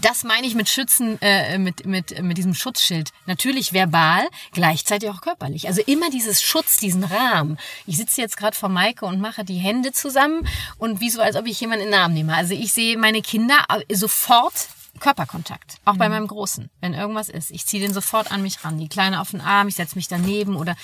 das 0.00 0.24
meine 0.24 0.46
ich 0.46 0.54
mit 0.54 0.68
Schützen, 0.68 1.20
äh, 1.20 1.58
mit, 1.58 1.86
mit, 1.86 2.22
mit 2.22 2.36
diesem 2.36 2.54
Schutzschild. 2.54 3.10
Natürlich 3.26 3.72
verbal, 3.72 4.26
gleichzeitig 4.52 5.08
auch 5.10 5.20
körperlich. 5.20 5.68
Also 5.68 5.82
immer 5.82 6.10
dieses 6.10 6.42
Schutz, 6.42 6.78
diesen 6.78 7.04
Rahmen. 7.04 7.58
Ich 7.86 7.96
sitze 7.96 8.20
jetzt 8.20 8.36
gerade 8.36 8.56
vor 8.56 8.68
Maike 8.68 9.06
und 9.06 9.20
mache 9.20 9.44
die 9.44 9.56
Hände 9.56 9.92
zusammen 9.92 10.46
und 10.78 11.00
wie 11.00 11.10
so, 11.10 11.20
als 11.20 11.36
ob 11.36 11.46
ich 11.46 11.60
jemanden 11.60 11.86
in 11.86 11.90
den 11.92 12.00
Arm 12.00 12.12
nehme. 12.12 12.34
Also 12.34 12.54
ich 12.54 12.72
sehe 12.72 12.98
meine 12.98 13.22
Kinder 13.22 13.64
sofort 13.92 14.68
Körperkontakt. 15.00 15.78
Auch 15.84 15.96
bei 15.96 16.08
meinem 16.08 16.28
Großen, 16.28 16.70
wenn 16.80 16.94
irgendwas 16.94 17.28
ist. 17.28 17.50
Ich 17.50 17.66
ziehe 17.66 17.82
den 17.82 17.92
sofort 17.92 18.30
an 18.30 18.42
mich 18.42 18.64
ran. 18.64 18.78
Die 18.78 18.88
Kleine 18.88 19.20
auf 19.20 19.32
den 19.32 19.40
Arm, 19.40 19.68
ich 19.68 19.74
setze 19.74 19.96
mich 19.96 20.08
daneben 20.08 20.56
oder 20.56 20.76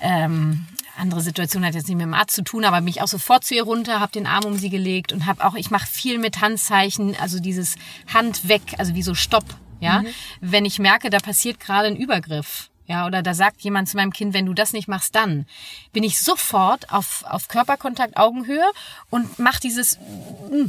ähm, 0.00 0.66
andere 0.98 1.20
Situation 1.20 1.64
hat 1.64 1.74
jetzt 1.74 1.88
nicht 1.88 1.96
mit 1.96 2.06
dem 2.06 2.14
Arzt 2.14 2.34
zu 2.34 2.42
tun, 2.42 2.64
aber 2.64 2.80
mich 2.80 3.02
auch 3.02 3.08
sofort 3.08 3.44
zu 3.44 3.54
ihr 3.54 3.64
runter, 3.64 4.00
habe 4.00 4.12
den 4.12 4.26
Arm 4.26 4.44
um 4.44 4.56
sie 4.56 4.70
gelegt 4.70 5.12
und 5.12 5.26
habe 5.26 5.44
auch, 5.44 5.54
ich 5.54 5.70
mache 5.70 5.86
viel 5.86 6.18
mit 6.18 6.40
Handzeichen, 6.40 7.16
also 7.20 7.40
dieses 7.40 7.76
Hand 8.12 8.48
weg, 8.48 8.62
also 8.78 8.94
wie 8.94 9.02
so 9.02 9.14
Stopp, 9.14 9.44
ja. 9.80 10.02
Wenn 10.40 10.64
ich 10.64 10.78
merke, 10.78 11.10
da 11.10 11.18
passiert 11.18 11.60
gerade 11.60 11.88
ein 11.88 11.96
Übergriff, 11.96 12.70
ja, 12.86 13.06
oder 13.06 13.22
da 13.22 13.34
sagt 13.34 13.62
jemand 13.62 13.88
zu 13.88 13.96
meinem 13.96 14.12
Kind, 14.12 14.34
wenn 14.34 14.46
du 14.46 14.54
das 14.54 14.72
nicht 14.72 14.88
machst, 14.88 15.14
dann 15.14 15.46
bin 15.92 16.04
ich 16.04 16.20
sofort 16.20 16.92
auf, 16.92 17.24
auf 17.28 17.48
Körperkontakt, 17.48 18.16
Augenhöhe 18.16 18.64
und 19.10 19.38
mach 19.38 19.60
dieses, 19.60 19.98
mm, 19.98 20.66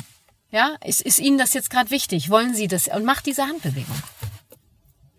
ja, 0.52 0.76
ist, 0.86 1.02
ist 1.02 1.20
Ihnen 1.20 1.38
das 1.38 1.54
jetzt 1.54 1.70
gerade 1.70 1.90
wichtig? 1.90 2.30
Wollen 2.30 2.54
Sie 2.54 2.68
das? 2.68 2.88
Und 2.88 3.06
mach 3.06 3.22
diese 3.22 3.44
Handbewegung. 3.44 3.96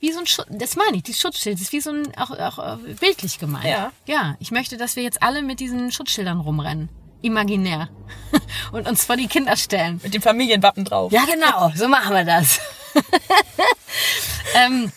Wie 0.05 0.12
so 0.12 0.19
ein 0.19 0.27
Schutz, 0.27 0.47
das 0.51 0.77
meine 0.77 0.99
ich, 0.99 1.03
dieses 1.05 1.23
Schutzschild 1.23 1.59
ist 1.59 1.73
wie 1.73 1.81
so 1.81 1.88
ein, 1.88 2.14
auch, 2.19 2.31
auch 2.31 2.59
äh, 2.59 2.93
bildlich 3.01 3.38
gemeint. 3.38 3.64
Ja. 3.64 3.90
Ja, 4.07 4.37
ich 4.38 4.51
möchte, 4.51 4.77
dass 4.77 4.97
wir 4.97 5.03
jetzt 5.03 5.23
alle 5.23 5.40
mit 5.40 5.61
diesen 5.61 5.90
Schutzschildern 5.90 6.40
rumrennen. 6.40 6.90
Imaginär. 7.23 7.88
Und 8.73 8.87
uns 8.87 9.07
vor 9.07 9.17
die 9.17 9.29
Kinder 9.29 9.57
stellen. 9.57 10.01
Mit 10.03 10.12
dem 10.12 10.21
Familienwappen 10.21 10.85
drauf. 10.85 11.11
Ja, 11.11 11.25
genau, 11.25 11.73
so 11.75 11.88
machen 11.88 12.14
wir 12.14 12.25
das. 12.27 12.61
ähm, 14.55 14.93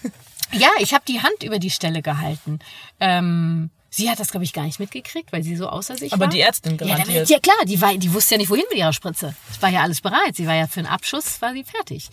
ja, 0.52 0.68
ich 0.80 0.94
habe 0.94 1.06
die 1.08 1.22
Hand 1.22 1.42
über 1.42 1.58
die 1.58 1.70
Stelle 1.70 2.02
gehalten. 2.02 2.60
Ähm, 3.00 3.70
sie 3.90 4.10
hat 4.10 4.20
das, 4.20 4.32
glaube 4.32 4.44
ich, 4.44 4.52
gar 4.52 4.64
nicht 4.64 4.82
mitgekriegt, 4.82 5.32
weil 5.32 5.42
sie 5.42 5.56
so 5.56 5.70
außer 5.70 5.96
sich 5.96 6.12
Aber 6.12 6.26
war. 6.26 6.30
die 6.30 6.42
Ärztin 6.42 6.74
ja, 6.74 6.86
garantiert. 6.86 7.16
damit, 7.16 7.30
ja, 7.30 7.40
klar, 7.40 7.56
die, 7.64 7.80
war, 7.80 7.96
die 7.96 8.14
wusste 8.14 8.36
ja 8.36 8.40
nicht, 8.40 8.50
wohin 8.50 8.66
mit 8.70 8.78
ihrer 8.78 8.92
Spritze. 8.92 9.34
Es 9.50 9.62
war 9.62 9.70
ja 9.70 9.84
alles 9.84 10.02
bereit. 10.02 10.36
Sie 10.36 10.48
war 10.48 10.56
ja 10.56 10.68
für 10.68 10.82
einen 10.82 10.90
Abschuss, 10.90 11.42
war 11.42 11.54
sie 11.54 11.64
fertig. 11.64 12.10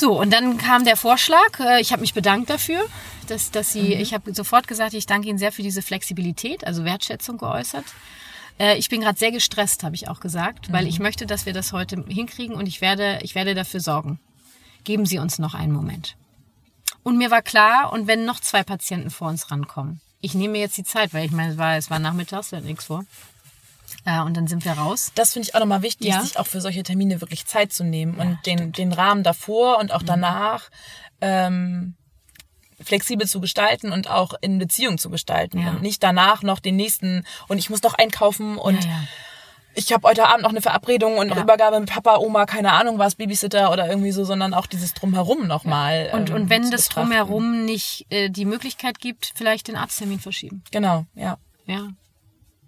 So, 0.00 0.16
und 0.16 0.32
dann 0.32 0.58
kam 0.58 0.84
der 0.84 0.96
Vorschlag. 0.96 1.58
äh, 1.58 1.80
Ich 1.80 1.90
habe 1.90 2.02
mich 2.02 2.14
bedankt 2.14 2.48
dafür, 2.50 2.80
dass, 3.26 3.50
dass 3.50 3.72
sie, 3.72 3.94
ich 3.94 4.14
habe 4.14 4.32
sofort 4.32 4.68
gesagt, 4.68 4.94
ich 4.94 5.06
danke 5.06 5.28
Ihnen 5.28 5.38
sehr 5.38 5.50
für 5.50 5.64
diese 5.64 5.82
Flexibilität, 5.82 6.64
also 6.64 6.84
Wertschätzung 6.84 7.36
geäußert. 7.36 7.84
Äh, 8.60 8.78
Ich 8.78 8.90
bin 8.90 9.00
gerade 9.00 9.18
sehr 9.18 9.32
gestresst, 9.32 9.82
habe 9.82 9.96
ich 9.96 10.06
auch 10.06 10.20
gesagt, 10.20 10.70
weil 10.70 10.86
ich 10.86 11.00
möchte, 11.00 11.26
dass 11.26 11.46
wir 11.46 11.52
das 11.52 11.72
heute 11.72 12.04
hinkriegen 12.06 12.54
und 12.54 12.68
ich 12.68 12.80
werde, 12.80 13.18
ich 13.22 13.34
werde 13.34 13.56
dafür 13.56 13.80
sorgen. 13.80 14.20
Geben 14.84 15.04
Sie 15.04 15.18
uns 15.18 15.40
noch 15.40 15.54
einen 15.54 15.72
Moment. 15.72 16.14
Und 17.02 17.18
mir 17.18 17.32
war 17.32 17.42
klar, 17.42 17.92
und 17.92 18.06
wenn 18.06 18.24
noch 18.24 18.38
zwei 18.38 18.62
Patienten 18.62 19.10
vor 19.10 19.28
uns 19.28 19.50
rankommen, 19.50 20.00
ich 20.20 20.32
nehme 20.34 20.52
mir 20.52 20.60
jetzt 20.60 20.76
die 20.76 20.84
Zeit, 20.84 21.12
weil 21.12 21.26
ich 21.26 21.32
meine, 21.32 21.54
es 21.54 21.58
war, 21.58 21.76
es 21.76 21.90
war 21.90 21.98
nachmittags, 21.98 22.50
da 22.50 22.58
hat 22.58 22.64
nichts 22.64 22.84
vor. 22.84 23.04
Äh, 24.08 24.20
und 24.22 24.36
dann 24.36 24.46
sind 24.46 24.64
wir 24.64 24.72
raus. 24.72 25.12
Das 25.16 25.34
finde 25.34 25.48
ich 25.48 25.54
auch 25.54 25.60
nochmal 25.60 25.82
wichtig, 25.82 26.08
Ja. 26.08 26.22
sich 26.22 26.38
auch 26.38 26.46
für 26.46 26.60
solche 26.62 26.82
Termine 26.82 27.20
wirklich 27.20 27.44
Zeit 27.44 27.72
zu 27.72 27.84
nehmen 27.84 28.14
und 28.14 28.38
den, 28.46 28.72
den 28.72 28.92
Rahmen 28.92 29.22
davor 29.22 29.78
und 29.78 29.92
auch 29.92 30.02
danach 30.02 30.70
ähm, 31.20 31.94
flexibel 32.80 33.26
zu 33.26 33.40
gestalten 33.40 33.92
und 33.92 34.08
auch 34.08 34.34
in 34.40 34.58
Beziehung 34.58 34.98
zu 34.98 35.10
gestalten 35.10 35.58
Ja. 35.60 35.70
und 35.70 35.82
nicht 35.82 36.02
danach 36.02 36.42
noch 36.42 36.60
den 36.60 36.76
nächsten 36.76 37.24
und 37.48 37.58
ich 37.58 37.68
muss 37.70 37.82
noch 37.82 37.94
einkaufen 37.94 38.56
und 38.56 38.84
Ja, 38.84 38.90
ja. 38.90 39.00
ich 39.74 39.92
habe 39.92 40.06
heute 40.08 40.26
Abend 40.28 40.42
noch 40.44 40.50
eine 40.50 40.62
Verabredung 40.62 41.18
und 41.18 41.30
Ja. 41.30 41.42
Übergabe 41.42 41.78
mit 41.80 41.90
Papa, 41.90 42.16
Oma, 42.18 42.46
keine 42.46 42.72
Ahnung 42.72 42.98
was, 42.98 43.16
Babysitter 43.16 43.72
oder 43.72 43.88
irgendwie 43.88 44.12
so, 44.12 44.24
sondern 44.24 44.54
auch 44.54 44.66
dieses 44.66 44.94
Drumherum 44.94 45.46
nochmal. 45.48 46.10
Und, 46.14 46.30
ähm, 46.30 46.36
und 46.36 46.50
wenn 46.50 46.70
das 46.70 46.88
betrachten. 46.88 47.10
drumherum 47.10 47.64
nicht 47.64 48.06
äh, 48.10 48.30
die 48.30 48.44
Möglichkeit 48.44 49.00
gibt, 49.00 49.32
vielleicht 49.34 49.66
den 49.68 49.76
Arzttermin 49.76 50.20
verschieben. 50.20 50.62
Genau, 50.70 51.04
ja. 51.14 51.36
Ja. 51.66 51.88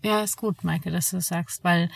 Ja, 0.02 0.22
ist 0.22 0.36
gut, 0.36 0.64
Maike, 0.64 0.90
dass 0.90 1.10
du 1.10 1.16
das 1.16 1.28
sagst, 1.28 1.64
weil 1.64 1.90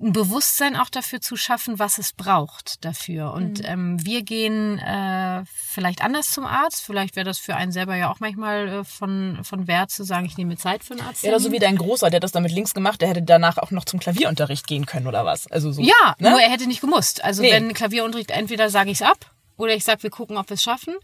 ein 0.00 0.12
Bewusstsein 0.12 0.76
auch 0.76 0.90
dafür 0.90 1.20
zu 1.20 1.34
schaffen, 1.36 1.80
was 1.80 1.98
es 1.98 2.12
braucht 2.12 2.84
dafür. 2.84 3.32
Und 3.32 3.62
ähm, 3.68 4.04
wir 4.04 4.22
gehen 4.22 4.78
äh, 4.78 5.42
vielleicht 5.46 6.04
anders 6.04 6.30
zum 6.30 6.46
Arzt. 6.46 6.82
Vielleicht 6.82 7.16
wäre 7.16 7.24
das 7.24 7.38
für 7.38 7.56
einen 7.56 7.72
selber 7.72 7.96
ja 7.96 8.08
auch 8.08 8.20
manchmal 8.20 8.68
äh, 8.68 8.84
von, 8.84 9.40
von 9.42 9.66
Wert 9.66 9.90
zu 9.90 10.04
sagen, 10.04 10.24
ich 10.24 10.36
nehme 10.36 10.56
Zeit 10.56 10.84
für 10.84 10.92
einen 10.92 11.00
Arzt. 11.02 11.24
Ja, 11.24 11.30
oder 11.30 11.40
so 11.40 11.50
wie 11.50 11.58
dein 11.58 11.76
Großer, 11.76 12.10
der 12.10 12.18
hat 12.18 12.22
das 12.22 12.30
damit 12.30 12.52
links 12.52 12.74
gemacht, 12.74 13.00
der 13.00 13.08
hätte 13.08 13.22
danach 13.22 13.58
auch 13.58 13.72
noch 13.72 13.84
zum 13.86 13.98
Klavierunterricht 13.98 14.68
gehen 14.68 14.86
können 14.86 15.08
oder 15.08 15.24
was. 15.24 15.48
Also 15.50 15.72
so. 15.72 15.82
Ja, 15.82 16.14
ne? 16.20 16.30
nur 16.30 16.40
er 16.40 16.50
hätte 16.50 16.68
nicht 16.68 16.80
gemusst. 16.80 17.24
Also 17.24 17.42
Nee. 17.42 17.50
wenn 17.50 17.74
Klavierunterricht, 17.74 18.30
entweder 18.30 18.70
sage 18.70 18.90
ich 18.92 19.00
es 19.00 19.02
ab 19.02 19.32
oder 19.56 19.74
ich 19.74 19.82
sage, 19.82 20.04
wir 20.04 20.10
gucken, 20.10 20.36
ob 20.36 20.48
wir 20.48 20.54
es 20.54 20.62
schaffen. 20.62 20.94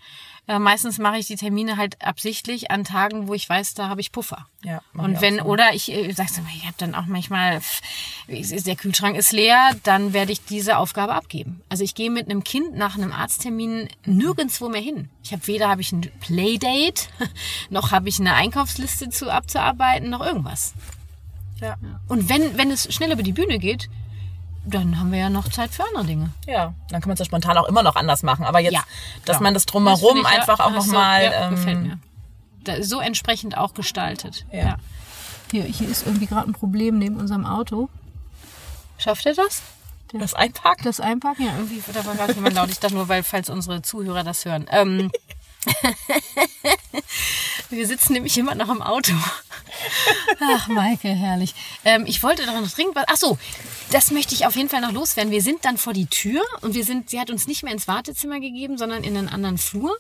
Äh, 0.47 0.59
meistens 0.59 0.99
mache 0.99 1.17
ich 1.17 1.27
die 1.27 1.37
Termine 1.37 1.79
halt 1.79 2.03
absichtlich 2.05 2.71
an 2.71 2.85
Tagen, 2.85 3.29
wo 3.29 3.35
ich 3.35 3.49
weiß, 3.49 3.75
da 3.75 3.89
habe 3.89 4.03
ich 4.03 4.13
Puffer. 4.13 4.47
Ja, 4.63 4.83
Und 4.93 5.21
wenn, 5.23 5.39
so. 5.39 5.45
oder 5.45 5.75
ich 5.75 5.91
äh, 5.91 6.13
du 6.13 6.23
mal, 6.23 6.51
ich 6.55 6.65
habe 6.65 6.75
dann 6.77 6.95
auch 6.95 7.07
manchmal, 7.07 7.61
der 8.29 8.77
Kühlschrank 8.77 9.17
ist 9.17 9.33
leer, 9.33 9.71
dann 9.85 10.13
werde 10.13 10.33
ich 10.33 10.45
diese 10.45 10.77
Aufgabe 10.77 11.15
abgeben. 11.15 11.63
Also 11.71 11.83
ich 11.83 11.95
gehe 11.95 12.11
mit 12.11 12.29
einem 12.29 12.45
Kind 12.45 12.75
nach 12.77 12.97
einem 12.97 13.13
Arzttermin 13.13 13.89
nirgendwo 14.05 14.69
mehr 14.69 14.83
hin. 14.83 15.09
Ich 15.23 15.33
habe 15.33 15.47
weder 15.47 15.69
habe 15.69 15.81
ich 15.81 15.93
ein 15.93 16.03
Playdate, 16.21 17.09
noch 17.71 17.91
habe 17.91 18.11
ich 18.11 18.21
eine 18.21 18.35
Einkaufsliste 18.35 19.09
zu 19.09 19.31
abzuarbeiten, 19.31 20.11
noch 20.11 20.25
irgendwas. 20.25 20.75
Ja. 21.61 21.77
Und 22.09 22.29
wenn, 22.29 22.59
wenn 22.59 22.71
es 22.71 22.93
schnell 22.93 23.13
über 23.13 23.23
die 23.23 23.33
Bühne 23.33 23.59
geht, 23.59 23.89
dann 24.66 24.98
haben 24.98 25.12
wir 25.12 25.18
ja 25.18 25.31
noch 25.31 25.48
Zeit 25.48 25.70
für 25.70 25.85
andere 25.85 26.05
Dinge. 26.05 26.31
Ja, 26.46 26.74
dann 26.90 27.00
kann 27.00 27.09
man 27.09 27.14
es 27.14 27.18
ja 27.20 27.24
spontan 27.24 27.57
auch 27.59 27.68
immer 27.68 27.83
noch 27.83 27.96
anders 27.96 28.22
machen. 28.22 28.44
Aber 28.44 28.61
jetzt, 28.61 28.72
Ja, 28.72 28.85
dass 29.24 29.37
klar. 29.37 29.42
man 29.42 29.55
das 29.55 29.64
Das 29.64 29.72
drumherum 29.72 30.16
finde 30.16 30.22
ich, 30.22 30.35
ja, 30.35 30.40
einfach 30.40 30.61
auch 30.61 30.70
nochmal. 30.72 31.24
Ja, 31.24 31.50
gefällt 31.50 31.77
ähm, 31.77 31.83
mir. 31.83 31.98
Da, 32.64 32.83
so 32.83 33.00
entsprechend 33.00 33.57
auch 33.59 33.74
gestaltet. 33.74 34.46
Ja. 34.50 34.77
Hier, 35.50 35.64
hier 35.64 35.88
ist 35.88 36.07
irgendwie 36.07 36.27
gerade 36.27 36.48
ein 36.48 36.55
Problem 36.55 36.98
neben 36.98 37.16
unserem 37.16 37.44
Auto. 37.44 37.88
Schafft 38.98 39.27
er 39.27 39.35
das? 39.35 39.62
das 40.12 40.35
einpacken. 40.35 40.85
Das 40.85 41.00
Einparken? 41.00 41.44
Ja, 41.46 41.53
irgendwie, 41.57 41.83
da 41.92 42.05
war 42.07 42.14
gerade 42.14 42.33
jemand 42.33 42.55
laut. 42.55 42.70
Ich 42.70 42.79
dachte 42.79 42.94
nur, 42.94 43.09
weil, 43.09 43.22
falls 43.22 43.50
unsere 43.50 43.83
Zuhörer 43.83 44.22
das 44.24 44.44
hören. 44.44 44.66
Ähm, 44.70 45.11
wir 47.70 47.87
sitzen 47.87 48.14
nämlich 48.14 48.37
immer 48.38 48.55
noch 48.55 48.68
im 48.68 48.83
Auto. 48.83 49.12
Ach, 50.40 50.68
Maike, 50.68 51.09
herrlich. 51.09 51.55
Ähm, 51.85 52.05
ich 52.07 52.22
wollte 52.22 52.46
doch 52.46 52.61
noch 52.61 52.70
dringend 52.70 52.94
was. 52.94 53.05
Ach 53.09 53.16
so, 53.16 53.38
das 53.90 54.11
möchte 54.11 54.35
ich 54.35 54.46
auf 54.46 54.57
jeden 54.57 54.68
Fall 54.68 54.81
noch 54.81 54.92
loswerden. 54.92 55.33
Wir 55.33 55.42
sind 55.42 55.64
dann 55.64 55.79
vor 55.79 55.92
die 55.92 56.07
Tür 56.07 56.42
und 56.61 56.74
wir 56.74 56.85
sind, 56.85 57.11
sie 57.11 57.20
hat 57.20 57.31
uns 57.31 57.46
nicht 57.46 57.62
mehr 57.62 57.72
ins 57.72 57.88
Wartezimmer 57.88 58.40
gegeben, 58.40 58.79
sondern 58.79 59.05
in 59.05 59.16
einen 59.16 59.29
anderen 59.29 59.59
Flur. 59.59 59.96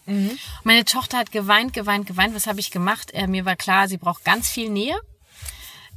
Meine 0.62 0.84
Tochter 0.84 1.18
hat 1.18 1.32
geweint, 1.32 1.72
geweint, 1.72 2.06
geweint. 2.06 2.34
Was 2.34 2.46
habe 2.46 2.60
ich 2.60 2.70
gemacht? 2.70 3.10
Äh, 3.12 3.26
mir 3.26 3.44
war 3.44 3.56
klar, 3.56 3.88
sie 3.88 3.98
braucht 3.98 4.24
ganz 4.24 4.48
viel 4.48 4.70
Nähe. 4.70 4.96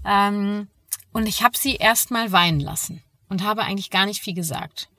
Ähm, 0.05 0.67
und 1.11 1.27
ich 1.27 1.43
habe 1.43 1.57
sie 1.57 1.75
erst 1.75 2.11
mal 2.11 2.31
weinen 2.31 2.59
lassen 2.59 3.03
und 3.29 3.43
habe 3.43 3.63
eigentlich 3.63 3.89
gar 3.89 4.05
nicht 4.05 4.21
viel 4.21 4.33
gesagt. 4.33 4.89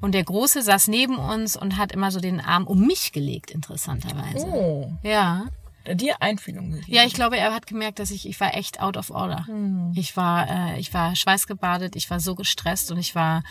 Und 0.00 0.12
der 0.12 0.24
Große 0.24 0.62
saß 0.62 0.88
neben 0.88 1.16
uns 1.16 1.56
und 1.56 1.76
hat 1.78 1.92
immer 1.92 2.10
so 2.10 2.20
den 2.20 2.40
Arm 2.40 2.66
um 2.66 2.86
mich 2.86 3.12
gelegt, 3.12 3.50
interessanterweise. 3.50 4.46
Oh, 4.46 4.92
Ja. 5.02 5.46
dir 5.94 6.20
Einfühlung 6.20 6.70
gegeben. 6.70 6.92
Ja, 6.92 7.04
ich 7.04 7.14
glaube, 7.14 7.36
er 7.38 7.54
hat 7.54 7.66
gemerkt, 7.66 7.98
dass 7.98 8.10
ich, 8.10 8.28
ich 8.28 8.38
war 8.40 8.54
echt 8.54 8.80
out 8.80 8.96
of 8.96 9.10
order. 9.10 9.46
Ich 9.94 10.16
war, 10.16 10.48
äh, 10.48 10.78
ich 10.80 10.92
war 10.92 11.14
schweißgebadet, 11.16 11.96
ich 11.96 12.10
war 12.10 12.20
so 12.20 12.34
gestresst 12.34 12.90
und 12.90 12.98
ich 12.98 13.14
war 13.14 13.42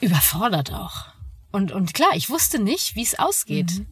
überfordert 0.00 0.72
auch. 0.72 1.06
Und, 1.52 1.72
und 1.72 1.92
klar, 1.94 2.10
ich 2.14 2.30
wusste 2.30 2.58
nicht, 2.62 2.94
wie 2.94 3.02
es 3.02 3.18
ausgeht. 3.18 3.84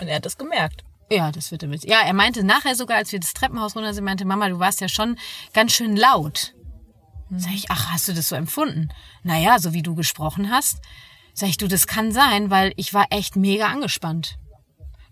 Und 0.00 0.08
er 0.08 0.16
hat 0.16 0.26
das 0.26 0.38
gemerkt. 0.38 0.82
Ja, 1.10 1.30
das 1.30 1.50
wird 1.50 1.62
er 1.62 1.68
mit. 1.68 1.84
Ja, 1.84 2.00
er 2.00 2.14
meinte 2.14 2.42
nachher 2.42 2.74
sogar, 2.74 2.96
als 2.96 3.12
wir 3.12 3.20
das 3.20 3.34
Treppenhaus 3.34 3.76
runter 3.76 3.92
sind, 3.94 4.04
meinte 4.04 4.24
Mama, 4.24 4.48
du 4.48 4.58
warst 4.58 4.80
ja 4.80 4.88
schon 4.88 5.16
ganz 5.52 5.72
schön 5.72 5.96
laut. 5.96 6.54
Sag 7.36 7.54
ich, 7.54 7.70
ach, 7.70 7.90
hast 7.90 8.08
du 8.08 8.12
das 8.12 8.28
so 8.28 8.36
empfunden? 8.36 8.90
Naja, 9.22 9.58
so 9.58 9.72
wie 9.72 9.82
du 9.82 9.94
gesprochen 9.94 10.50
hast. 10.50 10.80
Sag 11.32 11.48
ich, 11.48 11.56
du, 11.56 11.66
das 11.68 11.86
kann 11.86 12.12
sein, 12.12 12.50
weil 12.50 12.72
ich 12.76 12.94
war 12.94 13.06
echt 13.10 13.36
mega 13.36 13.66
angespannt. 13.66 14.38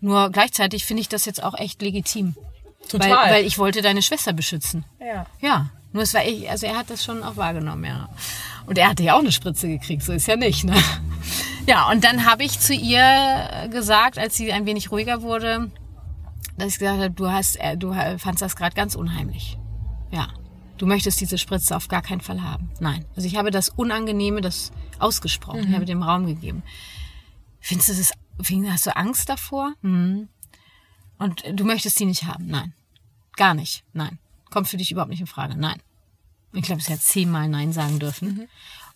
Nur 0.01 0.31
gleichzeitig 0.31 0.85
finde 0.85 1.01
ich 1.01 1.09
das 1.09 1.25
jetzt 1.25 1.43
auch 1.43 1.59
echt 1.59 1.83
legitim. 1.83 2.35
Total. 2.89 3.11
Weil, 3.11 3.33
weil 3.33 3.47
ich 3.47 3.59
wollte 3.59 3.83
deine 3.83 4.03
Schwester 4.03 4.33
beschützen. 4.33 4.85
Ja. 5.01 5.27
Ja, 5.41 5.71
nur 5.93 6.03
es 6.03 6.15
war 6.15 6.25
ich, 6.25 6.49
also 6.51 6.67
er 6.67 6.77
hat 6.77 6.91
das 6.91 7.05
schon 7.05 7.23
auch 7.23 7.37
wahrgenommen, 7.37 7.85
ja. 7.85 8.09
Und 8.67 8.79
er 8.79 8.89
hatte 8.89 9.03
ja 9.03 9.15
auch 9.15 9.21
eine 9.21 9.33
Spritze 9.33 9.69
gekriegt, 9.69 10.03
so 10.03 10.13
ist 10.13 10.27
ja 10.27 10.37
nicht, 10.37 10.65
ne? 10.65 10.75
Ja, 11.65 11.89
und 11.91 12.03
dann 12.03 12.27
habe 12.27 12.43
ich 12.43 12.59
zu 12.59 12.75
ihr 12.75 13.69
gesagt, 13.71 14.19
als 14.19 14.37
sie 14.37 14.53
ein 14.53 14.67
wenig 14.67 14.91
ruhiger 14.91 15.23
wurde, 15.23 15.71
dass 16.59 16.73
ich 16.73 16.79
gesagt 16.81 16.99
habe, 16.99 17.11
du 17.11 17.31
hast, 17.31 17.55
äh, 17.61 17.77
du 17.77 17.95
fandst 18.19 18.43
das 18.43 18.57
gerade 18.57 18.75
ganz 18.75 18.97
unheimlich. 18.97 19.59
Ja. 20.11 20.27
Du 20.83 20.89
möchtest 20.89 21.21
diese 21.21 21.39
Spritze 21.39 21.77
auf 21.77 21.87
gar 21.87 22.03
keinen 22.03 22.23
Fall 22.23 22.43
haben. 22.43 22.69
Nein. 22.81 23.05
Also 23.15 23.29
ich 23.29 23.37
habe 23.37 23.53
das 23.53 23.69
Unangenehme, 23.69 24.41
das 24.41 24.73
ausgesprochen. 24.99 25.61
Mhm. 25.61 25.69
Ich 25.69 25.75
habe 25.77 25.85
dem 25.85 26.03
Raum 26.03 26.27
gegeben. 26.27 26.65
Findest 27.61 27.91
du 27.91 27.95
das, 27.95 28.11
hast 28.69 28.87
du 28.87 28.97
Angst 28.97 29.29
davor? 29.29 29.75
Mhm. 29.83 30.29
Und 31.19 31.45
du 31.53 31.65
möchtest 31.65 32.01
die 32.01 32.05
nicht 32.05 32.25
haben? 32.25 32.49
Nein. 32.49 32.73
Gar 33.37 33.55
nicht. 33.55 33.85
Nein. 33.93 34.19
Kommt 34.51 34.67
für 34.67 34.77
dich 34.77 34.91
überhaupt 34.91 35.13
nicht 35.13 35.21
in 35.21 35.29
Frage? 35.29 35.55
Nein. 35.57 35.81
Ich 36.53 36.63
glaube, 36.63 36.81
es 36.81 36.91
hat 36.91 37.01
zehnmal 37.01 37.49
Nein 37.49 37.73
sagen 37.73 38.01
dürfen. 38.01 38.29
Mhm. 38.35 38.49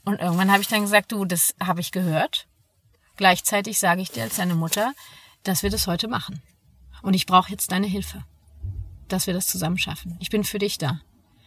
Und 0.04 0.20
irgendwann 0.20 0.50
habe 0.50 0.62
ich 0.62 0.68
dann 0.68 0.82
gesagt, 0.82 1.12
du, 1.12 1.24
das 1.24 1.54
habe 1.60 1.80
ich 1.80 1.92
gehört. 1.92 2.48
Gleichzeitig 3.14 3.78
sage 3.78 4.02
ich 4.02 4.10
dir 4.10 4.24
als 4.24 4.34
deine 4.34 4.56
Mutter, 4.56 4.92
dass 5.44 5.62
wir 5.62 5.70
das 5.70 5.86
heute 5.86 6.08
machen. 6.08 6.42
Und 7.02 7.14
ich 7.14 7.26
brauche 7.26 7.52
jetzt 7.52 7.70
deine 7.70 7.86
Hilfe, 7.86 8.24
dass 9.06 9.28
wir 9.28 9.34
das 9.34 9.46
zusammen 9.46 9.78
schaffen. 9.78 10.16
Ich 10.18 10.30
bin 10.30 10.42
für 10.42 10.58
dich 10.58 10.78
da. 10.78 11.00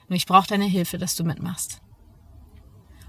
Nur 0.10 0.18
ich 0.18 0.26
brauche 0.26 0.47
deine 0.47 0.66
Hilfe, 0.66 0.97
dass 0.97 1.16
du 1.16 1.24
mitmachst. 1.24 1.82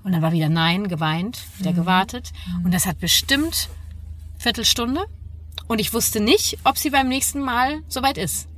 Und 0.04 0.12
dann 0.12 0.22
war 0.22 0.32
wieder 0.32 0.48
Nein, 0.48 0.88
geweint, 0.88 1.40
wieder 1.58 1.72
mhm. 1.72 1.76
gewartet. 1.76 2.32
Und 2.64 2.72
das 2.72 2.86
hat 2.86 2.98
bestimmt 2.98 3.68
Viertelstunde. 4.38 5.04
Und 5.66 5.78
ich 5.78 5.92
wusste 5.92 6.20
nicht, 6.20 6.58
ob 6.64 6.78
sie 6.78 6.90
beim 6.90 7.08
nächsten 7.08 7.40
Mal 7.40 7.82
soweit 7.88 8.18
ist. 8.18 8.48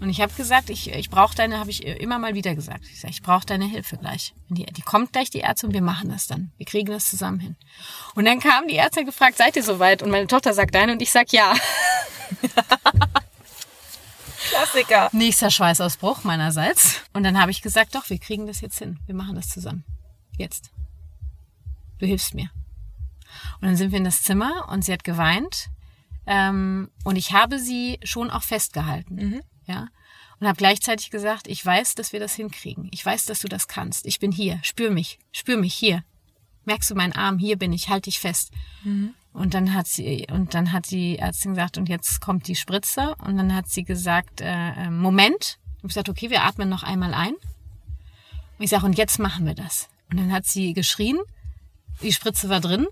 Und 0.00 0.10
ich 0.10 0.20
habe 0.20 0.32
gesagt, 0.34 0.70
ich, 0.70 0.92
ich 0.92 1.08
brauche 1.08 1.34
deine, 1.34 1.58
habe 1.58 1.70
ich 1.70 1.86
immer 1.86 2.18
mal 2.18 2.34
wieder 2.34 2.54
gesagt. 2.54 2.84
Ich 2.92 3.00
sage, 3.00 3.12
ich 3.12 3.22
brauche 3.22 3.46
deine 3.46 3.64
Hilfe 3.64 3.96
gleich. 3.96 4.34
Die, 4.48 4.66
die 4.66 4.82
kommt 4.82 5.12
gleich, 5.12 5.30
die 5.30 5.38
Ärzte, 5.38 5.66
und 5.66 5.72
wir 5.72 5.82
machen 5.82 6.10
das 6.10 6.26
dann. 6.26 6.52
Wir 6.58 6.66
kriegen 6.66 6.92
das 6.92 7.08
zusammen 7.08 7.40
hin. 7.40 7.56
Und 8.14 8.26
dann 8.26 8.40
kam 8.40 8.68
die 8.68 8.74
Ärzte 8.74 9.04
gefragt, 9.04 9.38
seid 9.38 9.56
ihr 9.56 9.62
soweit? 9.62 10.02
Und 10.02 10.10
meine 10.10 10.26
Tochter 10.26 10.52
sagt 10.52 10.74
deine 10.74 10.92
und 10.92 11.00
ich 11.00 11.10
sag 11.10 11.32
ja. 11.32 11.54
Klassiker. 14.54 15.08
Nächster 15.12 15.50
Schweißausbruch 15.50 16.22
meinerseits. 16.22 17.00
Und 17.12 17.24
dann 17.24 17.40
habe 17.40 17.50
ich 17.50 17.60
gesagt, 17.60 17.96
doch, 17.96 18.08
wir 18.08 18.18
kriegen 18.18 18.46
das 18.46 18.60
jetzt 18.60 18.78
hin. 18.78 19.00
Wir 19.06 19.14
machen 19.14 19.34
das 19.34 19.48
zusammen. 19.48 19.84
Jetzt. 20.38 20.70
Du 21.98 22.06
hilfst 22.06 22.34
mir. 22.34 22.50
Und 23.60 23.66
dann 23.66 23.76
sind 23.76 23.90
wir 23.90 23.98
in 23.98 24.04
das 24.04 24.22
Zimmer 24.22 24.68
und 24.70 24.84
sie 24.84 24.92
hat 24.92 25.02
geweint. 25.02 25.70
Ähm, 26.26 26.88
und 27.02 27.16
ich 27.16 27.32
habe 27.32 27.58
sie 27.58 27.98
schon 28.04 28.30
auch 28.30 28.44
festgehalten. 28.44 29.16
Mhm. 29.16 29.42
Ja. 29.66 29.88
Und 30.38 30.46
habe 30.46 30.56
gleichzeitig 30.56 31.10
gesagt, 31.10 31.48
ich 31.48 31.64
weiß, 31.64 31.96
dass 31.96 32.12
wir 32.12 32.20
das 32.20 32.34
hinkriegen. 32.34 32.88
Ich 32.92 33.04
weiß, 33.04 33.26
dass 33.26 33.40
du 33.40 33.48
das 33.48 33.66
kannst. 33.66 34.06
Ich 34.06 34.20
bin 34.20 34.30
hier. 34.30 34.60
Spür 34.62 34.90
mich. 34.90 35.18
Spür 35.32 35.56
mich 35.56 35.74
hier. 35.74 36.04
Merkst 36.64 36.90
du 36.90 36.94
meinen 36.94 37.12
Arm? 37.12 37.38
Hier 37.38 37.58
bin 37.58 37.72
ich. 37.72 37.88
Halt 37.88 38.06
dich 38.06 38.20
fest. 38.20 38.52
Mhm. 38.84 39.14
Und 39.34 39.52
dann 39.52 39.74
hat 39.74 39.88
sie, 39.88 40.28
und 40.30 40.54
dann 40.54 40.72
hat 40.72 40.90
die 40.92 41.18
Ärztin 41.18 41.54
gesagt, 41.54 41.76
und 41.76 41.88
jetzt 41.88 42.20
kommt 42.20 42.46
die 42.46 42.54
Spritze. 42.54 43.16
Und 43.18 43.36
dann 43.36 43.54
hat 43.54 43.68
sie 43.68 43.82
gesagt, 43.82 44.40
äh, 44.40 44.70
äh 44.70 44.90
Moment. 44.90 45.58
Ich 45.72 45.78
habe 45.78 45.88
gesagt, 45.88 46.08
okay, 46.08 46.30
wir 46.30 46.44
atmen 46.44 46.68
noch 46.68 46.84
einmal 46.84 47.12
ein. 47.12 47.34
Und 47.34 48.64
ich 48.64 48.70
sage, 48.70 48.86
und 48.86 48.96
jetzt 48.96 49.18
machen 49.18 49.44
wir 49.44 49.54
das. 49.54 49.88
Und 50.10 50.18
dann 50.18 50.32
hat 50.32 50.46
sie 50.46 50.72
geschrien. 50.72 51.18
Die 52.00 52.12
Spritze 52.12 52.48
war 52.48 52.60
drin. 52.60 52.86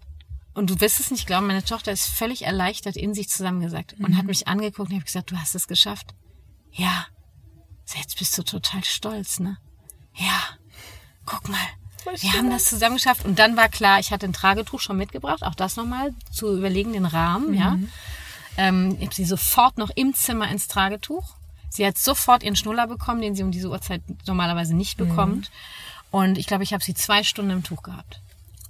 Und 0.53 0.69
du 0.69 0.81
wirst 0.81 1.01
es 1.01 1.11
nicht 1.13 1.27
glauben, 1.27 1.47
meine 1.47 1.65
Tochter 1.65 1.93
ist 1.93 2.09
völlig 2.09 2.43
erleichtert 2.43 2.97
in 2.97 3.15
sich 3.15 3.29
zusammengesagt 3.31 3.95
und 3.95 4.11
mhm. 4.11 4.17
hat 4.19 4.27
mich 4.27 4.49
angeguckt 4.49 4.91
und 4.91 4.97
ich 4.97 4.97
habe 4.97 5.07
gesagt, 5.07 5.31
du 5.31 5.37
hast 5.39 5.55
es 5.55 5.67
geschafft. 5.67 6.15
Ja. 6.73 7.07
Jetzt 7.95 8.19
bist 8.19 8.37
du 8.37 8.43
total 8.43 8.85
stolz, 8.85 9.39
ne? 9.39 9.59
Ja. 10.15 10.41
Guck 11.25 11.49
mal. 11.49 11.59
Wir 12.05 12.33
haben 12.33 12.51
das 12.51 12.65
zusammen 12.65 12.97
geschafft. 12.97 13.25
Und 13.25 13.39
dann 13.39 13.57
war 13.57 13.69
klar, 13.69 13.99
ich 13.99 14.13
hatte 14.13 14.27
ein 14.27 14.33
Tragetuch 14.33 14.81
schon 14.81 14.97
mitgebracht. 14.97 15.43
Auch 15.43 15.55
das 15.55 15.77
nochmal 15.77 16.15
zu 16.31 16.57
überlegen, 16.57 16.93
den 16.93 17.07
Rahmen, 17.07 17.49
mhm. 17.49 17.55
ja. 17.55 17.79
Ähm, 18.57 18.97
ich 18.99 19.07
habe 19.07 19.15
sie 19.15 19.25
sofort 19.25 19.79
noch 19.79 19.91
im 19.95 20.15
Zimmer 20.15 20.49
ins 20.51 20.69
Tragetuch. 20.69 21.35
Sie 21.71 21.87
hat 21.87 21.97
sofort 21.97 22.43
ihren 22.43 22.57
Schnuller 22.57 22.87
bekommen, 22.87 23.23
den 23.23 23.35
sie 23.35 23.43
um 23.43 23.51
diese 23.51 23.71
Uhrzeit 23.71 24.03
normalerweise 24.27 24.77
nicht 24.77 25.01
mhm. 25.01 25.09
bekommt. 25.09 25.51
Mhm. 25.51 26.19
Und 26.19 26.39
ich 26.39 26.47
glaube, 26.47 26.65
ich 26.65 26.75
habe 26.75 26.85
sie 26.85 26.95
zwei 26.95 27.23
Stunden 27.23 27.51
im 27.51 27.63
Tuch 27.63 27.83
gehabt. 27.83 28.21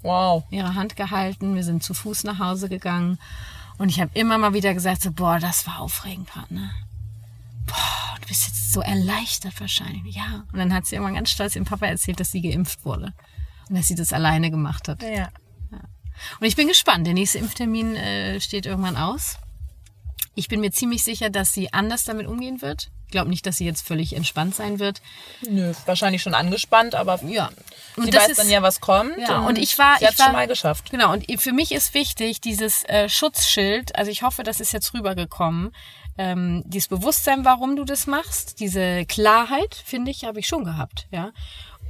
Wow. 0.02 0.44
Ihre 0.50 0.74
Hand 0.74 0.96
gehalten. 0.96 1.54
Wir 1.54 1.64
sind 1.64 1.82
zu 1.82 1.94
Fuß 1.94 2.24
nach 2.24 2.38
Hause 2.38 2.68
gegangen. 2.68 3.18
Und 3.78 3.88
ich 3.88 4.00
habe 4.00 4.10
immer 4.14 4.38
mal 4.38 4.54
wieder 4.54 4.74
gesagt, 4.74 5.02
so, 5.02 5.10
boah, 5.10 5.40
das 5.40 5.66
war 5.66 5.80
aufregend, 5.80 6.28
ne? 6.50 6.70
Boah, 7.66 8.01
du 8.22 8.28
bist 8.28 8.46
jetzt 8.46 8.72
so 8.72 8.80
erleichtert 8.80 9.60
wahrscheinlich. 9.60 10.14
Ja. 10.14 10.44
Und 10.52 10.58
dann 10.58 10.72
hat 10.72 10.86
sie 10.86 10.94
irgendwann 10.94 11.16
ganz 11.16 11.30
stolz 11.30 11.54
ihrem 11.54 11.66
Papa 11.66 11.86
erzählt, 11.86 12.20
dass 12.20 12.32
sie 12.32 12.40
geimpft 12.40 12.84
wurde. 12.84 13.12
Und 13.68 13.76
dass 13.76 13.88
sie 13.88 13.94
das 13.94 14.12
alleine 14.12 14.50
gemacht 14.50 14.88
hat. 14.88 15.02
Ja. 15.02 15.10
ja. 15.10 15.28
Und 16.40 16.46
ich 16.46 16.56
bin 16.56 16.68
gespannt. 16.68 17.06
Der 17.06 17.14
nächste 17.14 17.38
Impftermin 17.38 17.96
äh, 17.96 18.40
steht 18.40 18.66
irgendwann 18.66 18.96
aus. 18.96 19.36
Ich 20.34 20.48
bin 20.48 20.60
mir 20.60 20.70
ziemlich 20.70 21.04
sicher, 21.04 21.28
dass 21.28 21.52
sie 21.52 21.72
anders 21.72 22.04
damit 22.04 22.26
umgehen 22.26 22.62
wird. 22.62 22.90
Ich 23.06 23.12
glaube 23.12 23.28
nicht, 23.28 23.44
dass 23.44 23.58
sie 23.58 23.66
jetzt 23.66 23.86
völlig 23.86 24.16
entspannt 24.16 24.54
sein 24.54 24.78
wird. 24.78 25.02
Nö, 25.46 25.74
wahrscheinlich 25.84 26.22
schon 26.22 26.32
angespannt, 26.32 26.94
aber 26.94 27.22
ja. 27.24 27.50
Und 27.96 28.06
sie 28.06 28.14
weiß 28.14 28.30
ist, 28.30 28.38
dann 28.38 28.48
ja, 28.48 28.62
was 28.62 28.80
kommt. 28.80 29.18
Ja, 29.18 29.40
und, 29.40 29.48
und 29.48 29.58
ich 29.58 29.78
war, 29.78 29.98
sie 29.98 30.06
ich 30.06 30.18
war, 30.18 30.26
schon 30.26 30.32
mal 30.32 30.46
geschafft. 30.46 30.90
Genau. 30.90 31.12
Und 31.12 31.26
für 31.38 31.52
mich 31.52 31.72
ist 31.72 31.92
wichtig 31.92 32.40
dieses 32.40 32.84
äh, 32.84 33.10
Schutzschild. 33.10 33.94
Also 33.96 34.10
ich 34.10 34.22
hoffe, 34.22 34.44
das 34.44 34.60
ist 34.60 34.72
jetzt 34.72 34.94
rübergekommen 34.94 35.72
ähm, 36.18 36.62
dieses 36.66 36.88
Bewusstsein, 36.88 37.44
warum 37.44 37.76
du 37.76 37.84
das 37.84 38.06
machst, 38.06 38.60
diese 38.60 39.04
Klarheit, 39.06 39.74
finde 39.74 40.10
ich, 40.10 40.24
habe 40.24 40.40
ich 40.40 40.46
schon 40.46 40.64
gehabt, 40.64 41.08
ja. 41.10 41.32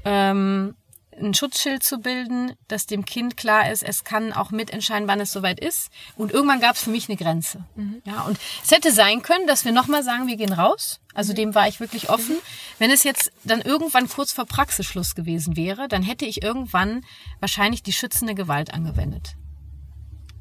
Ähm, 0.04 0.74
ein 1.20 1.34
Schutzschild 1.34 1.82
zu 1.82 1.98
bilden, 1.98 2.52
dass 2.68 2.86
dem 2.86 3.04
Kind 3.04 3.36
klar 3.36 3.70
ist, 3.70 3.82
es 3.82 4.04
kann 4.04 4.32
auch 4.32 4.50
mitentscheiden, 4.50 5.08
wann 5.08 5.20
es 5.20 5.32
soweit 5.32 5.60
ist. 5.60 5.90
Und 6.16 6.32
irgendwann 6.32 6.60
gab 6.60 6.76
es 6.76 6.84
für 6.84 6.90
mich 6.90 7.08
eine 7.08 7.16
Grenze. 7.16 7.64
Mhm. 7.74 8.02
Ja, 8.04 8.22
und 8.22 8.38
es 8.62 8.70
hätte 8.70 8.92
sein 8.92 9.22
können, 9.22 9.46
dass 9.46 9.64
wir 9.64 9.72
nochmal 9.72 10.02
sagen, 10.02 10.26
wir 10.26 10.36
gehen 10.36 10.52
raus. 10.52 11.00
Also 11.14 11.32
mhm. 11.32 11.36
dem 11.36 11.54
war 11.54 11.68
ich 11.68 11.80
wirklich 11.80 12.08
offen. 12.08 12.36
Mhm. 12.36 12.40
Wenn 12.78 12.90
es 12.90 13.04
jetzt 13.04 13.30
dann 13.44 13.60
irgendwann 13.60 14.08
kurz 14.08 14.32
vor 14.32 14.46
Praxisschluss 14.46 15.14
gewesen 15.14 15.56
wäre, 15.56 15.88
dann 15.88 16.02
hätte 16.02 16.24
ich 16.24 16.42
irgendwann 16.42 17.04
wahrscheinlich 17.40 17.82
die 17.82 17.92
schützende 17.92 18.34
Gewalt 18.34 18.72
angewendet. 18.72 19.36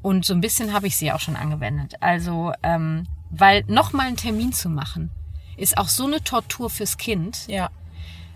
Und 0.00 0.24
so 0.24 0.34
ein 0.34 0.40
bisschen 0.40 0.72
habe 0.72 0.86
ich 0.86 0.96
sie 0.96 1.12
auch 1.12 1.20
schon 1.20 1.36
angewendet. 1.36 1.96
Also 2.00 2.52
ähm, 2.62 3.06
weil 3.32 3.64
nochmal 3.66 4.06
einen 4.06 4.16
Termin 4.16 4.52
zu 4.52 4.68
machen, 4.68 5.10
ist 5.56 5.78
auch 5.78 5.88
so 5.88 6.06
eine 6.06 6.22
Tortur 6.22 6.70
fürs 6.70 6.98
Kind. 6.98 7.46
Ja. 7.48 7.70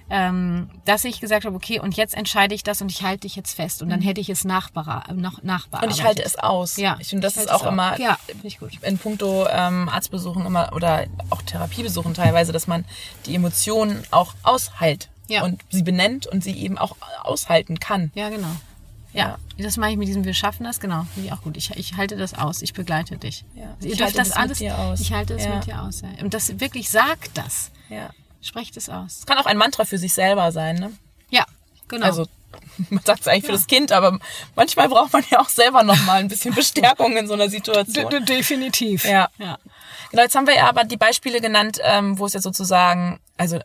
Ähm, 0.08 0.70
dass 0.84 1.04
ich 1.04 1.20
gesagt 1.20 1.44
habe, 1.44 1.56
okay, 1.56 1.80
und 1.80 1.96
jetzt 1.96 2.14
entscheide 2.14 2.54
ich 2.54 2.62
das 2.62 2.80
und 2.80 2.92
ich 2.92 3.02
halte 3.02 3.22
dich 3.22 3.34
jetzt 3.34 3.56
fest 3.56 3.82
und 3.82 3.88
dann 3.88 3.98
mhm. 3.98 4.04
hätte 4.04 4.20
ich 4.20 4.28
es 4.28 4.44
nachbara 4.44 5.12
noch 5.12 5.42
nachbearbeitet. 5.42 5.92
Und 5.92 5.98
ich 5.98 6.06
halte 6.06 6.22
es 6.22 6.38
aus. 6.38 6.76
Ja. 6.76 6.96
Ich 7.00 7.08
finde, 7.08 7.26
das 7.26 7.36
ist 7.36 7.50
auch 7.50 7.66
immer 7.66 7.98
ja, 7.98 8.16
ich 8.44 8.60
gut. 8.60 8.70
in 8.82 8.98
puncto 8.98 9.48
ähm, 9.50 9.88
Arztbesuchen 9.88 10.46
immer 10.46 10.72
oder 10.74 11.06
auch 11.30 11.42
Therapiebesuchen 11.42 12.14
teilweise, 12.14 12.52
dass 12.52 12.68
man 12.68 12.84
die 13.26 13.34
Emotionen 13.34 14.04
auch 14.12 14.34
aushält 14.44 15.08
ja. 15.28 15.42
und 15.42 15.60
sie 15.70 15.82
benennt 15.82 16.28
und 16.28 16.44
sie 16.44 16.56
eben 16.56 16.78
auch 16.78 16.96
aushalten 17.24 17.80
kann. 17.80 18.12
Ja, 18.14 18.28
genau. 18.28 18.54
Ja, 19.16 19.38
das 19.56 19.76
mache 19.78 19.92
ich 19.92 19.96
mit 19.96 20.08
diesem 20.08 20.24
Wir 20.24 20.34
schaffen 20.34 20.64
das, 20.64 20.78
genau. 20.78 21.06
Finde 21.14 21.28
ich 21.28 21.32
auch 21.32 21.42
gut. 21.42 21.56
Ich, 21.56 21.70
ich 21.70 21.96
halte 21.96 22.16
das 22.16 22.34
aus, 22.34 22.60
ich 22.60 22.74
begleite 22.74 23.16
dich. 23.16 23.44
Ja. 23.54 23.74
Also 23.76 23.88
ihr 23.88 23.96
dürft 23.96 24.18
das 24.18 24.32
alles. 24.32 24.60
Ich 24.60 25.12
halte 25.12 25.34
es 25.34 25.44
ja. 25.44 25.54
mit 25.54 25.66
dir 25.66 25.82
aus. 25.82 26.02
Ja. 26.02 26.08
Und 26.22 26.34
das 26.34 26.60
wirklich 26.60 26.90
sagt 26.90 27.36
das. 27.36 27.70
Ja. 27.88 28.10
Sprecht 28.42 28.76
es 28.76 28.90
aus. 28.90 29.20
Es 29.20 29.26
kann 29.26 29.38
auch 29.38 29.46
ein 29.46 29.56
Mantra 29.56 29.84
für 29.84 29.98
sich 29.98 30.12
selber 30.12 30.52
sein, 30.52 30.76
ne? 30.76 30.92
Ja, 31.30 31.46
genau. 31.88 32.04
Also 32.04 32.26
man 32.90 33.02
sagt 33.04 33.22
es 33.22 33.28
eigentlich 33.28 33.44
ja. 33.44 33.46
für 33.48 33.52
das 33.52 33.66
Kind, 33.66 33.90
aber 33.90 34.18
manchmal 34.54 34.88
braucht 34.88 35.12
man 35.14 35.24
ja 35.30 35.40
auch 35.40 35.48
selber 35.48 35.82
nochmal 35.82 36.20
ein 36.20 36.28
bisschen 36.28 36.54
Bestärkung 36.54 37.16
in 37.16 37.26
so 37.26 37.34
einer 37.34 37.48
Situation. 37.48 38.10
De 38.10 38.20
definitiv. 38.20 39.04
Ja. 39.06 39.30
ja. 39.38 39.58
Genau, 40.10 40.22
jetzt 40.22 40.34
haben 40.34 40.46
wir 40.46 40.54
ja 40.54 40.68
aber 40.68 40.84
die 40.84 40.98
Beispiele 40.98 41.40
genannt, 41.40 41.78
ähm, 41.82 42.18
wo 42.18 42.26
es 42.26 42.34
ja 42.34 42.40
sozusagen, 42.40 43.18
also 43.38 43.58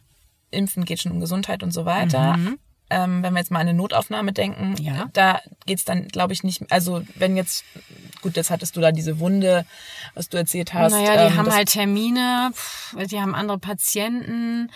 Impfen 0.50 0.86
geht 0.86 1.02
schon 1.02 1.12
um 1.12 1.20
Gesundheit 1.20 1.62
und 1.62 1.72
so 1.72 1.86
weiter. 1.86 2.38
Mhm 2.38 2.58
ähm, 2.92 3.24
wenn 3.24 3.34
wir 3.34 3.40
jetzt 3.40 3.52
mal 3.52 3.60
an 3.60 3.68
eine 3.68 3.74
Notaufnahme 3.74 4.34
denken, 4.34 4.76
ja. 4.80 5.10
da 5.14 5.42
geht's 5.66 5.86
dann, 5.86 6.08
glaube 6.10 6.34
ich, 6.34 6.44
nicht, 6.44 6.72
also 6.72 7.02
wenn 7.16 7.38
jetzt, 7.38 7.64
gut, 8.22 8.36
jetzt 8.36 8.52
hattest 8.52 8.76
du 8.76 8.82
da 8.82 8.92
diese 8.92 9.20
Wunde, 9.20 9.66
was 10.14 10.30
du 10.30 10.38
erzählt 10.38 10.74
hast. 10.74 10.92
Naja, 10.92 11.28
die 11.28 11.34
ähm, 11.34 11.38
haben 11.38 11.54
halt 11.54 11.70
Termine, 11.70 12.52
die 13.10 13.20
haben 13.20 13.34
andere 13.34 13.58
Patienten. 13.58 14.70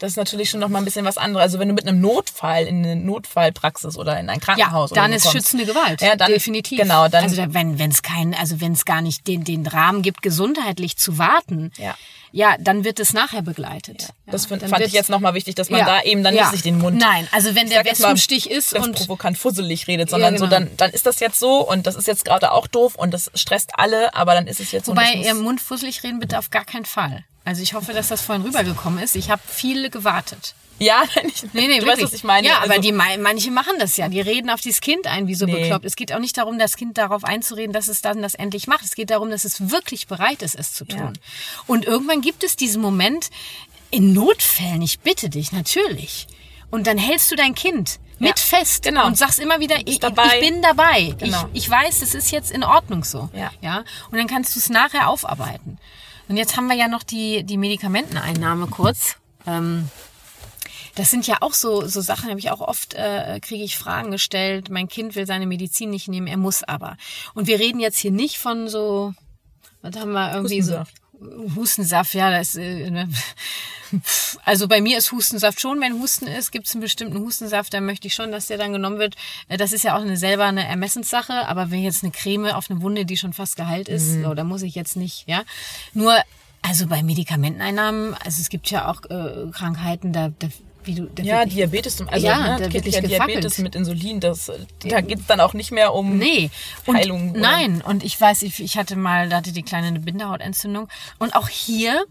Das 0.00 0.10
ist 0.10 0.16
natürlich 0.16 0.50
schon 0.50 0.58
noch 0.58 0.68
mal 0.68 0.80
ein 0.80 0.84
bisschen 0.84 1.04
was 1.04 1.16
anderes. 1.16 1.44
Also 1.44 1.60
wenn 1.60 1.68
du 1.68 1.74
mit 1.74 1.86
einem 1.86 2.00
Notfall 2.00 2.64
in 2.64 2.78
eine 2.78 2.96
Notfallpraxis 2.96 3.96
oder 3.96 4.18
in 4.18 4.28
ein 4.28 4.40
Krankenhaus 4.40 4.90
ja, 4.90 4.96
dann 4.96 5.12
ist 5.12 5.22
kommst, 5.22 5.36
schützende 5.36 5.64
Gewalt. 5.64 6.02
Ja, 6.02 6.16
dann, 6.16 6.28
definitiv. 6.28 6.80
Genau, 6.80 7.06
dann. 7.06 7.22
Also 7.22 7.36
wenn 7.36 7.78
wenn 7.78 7.90
es 7.90 8.02
kein, 8.02 8.34
also 8.34 8.60
wenn 8.60 8.72
es 8.72 8.84
gar 8.84 9.00
nicht 9.00 9.28
den 9.28 9.44
den 9.44 9.64
Rahmen 9.64 10.02
gibt, 10.02 10.20
gesundheitlich 10.20 10.96
zu 10.96 11.18
warten. 11.18 11.70
Ja 11.78 11.94
ja, 12.32 12.56
dann 12.58 12.84
wird 12.84 12.98
es 12.98 13.12
nachher 13.12 13.42
begleitet. 13.42 14.02
Ja, 14.02 14.32
das 14.32 14.46
find, 14.46 14.62
fand 14.62 14.84
ich 14.84 14.92
jetzt 14.92 15.10
nochmal 15.10 15.34
wichtig, 15.34 15.54
dass 15.54 15.70
man 15.70 15.80
ja, 15.80 15.86
da 15.86 16.02
eben 16.02 16.24
dann 16.24 16.34
ja. 16.34 16.42
nicht 16.42 16.52
sich 16.52 16.62
den 16.62 16.78
Mund. 16.78 16.98
Nein, 16.98 17.28
also 17.30 17.54
wenn 17.54 17.68
der 17.68 17.84
Wespenstich 17.84 18.50
ist 18.50 18.72
und 18.72 18.96
provokant 18.96 19.38
fusselig 19.38 19.86
redet, 19.86 20.10
sondern 20.10 20.34
genau. 20.34 20.46
so 20.46 20.50
dann 20.50 20.70
dann 20.78 20.90
ist 20.90 21.06
das 21.06 21.20
jetzt 21.20 21.38
so 21.38 21.68
und 21.68 21.86
das 21.86 21.94
ist 21.94 22.06
jetzt 22.06 22.24
gerade 22.24 22.52
auch 22.52 22.66
doof 22.66 22.94
und 22.94 23.12
das 23.12 23.30
stresst 23.34 23.72
alle, 23.74 24.14
aber 24.14 24.34
dann 24.34 24.46
ist 24.46 24.60
es 24.60 24.72
jetzt 24.72 24.88
Wobei 24.88 25.12
so. 25.12 25.18
Wobei 25.18 25.28
ihr 25.28 25.34
Mund 25.34 25.60
fusselig 25.60 26.02
reden 26.02 26.18
bitte 26.18 26.38
auf 26.38 26.50
gar 26.50 26.64
keinen 26.64 26.86
Fall. 26.86 27.24
Also 27.44 27.62
ich 27.62 27.74
hoffe, 27.74 27.92
dass 27.92 28.08
das 28.08 28.22
vorhin 28.22 28.44
rübergekommen 28.44 29.02
ist. 29.02 29.16
Ich 29.16 29.30
habe 29.30 29.42
viele 29.46 29.90
gewartet. 29.90 30.54
Ja, 30.82 31.02
nicht, 31.24 31.54
Nee, 31.54 31.66
nee, 31.66 31.78
du 31.80 31.86
wirklich. 31.86 31.86
weißt, 31.86 32.02
was 32.02 32.12
ich 32.12 32.24
meine. 32.24 32.46
Ja, 32.46 32.58
Also- 32.60 32.72
aber 32.72 32.80
die, 32.80 32.92
manche 32.92 33.50
machen 33.50 33.74
das 33.78 33.96
ja. 33.96 34.08
Die 34.08 34.20
reden 34.20 34.50
auf 34.50 34.60
dieses 34.60 34.80
Kind 34.80 35.06
ein, 35.06 35.26
wie 35.26 35.34
so 35.34 35.46
Nee. 35.46 35.62
bekloppt. 35.62 35.84
Es 35.84 35.96
geht 35.96 36.12
auch 36.12 36.18
nicht 36.18 36.36
darum, 36.36 36.58
das 36.58 36.76
Kind 36.76 36.98
darauf 36.98 37.24
einzureden, 37.24 37.72
dass 37.72 37.88
es 37.88 38.00
dann 38.02 38.22
das 38.22 38.34
endlich 38.34 38.66
macht. 38.66 38.84
Es 38.84 38.94
geht 38.94 39.10
darum, 39.10 39.30
dass 39.30 39.44
es 39.44 39.70
wirklich 39.70 40.06
bereit 40.06 40.42
ist, 40.42 40.54
es 40.54 40.74
zu 40.74 40.84
tun. 40.84 40.98
Ja. 40.98 41.12
Und 41.66 41.84
irgendwann 41.84 42.20
gibt 42.20 42.44
es 42.44 42.56
diesen 42.56 42.82
Moment, 42.82 43.30
in 43.90 44.12
Notfällen, 44.12 44.80
ich 44.82 45.00
bitte 45.00 45.28
dich, 45.28 45.52
natürlich. 45.52 46.26
Und 46.70 46.86
dann 46.86 46.96
hältst 46.96 47.30
du 47.30 47.36
dein 47.36 47.54
Kind 47.54 48.00
mit 48.18 48.38
fest 48.38 48.84
genau. 48.84 49.06
und 49.06 49.18
sagst 49.18 49.38
immer 49.40 49.60
wieder, 49.60 49.76
ich, 49.86 49.98
dabei. 50.00 50.38
ich 50.40 50.48
bin 50.48 50.62
dabei. 50.62 51.14
Genau. 51.18 51.48
Ich, 51.52 51.64
ich 51.64 51.70
weiß, 51.70 52.00
es 52.02 52.14
ist 52.14 52.30
jetzt 52.30 52.50
in 52.50 52.64
Ordnung 52.64 53.04
so. 53.04 53.28
Ja. 53.34 53.50
ja. 53.60 53.84
Und 54.10 54.16
dann 54.18 54.26
kannst 54.28 54.54
du 54.54 54.60
es 54.60 54.70
nachher 54.70 55.08
aufarbeiten. 55.08 55.78
Und 56.28 56.36
jetzt 56.38 56.56
haben 56.56 56.68
wir 56.68 56.76
ja 56.76 56.88
noch 56.88 57.02
die, 57.02 57.42
die 57.44 57.58
Medikamenteneinnahme 57.58 58.68
kurz. 58.68 59.16
Ähm, 59.46 59.90
das 60.94 61.10
sind 61.10 61.26
ja 61.26 61.38
auch 61.40 61.54
so, 61.54 61.86
so 61.86 62.00
Sachen, 62.00 62.28
habe 62.28 62.38
ich 62.38 62.50
auch 62.50 62.60
oft, 62.60 62.94
äh, 62.94 63.40
kriege 63.40 63.64
ich 63.64 63.76
Fragen 63.78 64.10
gestellt. 64.10 64.68
Mein 64.70 64.88
Kind 64.88 65.14
will 65.14 65.26
seine 65.26 65.46
Medizin 65.46 65.90
nicht 65.90 66.08
nehmen, 66.08 66.26
er 66.26 66.36
muss 66.36 66.62
aber. 66.62 66.96
Und 67.34 67.46
wir 67.46 67.58
reden 67.58 67.80
jetzt 67.80 67.98
hier 67.98 68.10
nicht 68.10 68.38
von 68.38 68.68
so, 68.68 69.14
was 69.80 69.96
haben 69.96 70.12
wir 70.12 70.32
irgendwie 70.34 70.58
Hustensaft. 70.60 70.94
so. 70.96 71.54
Hustensaft, 71.56 72.14
ja, 72.14 72.30
das 72.30 72.56
äh, 72.56 72.90
ne. 72.90 73.08
also 74.44 74.66
bei 74.68 74.80
mir 74.80 74.98
ist 74.98 75.12
Hustensaft 75.12 75.60
schon, 75.60 75.80
wenn 75.80 76.00
Husten 76.00 76.26
ist, 76.26 76.50
gibt 76.50 76.66
es 76.66 76.74
einen 76.74 76.80
bestimmten 76.80 77.18
Hustensaft, 77.20 77.72
da 77.74 77.80
möchte 77.80 78.06
ich 78.08 78.14
schon, 78.14 78.32
dass 78.32 78.46
der 78.48 78.58
dann 78.58 78.72
genommen 78.72 78.98
wird. 78.98 79.14
Äh, 79.48 79.56
Das 79.56 79.72
ist 79.72 79.84
ja 79.84 79.96
auch 79.96 80.00
eine 80.00 80.16
selber 80.16 80.44
eine 80.46 80.66
Ermessenssache, 80.66 81.46
aber 81.48 81.70
wenn 81.70 81.82
jetzt 81.82 82.02
eine 82.02 82.12
Creme 82.12 82.46
auf 82.46 82.70
eine 82.70 82.82
Wunde, 82.82 83.04
die 83.04 83.16
schon 83.16 83.32
fast 83.32 83.56
geheilt 83.56 83.88
ist, 83.88 84.16
Mhm. 84.16 84.24
so, 84.24 84.34
da 84.34 84.44
muss 84.44 84.62
ich 84.62 84.74
jetzt 84.74 84.96
nicht, 84.96 85.28
ja. 85.28 85.42
Nur, 85.94 86.16
also 86.62 86.86
bei 86.86 87.02
Medikamenteneinnahmen, 87.02 88.14
also 88.14 88.40
es 88.40 88.48
gibt 88.48 88.70
ja 88.70 88.88
auch 88.90 89.02
äh, 89.10 89.50
Krankheiten, 89.52 90.12
da, 90.12 90.30
da 90.38 90.48
wie 90.84 90.94
du, 90.94 91.08
Ja, 91.22 91.44
Diabetes, 91.44 92.00
also 92.06 92.26
Ja, 92.26 92.58
ne, 92.58 92.68
nicht 92.68 92.86
ja. 92.86 93.00
Diabetes 93.00 93.58
mit 93.58 93.74
Insulin, 93.74 94.20
das, 94.20 94.50
da 94.84 95.00
geht's 95.00 95.26
dann 95.26 95.40
auch 95.40 95.54
nicht 95.54 95.70
mehr 95.70 95.94
um 95.94 96.18
Nee. 96.18 96.50
Und 96.86 96.96
Heilung. 96.96 97.30
oder- 97.30 97.40
nein, 97.40 97.82
und 97.82 98.02
ich 98.04 98.20
weiß, 98.20 98.42
ich, 98.42 98.60
ich 98.60 98.76
hatte 98.76 98.96
mal, 98.96 99.28
da 99.28 99.36
hatte 99.38 99.52
die 99.52 99.62
Kleine 99.62 99.88
eine 99.88 100.00
Bindehautentzündung. 100.00 100.88
Und 101.18 101.34
auch 101.34 101.48
hier, 101.48 102.04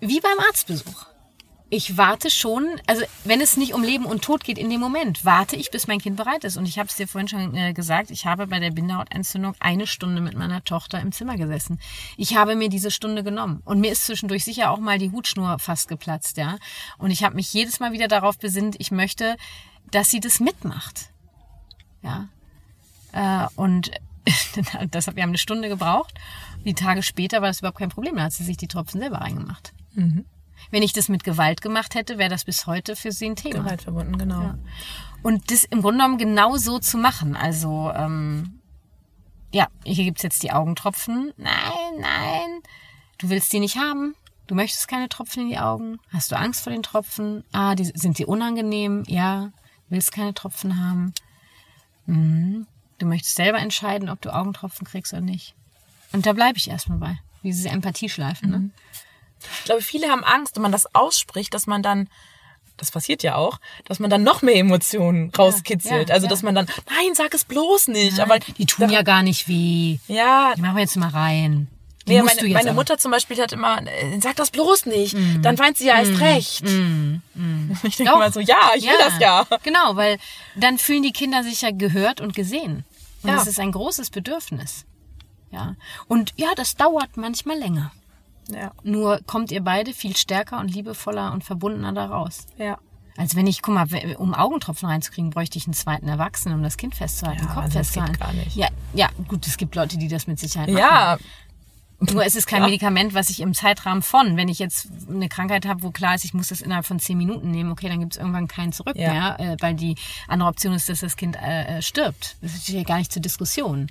wie 0.00 0.20
beim 0.20 0.38
Arztbesuch. 0.48 1.06
Ich 1.70 1.98
warte 1.98 2.30
schon, 2.30 2.80
also 2.86 3.02
wenn 3.24 3.42
es 3.42 3.58
nicht 3.58 3.74
um 3.74 3.82
Leben 3.82 4.06
und 4.06 4.22
Tod 4.22 4.42
geht 4.42 4.56
in 4.56 4.70
dem 4.70 4.80
Moment, 4.80 5.26
warte 5.26 5.54
ich, 5.54 5.70
bis 5.70 5.86
mein 5.86 6.00
Kind 6.00 6.16
bereit 6.16 6.44
ist. 6.44 6.56
Und 6.56 6.66
ich 6.66 6.78
habe 6.78 6.88
es 6.88 6.96
dir 6.96 7.06
vorhin 7.06 7.28
schon 7.28 7.54
äh, 7.54 7.74
gesagt, 7.74 8.10
ich 8.10 8.24
habe 8.24 8.46
bei 8.46 8.58
der 8.58 8.70
Bindehautentzündung 8.70 9.54
eine 9.60 9.86
Stunde 9.86 10.22
mit 10.22 10.34
meiner 10.34 10.64
Tochter 10.64 10.98
im 11.00 11.12
Zimmer 11.12 11.36
gesessen. 11.36 11.78
Ich 12.16 12.36
habe 12.36 12.56
mir 12.56 12.70
diese 12.70 12.90
Stunde 12.90 13.22
genommen. 13.22 13.60
Und 13.66 13.80
mir 13.80 13.92
ist 13.92 14.06
zwischendurch 14.06 14.44
sicher 14.44 14.70
auch 14.70 14.78
mal 14.78 14.98
die 14.98 15.10
Hutschnur 15.10 15.58
fast 15.58 15.88
geplatzt, 15.88 16.38
ja. 16.38 16.56
Und 16.96 17.10
ich 17.10 17.22
habe 17.22 17.34
mich 17.34 17.52
jedes 17.52 17.80
Mal 17.80 17.92
wieder 17.92 18.08
darauf 18.08 18.38
besinnt, 18.38 18.76
ich 18.78 18.90
möchte, 18.90 19.36
dass 19.90 20.10
sie 20.10 20.20
das 20.20 20.40
mitmacht. 20.40 21.10
Ja. 22.02 22.28
Äh, 23.12 23.46
und 23.56 23.90
deshalb, 24.94 25.16
wir 25.16 25.22
haben 25.22 25.30
eine 25.30 25.38
Stunde 25.38 25.68
gebraucht. 25.68 26.14
Die 26.64 26.74
Tage 26.74 27.02
später 27.02 27.42
war 27.42 27.48
das 27.48 27.58
überhaupt 27.58 27.78
kein 27.78 27.90
Problem. 27.90 28.16
Da 28.16 28.22
hat 28.24 28.32
sie 28.32 28.44
sich 28.44 28.56
die 28.56 28.68
Tropfen 28.68 29.00
selber 29.00 29.18
reingemacht. 29.18 29.74
Wenn 30.70 30.82
ich 30.82 30.92
das 30.92 31.08
mit 31.08 31.24
Gewalt 31.24 31.62
gemacht 31.62 31.94
hätte, 31.94 32.18
wäre 32.18 32.30
das 32.30 32.44
bis 32.44 32.66
heute 32.66 32.96
für 32.96 33.12
sie 33.12 33.26
ein 33.26 33.36
Thema. 33.36 33.62
Gewalt 33.62 33.82
verbunden, 33.82 34.18
genau. 34.18 34.42
Ja. 34.42 34.58
Und 35.22 35.50
das 35.50 35.64
im 35.64 35.80
Grunde 35.82 35.98
genommen 35.98 36.18
genau 36.18 36.56
so 36.56 36.78
zu 36.78 36.98
machen. 36.98 37.36
Also, 37.36 37.90
ähm, 37.94 38.60
ja, 39.52 39.68
hier 39.84 40.04
gibt's 40.04 40.22
jetzt 40.22 40.42
die 40.42 40.52
Augentropfen. 40.52 41.32
Nein, 41.36 42.00
nein, 42.00 42.60
du 43.18 43.30
willst 43.30 43.52
die 43.52 43.60
nicht 43.60 43.76
haben. 43.76 44.14
Du 44.46 44.54
möchtest 44.54 44.88
keine 44.88 45.08
Tropfen 45.08 45.42
in 45.42 45.48
die 45.50 45.58
Augen. 45.58 45.98
Hast 46.10 46.32
du 46.32 46.36
Angst 46.36 46.62
vor 46.62 46.72
den 46.72 46.82
Tropfen? 46.82 47.44
Ah, 47.52 47.74
die, 47.74 47.84
sind 47.84 48.18
die 48.18 48.24
unangenehm? 48.24 49.04
Ja, 49.06 49.52
willst 49.90 50.12
keine 50.12 50.32
Tropfen 50.32 50.82
haben. 50.82 51.12
Mhm. 52.06 52.66
Du 52.98 53.06
möchtest 53.06 53.36
selber 53.36 53.58
entscheiden, 53.58 54.08
ob 54.08 54.20
du 54.22 54.34
Augentropfen 54.34 54.86
kriegst 54.86 55.12
oder 55.12 55.22
nicht. 55.22 55.54
Und 56.12 56.26
da 56.26 56.32
bleibe 56.32 56.56
ich 56.56 56.68
erstmal 56.68 56.98
bei. 56.98 57.18
Wie 57.42 57.48
diese 57.48 57.68
Empathieschleifen, 57.68 58.50
ne? 58.50 58.70
Ich 59.58 59.64
glaube, 59.64 59.82
viele 59.82 60.08
haben 60.08 60.24
Angst, 60.24 60.56
wenn 60.56 60.62
man 60.62 60.72
das 60.72 60.94
ausspricht, 60.94 61.54
dass 61.54 61.66
man 61.66 61.82
dann, 61.82 62.08
das 62.76 62.90
passiert 62.90 63.22
ja 63.22 63.34
auch, 63.36 63.58
dass 63.86 63.98
man 63.98 64.10
dann 64.10 64.22
noch 64.22 64.42
mehr 64.42 64.56
Emotionen 64.56 65.32
rauskitzelt. 65.36 66.08
ja, 66.08 66.14
also, 66.14 66.26
ja. 66.26 66.30
dass 66.30 66.42
man 66.42 66.54
dann, 66.54 66.66
nein, 66.88 67.14
sag 67.14 67.34
es 67.34 67.44
bloß 67.44 67.88
nicht. 67.88 68.20
aber 68.20 68.38
die 68.38 68.66
tun 68.66 68.90
ja 68.90 69.02
gar 69.02 69.22
nicht 69.22 69.48
weh. 69.48 69.98
ja, 70.08 70.52
Die 70.56 70.60
machen 70.60 70.76
wir 70.76 70.82
jetzt 70.82 70.96
mal 70.96 71.08
rein. 71.10 71.68
Die 72.06 72.14
Nee, 72.14 72.22
meine, 72.22 72.48
meine 72.54 72.72
Mutter 72.72 72.96
zum 72.96 73.10
Beispiel 73.10 73.36
hat 73.38 73.52
immer, 73.52 73.82
äh, 73.86 74.18
sag 74.20 74.36
das 74.36 74.50
bloß 74.50 74.86
nicht, 74.86 75.14
dann 75.42 75.58
weint 75.58 75.76
sie 75.76 75.86
ja 75.86 75.98
erst 75.98 76.18
recht. 76.20 76.64
Ich 77.82 77.96
denke 77.96 78.12
mal 78.16 78.32
so, 78.32 78.40
ja, 78.40 78.70
ich 78.76 78.84
will 78.84 78.96
das 78.98 79.18
ja. 79.20 79.46
Genau, 79.62 79.94
weil 79.94 80.18
dann 80.56 80.78
fühlen 80.78 81.02
die 81.02 81.12
Kinder 81.12 81.42
sich 81.44 81.60
ja 81.62 81.70
gehört 81.70 82.20
und 82.20 82.34
gesehen. 82.34 82.84
Und 83.22 83.30
Ja. 83.30 83.36
das 83.36 83.46
ist 83.46 83.60
ein 83.60 83.72
großes 83.72 84.10
Bedürfnis. 84.10 84.84
Ja. 85.50 85.76
Und 86.08 86.32
ja, 86.36 86.48
das 86.56 86.76
dauert 86.76 87.16
manchmal 87.16 87.58
länger. 87.58 87.92
Ja, 88.52 88.72
Nur 88.82 89.20
kommt 89.26 89.50
ihr 89.50 89.62
beide 89.62 89.92
viel 89.92 90.16
stärker 90.16 90.58
und 90.60 90.68
liebevoller 90.68 91.32
und 91.32 91.44
verbundener 91.44 91.92
da 91.92 92.06
raus. 92.06 92.46
ja. 92.56 92.78
Als 93.16 93.34
wenn 93.34 93.48
ich, 93.48 93.62
guck 93.62 93.74
mal, 93.74 93.88
um 94.18 94.32
Augentropfen 94.32 94.88
reinzukriegen, 94.88 95.30
bräuchte 95.30 95.58
ich 95.58 95.66
einen 95.66 95.74
zweiten 95.74 96.06
Erwachsenen, 96.06 96.54
um 96.56 96.62
das 96.62 96.76
Kind 96.76 96.94
festzuhalten, 96.94 97.40
Ja, 97.40 97.46
den 97.46 97.52
Kopf 97.52 97.64
das 97.64 97.72
geht 97.72 97.82
festzuhalten. 98.04 98.18
gar 98.20 98.32
nicht. 98.32 98.54
Ja, 98.54 98.68
ja, 98.94 99.08
gut, 99.26 99.44
es 99.48 99.56
gibt 99.56 99.74
Leute, 99.74 99.98
die 99.98 100.06
das 100.06 100.28
mit 100.28 100.38
Sicherheit 100.38 100.68
machen. 100.68 100.78
Ja, 100.78 101.18
Nur 101.98 102.24
es 102.24 102.36
ist 102.36 102.46
kein 102.46 102.62
Medikament, 102.62 103.14
was 103.14 103.28
ich 103.28 103.40
im 103.40 103.54
Zeitrahmen 103.54 104.02
von, 104.02 104.36
wenn 104.36 104.46
ich 104.48 104.60
jetzt 104.60 104.86
eine 105.10 105.28
Krankheit 105.28 105.66
habe, 105.66 105.82
wo 105.82 105.90
klar 105.90 106.14
ist, 106.14 106.24
ich 106.24 106.32
muss 106.32 106.46
das 106.50 106.60
innerhalb 106.60 106.86
von 106.86 107.00
zehn 107.00 107.18
Minuten 107.18 107.50
nehmen, 107.50 107.72
okay, 107.72 107.88
dann 107.88 107.98
gibt 107.98 108.12
es 108.12 108.18
irgendwann 108.18 108.46
kein 108.46 108.70
Zurück 108.72 108.94
Ja. 108.94 109.12
mehr, 109.12 109.40
äh, 109.40 109.56
weil 109.58 109.74
die 109.74 109.96
andere 110.28 110.48
Option 110.48 110.72
ist, 110.74 110.88
dass 110.88 111.00
das 111.00 111.16
Kind 111.16 111.34
äh, 111.42 111.78
äh, 111.78 111.82
stirbt. 111.82 112.36
Das 112.40 112.54
ist 112.54 112.68
ja 112.68 112.84
gar 112.84 112.98
nicht 112.98 113.10
zur 113.12 113.20
Diskussion. 113.20 113.90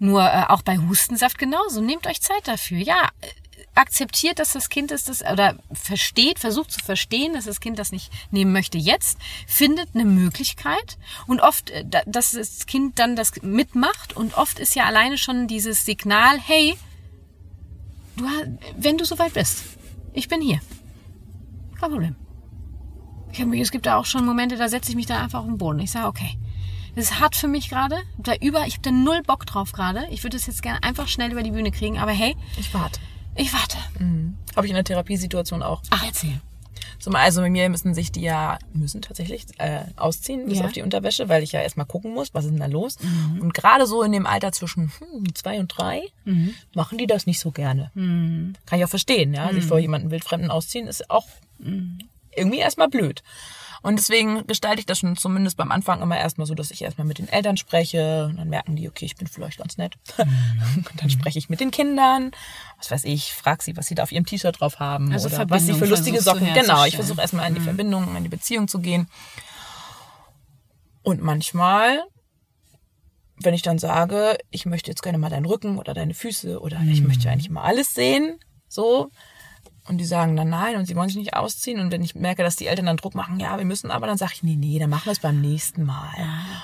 Nur 0.00 0.24
äh, 0.28 0.42
auch 0.48 0.62
bei 0.62 0.76
Hustensaft 0.78 1.38
genauso. 1.38 1.80
Nehmt 1.80 2.08
euch 2.08 2.20
Zeit 2.20 2.48
dafür. 2.48 2.78
Ja, 2.78 3.10
äh, 3.20 3.28
akzeptiert, 3.76 4.38
dass 4.38 4.52
das 4.52 4.68
Kind 4.68 4.90
ist 4.90 5.08
das 5.08 5.22
oder 5.22 5.56
versteht, 5.72 6.38
versucht 6.38 6.72
zu 6.72 6.80
verstehen, 6.80 7.34
dass 7.34 7.44
das 7.44 7.60
Kind 7.60 7.78
das 7.78 7.92
nicht 7.92 8.10
nehmen 8.30 8.52
möchte 8.52 8.78
jetzt, 8.78 9.18
findet 9.46 9.94
eine 9.94 10.04
Möglichkeit 10.04 10.98
und 11.26 11.40
oft, 11.40 11.70
äh, 11.70 11.84
da- 11.86 12.02
dass 12.06 12.32
das 12.32 12.66
Kind 12.66 12.98
dann 12.98 13.16
das 13.16 13.42
mitmacht 13.42 14.14
und 14.14 14.36
oft 14.36 14.58
ist 14.58 14.74
ja 14.74 14.84
alleine 14.84 15.18
schon 15.18 15.46
dieses 15.46 15.84
Signal, 15.84 16.38
hey, 16.40 16.76
du, 18.16 18.24
wenn 18.76 18.98
du 18.98 19.04
soweit 19.04 19.34
bist, 19.34 19.62
ich 20.12 20.28
bin 20.28 20.40
hier. 20.40 20.60
Kein 21.78 21.90
Problem. 21.90 22.16
Ich 23.32 23.40
hab, 23.42 23.52
es 23.52 23.70
gibt 23.70 23.84
da 23.84 23.96
auch 23.96 24.06
schon 24.06 24.24
Momente, 24.24 24.56
da 24.56 24.68
setze 24.68 24.90
ich 24.90 24.96
mich 24.96 25.06
da 25.06 25.22
einfach 25.22 25.40
auf 25.40 25.46
den 25.46 25.58
Boden. 25.58 25.80
Ich 25.80 25.90
sage, 25.90 26.06
okay, 26.06 26.38
das 26.94 27.06
ist 27.10 27.20
hart 27.20 27.36
für 27.36 27.48
mich 27.48 27.68
gerade. 27.68 27.98
Da 28.16 28.34
über, 28.36 28.66
ich 28.66 28.74
habe 28.74 28.82
da 28.84 28.90
null 28.90 29.20
Bock 29.22 29.44
drauf 29.44 29.72
gerade. 29.72 30.06
Ich 30.10 30.22
würde 30.22 30.38
es 30.38 30.46
jetzt 30.46 30.62
gerne 30.62 30.82
einfach 30.82 31.08
schnell 31.08 31.30
über 31.32 31.42
die 31.42 31.50
Bühne 31.50 31.70
kriegen, 31.70 31.98
aber 31.98 32.12
hey, 32.12 32.34
ich 32.58 32.72
warte. 32.72 32.98
Ich 33.36 33.52
warte. 33.52 33.76
Habe 34.56 34.66
ich 34.66 34.70
in 34.70 34.74
der 34.74 34.84
Therapiesituation 34.84 35.62
auch. 35.62 35.82
Ach, 35.90 36.04
erzähl. 36.06 36.40
So, 36.98 37.10
also 37.10 37.42
bei 37.42 37.50
mir 37.50 37.68
müssen 37.68 37.94
sich 37.94 38.10
die 38.10 38.22
ja, 38.22 38.58
müssen 38.72 39.02
tatsächlich 39.02 39.44
äh, 39.58 39.80
ausziehen, 39.96 40.46
bis 40.48 40.58
Ja. 40.60 40.64
auf 40.64 40.72
die 40.72 40.80
Unterwäsche, 40.82 41.28
weil 41.28 41.42
ich 41.42 41.52
ja 41.52 41.60
erstmal 41.60 41.84
gucken 41.86 42.14
muss, 42.14 42.32
was 42.32 42.46
ist 42.46 42.52
denn 42.52 42.60
da 42.60 42.66
los. 42.66 42.96
Und 43.38 43.52
gerade 43.52 43.86
so 43.86 44.02
in 44.02 44.12
dem 44.12 44.26
Alter 44.26 44.50
zwischen 44.52 44.90
hm, 44.98 45.34
zwei 45.34 45.60
und 45.60 45.68
drei 45.68 46.02
machen 46.74 46.96
die 46.98 47.06
das 47.06 47.26
nicht 47.26 47.38
so 47.40 47.50
gerne. 47.50 47.90
Kann 47.94 48.78
ich 48.78 48.84
auch 48.84 48.88
verstehen, 48.88 49.34
ja. 49.34 49.52
Sich 49.52 49.64
vor 49.64 49.78
jemanden 49.78 50.10
wildfremden 50.10 50.50
ausziehen 50.50 50.86
ist 50.86 51.10
auch 51.10 51.26
irgendwie 52.34 52.58
erstmal 52.58 52.88
blöd. 52.88 53.22
Und 53.86 53.94
deswegen 53.94 54.44
gestalte 54.48 54.80
ich 54.80 54.86
das 54.86 54.98
schon 54.98 55.16
zumindest 55.16 55.56
beim 55.56 55.70
Anfang 55.70 56.02
immer 56.02 56.18
erstmal 56.18 56.48
so, 56.48 56.56
dass 56.56 56.72
ich 56.72 56.82
erstmal 56.82 57.06
mit 57.06 57.18
den 57.18 57.28
Eltern 57.28 57.56
spreche. 57.56 58.26
Und 58.26 58.36
dann 58.36 58.48
merken 58.48 58.74
die, 58.74 58.88
okay, 58.88 59.04
ich 59.04 59.14
bin 59.14 59.28
vielleicht 59.28 59.58
ganz 59.58 59.78
nett. 59.78 59.94
und 60.18 61.00
dann 61.00 61.08
spreche 61.08 61.38
ich 61.38 61.48
mit 61.48 61.60
den 61.60 61.70
Kindern. 61.70 62.32
Was 62.78 62.90
weiß 62.90 63.04
ich, 63.04 63.32
frag 63.32 63.62
sie, 63.62 63.76
was 63.76 63.86
sie 63.86 63.94
da 63.94 64.02
auf 64.02 64.10
ihrem 64.10 64.26
T-Shirt 64.26 64.58
drauf 64.58 64.80
haben. 64.80 65.12
Also 65.12 65.28
oder 65.28 65.48
was 65.48 65.66
sie 65.66 65.74
für 65.74 65.86
lustige 65.86 66.20
Socken. 66.20 66.52
Genau, 66.52 66.84
ich 66.84 66.96
versuche 66.96 67.20
erstmal 67.20 67.48
in 67.48 67.54
die 67.54 67.60
Verbindung, 67.60 68.16
in 68.16 68.24
die 68.24 68.28
Beziehung 68.28 68.66
zu 68.66 68.80
gehen. 68.80 69.06
Und 71.04 71.22
manchmal, 71.22 72.02
wenn 73.40 73.54
ich 73.54 73.62
dann 73.62 73.78
sage, 73.78 74.36
ich 74.50 74.66
möchte 74.66 74.90
jetzt 74.90 75.04
gerne 75.04 75.18
mal 75.18 75.30
deinen 75.30 75.46
Rücken 75.46 75.78
oder 75.78 75.94
deine 75.94 76.14
Füße 76.14 76.58
oder 76.60 76.80
ich 76.90 77.02
möchte 77.02 77.30
eigentlich 77.30 77.50
mal 77.50 77.62
alles 77.62 77.94
sehen, 77.94 78.40
so. 78.66 79.12
Und 79.88 79.98
die 79.98 80.04
sagen 80.04 80.34
dann 80.36 80.48
nein 80.50 80.76
und 80.76 80.86
sie 80.86 80.96
wollen 80.96 81.08
sich 81.08 81.16
nicht 81.16 81.34
ausziehen. 81.34 81.78
Und 81.78 81.92
wenn 81.92 82.02
ich 82.02 82.14
merke, 82.16 82.42
dass 82.42 82.56
die 82.56 82.66
Eltern 82.66 82.86
dann 82.86 82.96
Druck 82.96 83.14
machen, 83.14 83.38
ja, 83.38 83.56
wir 83.56 83.64
müssen 83.64 83.90
aber, 83.90 84.06
dann 84.08 84.18
sage 84.18 84.32
ich, 84.34 84.42
nee, 84.42 84.56
nee, 84.56 84.78
dann 84.78 84.90
machen 84.90 85.04
wir 85.04 85.12
es 85.12 85.20
beim 85.20 85.40
nächsten 85.40 85.84
Mal. 85.84 86.10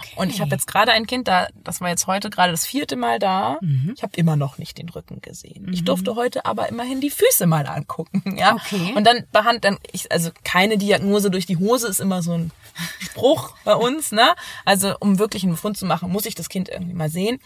okay. 0.00 0.14
Und 0.16 0.30
ich 0.30 0.40
habe 0.40 0.50
jetzt 0.50 0.66
gerade 0.66 0.92
ein 0.92 1.06
Kind 1.06 1.28
da, 1.28 1.46
das 1.62 1.80
war 1.80 1.88
jetzt 1.88 2.06
heute 2.08 2.30
gerade 2.30 2.50
das 2.50 2.66
vierte 2.66 2.96
Mal 2.96 3.18
da. 3.20 3.58
Ich 3.94 4.02
habe 4.02 4.16
immer 4.16 4.34
noch 4.34 4.58
nicht 4.58 4.78
den 4.78 4.88
Rücken 4.88 5.20
gesehen. 5.20 5.72
Ich 5.72 5.84
durfte 5.84 6.16
heute 6.16 6.44
aber 6.46 6.68
immerhin 6.68 7.00
die 7.00 7.10
Füße 7.10 7.46
mal 7.46 7.66
angucken. 7.66 8.36
Ja? 8.36 8.54
Okay. 8.54 8.92
Und 8.96 9.06
dann 9.06 9.24
behand, 9.30 9.64
dann 9.64 9.78
ich, 9.92 10.10
also 10.10 10.30
keine 10.42 10.76
Diagnose 10.76 11.30
durch 11.30 11.46
die 11.46 11.56
Hose 11.58 11.86
ist 11.88 12.00
immer 12.00 12.22
so 12.22 12.32
ein 12.32 12.50
Spruch 12.98 13.54
bei 13.64 13.74
uns, 13.74 14.10
ne? 14.10 14.34
Also 14.64 14.94
um 14.98 15.18
wirklich 15.18 15.44
einen 15.44 15.52
Befund 15.52 15.76
zu 15.76 15.86
machen, 15.86 16.10
muss 16.10 16.26
ich 16.26 16.34
das 16.34 16.48
Kind 16.48 16.68
irgendwie 16.68 16.94
mal 16.94 17.08
sehen. 17.10 17.38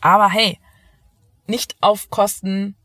Aber 0.00 0.30
hey, 0.30 0.60
nicht 1.46 1.76
auf 1.80 2.10
Kosten 2.10 2.76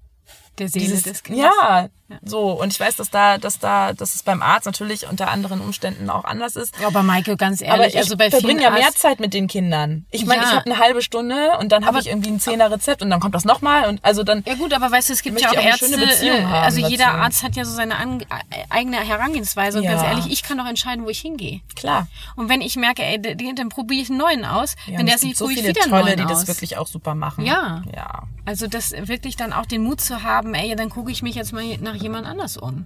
Der 0.58 0.70
Seele 0.70 0.86
dieses, 0.86 1.04
des 1.04 1.24
Kindes. 1.24 1.46
ja, 1.46 1.90
So, 2.24 2.52
und 2.52 2.72
ich 2.74 2.80
weiß, 2.80 2.96
dass 2.96 3.10
da, 3.10 3.38
dass 3.38 3.60
da, 3.60 3.94
dass 3.94 4.16
es 4.16 4.24
beim 4.24 4.42
Arzt 4.42 4.66
natürlich 4.66 5.08
unter 5.08 5.30
anderen 5.30 5.62
Umständen 5.62 6.10
auch 6.10 6.24
anders 6.26 6.56
ist. 6.56 6.74
Ja, 6.80 6.88
aber 6.88 7.04
Maike, 7.04 7.38
ganz 7.38 7.62
ehrlich, 7.62 7.74
Aber 7.74 7.88
ich 7.88 7.98
also 7.98 8.18
bei 8.18 8.30
verbringe 8.30 8.64
ja 8.64 8.70
mehr 8.72 8.86
Arzt- 8.88 9.00
Zeit 9.00 9.20
mit 9.20 9.34
den 9.34 9.48
Kindern. 9.48 10.06
Ich 10.12 10.26
meine, 10.26 10.42
Ja. 10.44 10.50
ich 10.50 10.56
habe 10.56 10.66
eine 10.66 10.80
halbe 10.80 11.02
Stunde 11.02 11.52
und 11.60 11.72
dann 11.72 11.86
habe 11.86 12.00
ich 12.00 12.08
irgendwie 12.08 12.30
ein 12.30 12.40
Zehner-Rezept 12.40 13.02
und 13.02 13.10
dann 13.10 13.20
kommt 13.20 13.36
das 13.36 13.46
nochmal 13.46 13.88
und 13.90 14.04
also 14.04 14.24
dann 14.24 14.44
Ja 14.46 14.56
gut, 14.56 14.74
aber 14.74 14.92
weißt 14.92 15.10
du, 15.10 15.14
es 15.14 15.22
gibt 15.24 15.40
ja 15.42 15.48
auch 15.50 15.54
auch 15.54 15.58
eine 15.58 15.70
Ärzte, 15.70 15.86
schöne 15.88 16.06
Beziehung 16.06 16.40
äh, 16.40 16.46
also 16.46 16.80
jeder 16.88 17.06
dazu. 17.06 17.18
Arzt 17.18 17.44
hat 17.44 17.56
ja 17.56 17.66
so 17.66 17.74
seine 17.74 17.96
an, 17.98 18.22
äh, 18.22 18.26
eigene 18.70 18.98
Herangehensweise 18.98 19.78
und 19.80 19.84
Ja. 19.84 19.92
ganz 19.94 20.04
ehrlich, 20.04 20.32
ich 20.32 20.44
kann 20.44 20.58
doch 20.58 20.68
entscheiden, 20.68 21.06
wo 21.06 21.10
ich 21.10 21.20
hingehe. 21.20 21.62
klar. 21.76 22.08
Und 22.36 22.50
wenn 22.50 22.62
ich 22.62 22.76
merke, 22.76 23.04
ey, 23.04 23.22
den, 23.22 23.56
dann 23.56 23.70
probiere 23.70 24.02
ich 24.02 24.10
einen 24.10 24.20
neuen 24.20 24.46
aus, 24.46 24.76
Ja, 24.88 24.98
wenn 25.00 25.06
der 25.06 25.16
es 25.16 25.24
nicht 25.24 25.38
so 25.38 25.48
viele 25.48 25.70
wieder 25.70 25.82
tolle, 25.82 26.16
die 26.16 26.24
aus. 26.24 26.30
das 26.32 26.48
wirklich 26.48 26.78
auch 26.78 26.88
super 26.88 27.16
machen. 27.16 27.46
Ja. 27.46 27.82
Ja. 27.96 28.24
Also 28.46 28.68
das 28.68 28.92
wirklich 28.92 29.36
dann 29.36 29.54
auch 29.54 29.66
den 29.66 29.84
Mut 29.84 30.02
zu 30.02 30.24
haben, 30.24 30.54
ey, 30.56 30.76
dann 30.76 30.90
gucke 30.90 31.12
ich 31.12 31.22
mich 31.22 31.36
jetzt 31.36 31.54
mal 31.54 31.64
nach 31.80 31.96
jemand 32.02 32.26
anders 32.28 32.58
um. 32.58 32.86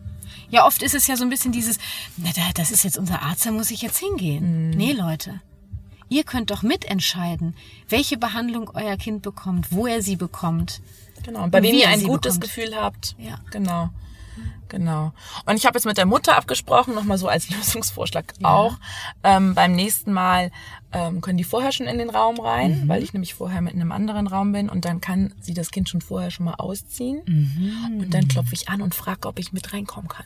Ja, 0.50 0.66
oft 0.66 0.82
ist 0.84 0.94
es 0.96 1.08
ja 1.08 1.16
so 1.18 1.24
ein 1.24 1.30
bisschen 1.30 1.52
dieses, 1.52 1.78
na, 2.18 2.30
da- 2.36 2.42
das 2.54 2.72
ist 2.72 2.84
jetzt 2.84 2.98
unser 2.98 3.22
Arzt, 3.22 3.46
da 3.46 3.52
muss 3.52 3.72
ich 3.72 3.82
jetzt 3.82 3.98
hingehen. 3.98 4.70
Mhm. 4.72 4.78
Nee, 4.78 4.92
Leute. 4.94 5.42
Ihr 6.08 6.24
könnt 6.24 6.52
doch 6.52 6.62
mitentscheiden, 6.62 7.56
welche 7.90 8.18
Behandlung 8.18 8.70
euer 8.76 8.96
Kind 8.96 9.24
bekommt, 9.24 9.72
wo 9.72 9.88
er 9.88 10.02
sie 10.04 10.16
bekommt. 10.16 10.82
Genau. 11.24 11.44
Und 11.44 11.52
bei 11.52 11.58
Und 11.58 11.64
wem 11.64 11.76
ihr 11.76 11.88
ein 11.90 12.04
gutes 12.04 12.36
bekommt. 12.40 12.42
Gefühl 12.56 12.76
habt. 12.76 13.16
Ja. 13.18 13.40
Genau. 13.52 13.90
Genau. 14.70 15.14
Und 15.46 15.56
ich 15.58 15.66
habe 15.66 15.78
jetzt 15.78 15.86
mit 15.86 15.98
der 15.98 16.06
Mutter 16.06 16.36
abgesprochen, 16.38 16.96
nochmal 16.96 17.18
so 17.18 17.28
als 17.28 17.50
Lösungsvorschlag 17.56 18.34
auch. 18.44 18.78
Ähm, 19.24 19.54
beim 19.56 19.74
nächsten 19.74 20.12
Mal 20.12 20.52
ähm, 20.92 21.22
können 21.22 21.38
die 21.38 21.44
vorher 21.44 21.72
schon 21.72 21.86
in 21.88 21.98
den 21.98 22.10
Raum 22.10 22.40
rein, 22.40 22.84
Mhm. 22.84 22.88
weil 22.88 23.04
ich 23.04 23.14
nämlich 23.14 23.34
vorher 23.34 23.62
mit 23.62 23.74
in 23.74 23.82
einem 23.82 23.92
anderen 23.92 24.28
Raum 24.28 24.52
bin 24.52 24.70
und 24.70 24.86
dann 24.86 25.02
kann 25.02 25.34
sie 25.40 25.54
das 25.54 25.72
Kind 25.72 25.90
schon 25.90 26.02
vorher 26.02 26.32
schon 26.32 26.46
mal 26.46 26.56
ausziehen. 26.56 27.22
Mhm. 27.26 28.00
Und 28.02 28.14
dann 28.14 28.28
klopfe 28.28 28.54
ich 28.54 28.70
an 28.70 28.82
und 28.82 28.96
frage, 28.96 29.28
ob 29.28 29.40
ich 29.40 29.54
mit 29.54 29.72
reinkommen 29.74 30.08
kann. 30.10 30.26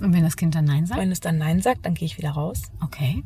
Und 0.00 0.12
wenn 0.14 0.22
das 0.22 0.36
Kind 0.36 0.54
dann 0.54 0.64
Nein 0.64 0.86
sagt? 0.86 1.00
Wenn 1.00 1.10
es 1.12 1.20
dann 1.20 1.38
Nein 1.38 1.60
sagt, 1.60 1.84
dann 1.84 1.94
gehe 1.94 2.06
ich 2.06 2.16
wieder 2.16 2.30
raus. 2.30 2.62
Okay. 2.82 3.22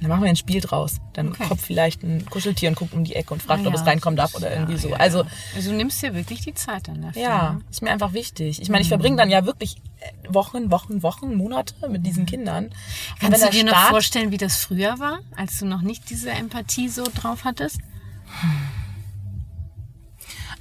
Dann 0.00 0.08
machen 0.10 0.22
wir 0.22 0.28
ein 0.28 0.36
Spiel 0.36 0.60
draus. 0.60 0.98
Dann 1.14 1.28
Okay. 1.30 1.46
kommt 1.48 1.60
vielleicht 1.62 2.02
ein 2.02 2.26
Kuscheltier 2.26 2.68
und 2.68 2.74
guckt 2.76 2.92
um 2.92 3.04
die 3.04 3.14
Ecke 3.14 3.32
und 3.32 3.42
fragt, 3.42 3.64
Ah, 3.64 3.68
ob 3.68 3.74
ja. 3.74 3.80
es 3.80 3.86
reinkommen 3.86 4.16
darf 4.16 4.34
oder 4.34 4.48
Ja, 4.50 4.56
irgendwie 4.60 4.76
so. 4.76 4.88
ja, 4.90 4.96
Also 4.96 5.24
also 5.54 5.70
du 5.70 5.76
nimmst 5.76 6.02
dir 6.02 6.14
wirklich 6.14 6.40
die 6.42 6.52
Zeit 6.54 6.88
dann 6.88 7.00
dafür. 7.00 7.22
Ja, 7.22 7.52
ne? 7.54 7.60
ist 7.70 7.80
mir 7.80 7.90
einfach 7.90 8.12
wichtig. 8.12 8.60
Ich 8.60 8.68
meine, 8.68 8.82
ich 8.82 8.88
verbringe 8.88 9.16
dann 9.16 9.30
ja 9.30 9.46
wirklich 9.46 9.76
äh, 10.00 10.12
Wochen, 10.34 10.70
Wochen, 10.70 11.02
Wochen, 11.02 11.34
Monate 11.36 11.88
mit 11.88 12.04
diesen 12.04 12.26
Kindern. 12.26 12.64
Und 12.66 12.72
wenn 13.20 13.30
Kannst 13.30 13.46
du 13.46 13.50
dir 13.50 13.64
noch 13.64 13.72
Staat- 13.72 13.88
vorstellen, 13.90 14.30
wie 14.30 14.36
das 14.36 14.56
früher 14.56 14.98
war, 14.98 15.20
als 15.36 15.58
du 15.58 15.64
noch 15.66 15.80
nicht 15.80 16.10
diese 16.10 16.30
Empathie 16.30 16.88
so 16.88 17.04
drauf 17.14 17.44
hattest? 17.44 17.78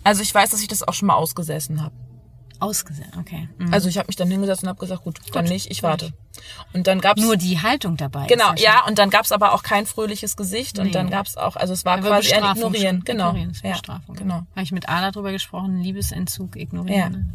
Also 0.04 0.22
ich 0.22 0.34
weiß, 0.34 0.50
dass 0.52 0.62
ich 0.62 0.68
das 0.68 0.84
auch 0.88 0.94
schon 0.94 1.08
mal 1.08 1.16
ausgesessen 1.16 1.82
habe. 1.82 1.96
Ausgesehen, 2.60 3.12
okay. 3.20 3.50
Mhm. 3.58 3.74
Also 3.74 3.90
ich 3.90 3.98
habe 3.98 4.08
mich 4.08 4.16
dann 4.16 4.30
hingesetzt 4.30 4.64
und 4.64 4.70
habe 4.70 4.80
gesagt, 4.80 5.04
gut, 5.04 5.20
dann 5.34 5.46
nicht, 5.46 5.70
ich 5.72 5.84
warte. 5.84 6.14
Und 6.74 6.88
dann 6.88 7.02
gab's 7.02 7.22
Nur 7.22 7.36
die 7.38 7.62
Haltung 7.62 7.98
dabei. 7.98 8.28
genau, 8.28 8.54
ja, 8.56 8.86
und 8.88 8.98
dann 9.00 9.10
gab's 9.10 9.32
aber 9.32 9.54
auch 9.54 9.64
kein 9.64 9.86
fröhliches 9.86 10.36
Gesicht 10.38 10.80
und 10.80 10.86
Nee. 10.88 10.92
dann 10.92 11.10
gab's 11.10 11.36
auch, 11.38 11.56
also 11.56 11.74
es 11.74 11.84
war 11.86 11.98
Aber 11.98 12.08
quasi 12.08 12.34
ein 12.34 12.44
Ignorieren, 12.56 13.04
genau, 13.04 13.30
Ignorieren 13.32 13.54
ja, 13.64 13.72
Bestrafung. 13.72 14.16
genau. 14.16 14.36
Habe 14.52 14.62
ich 14.64 14.72
mit 14.72 14.88
Ada 14.90 15.12
drüber 15.12 15.32
gesprochen, 15.32 15.80
Liebesentzug, 15.82 16.56
Ja. 16.56 16.62
ignorieren. 16.62 17.12
ne? 17.12 17.26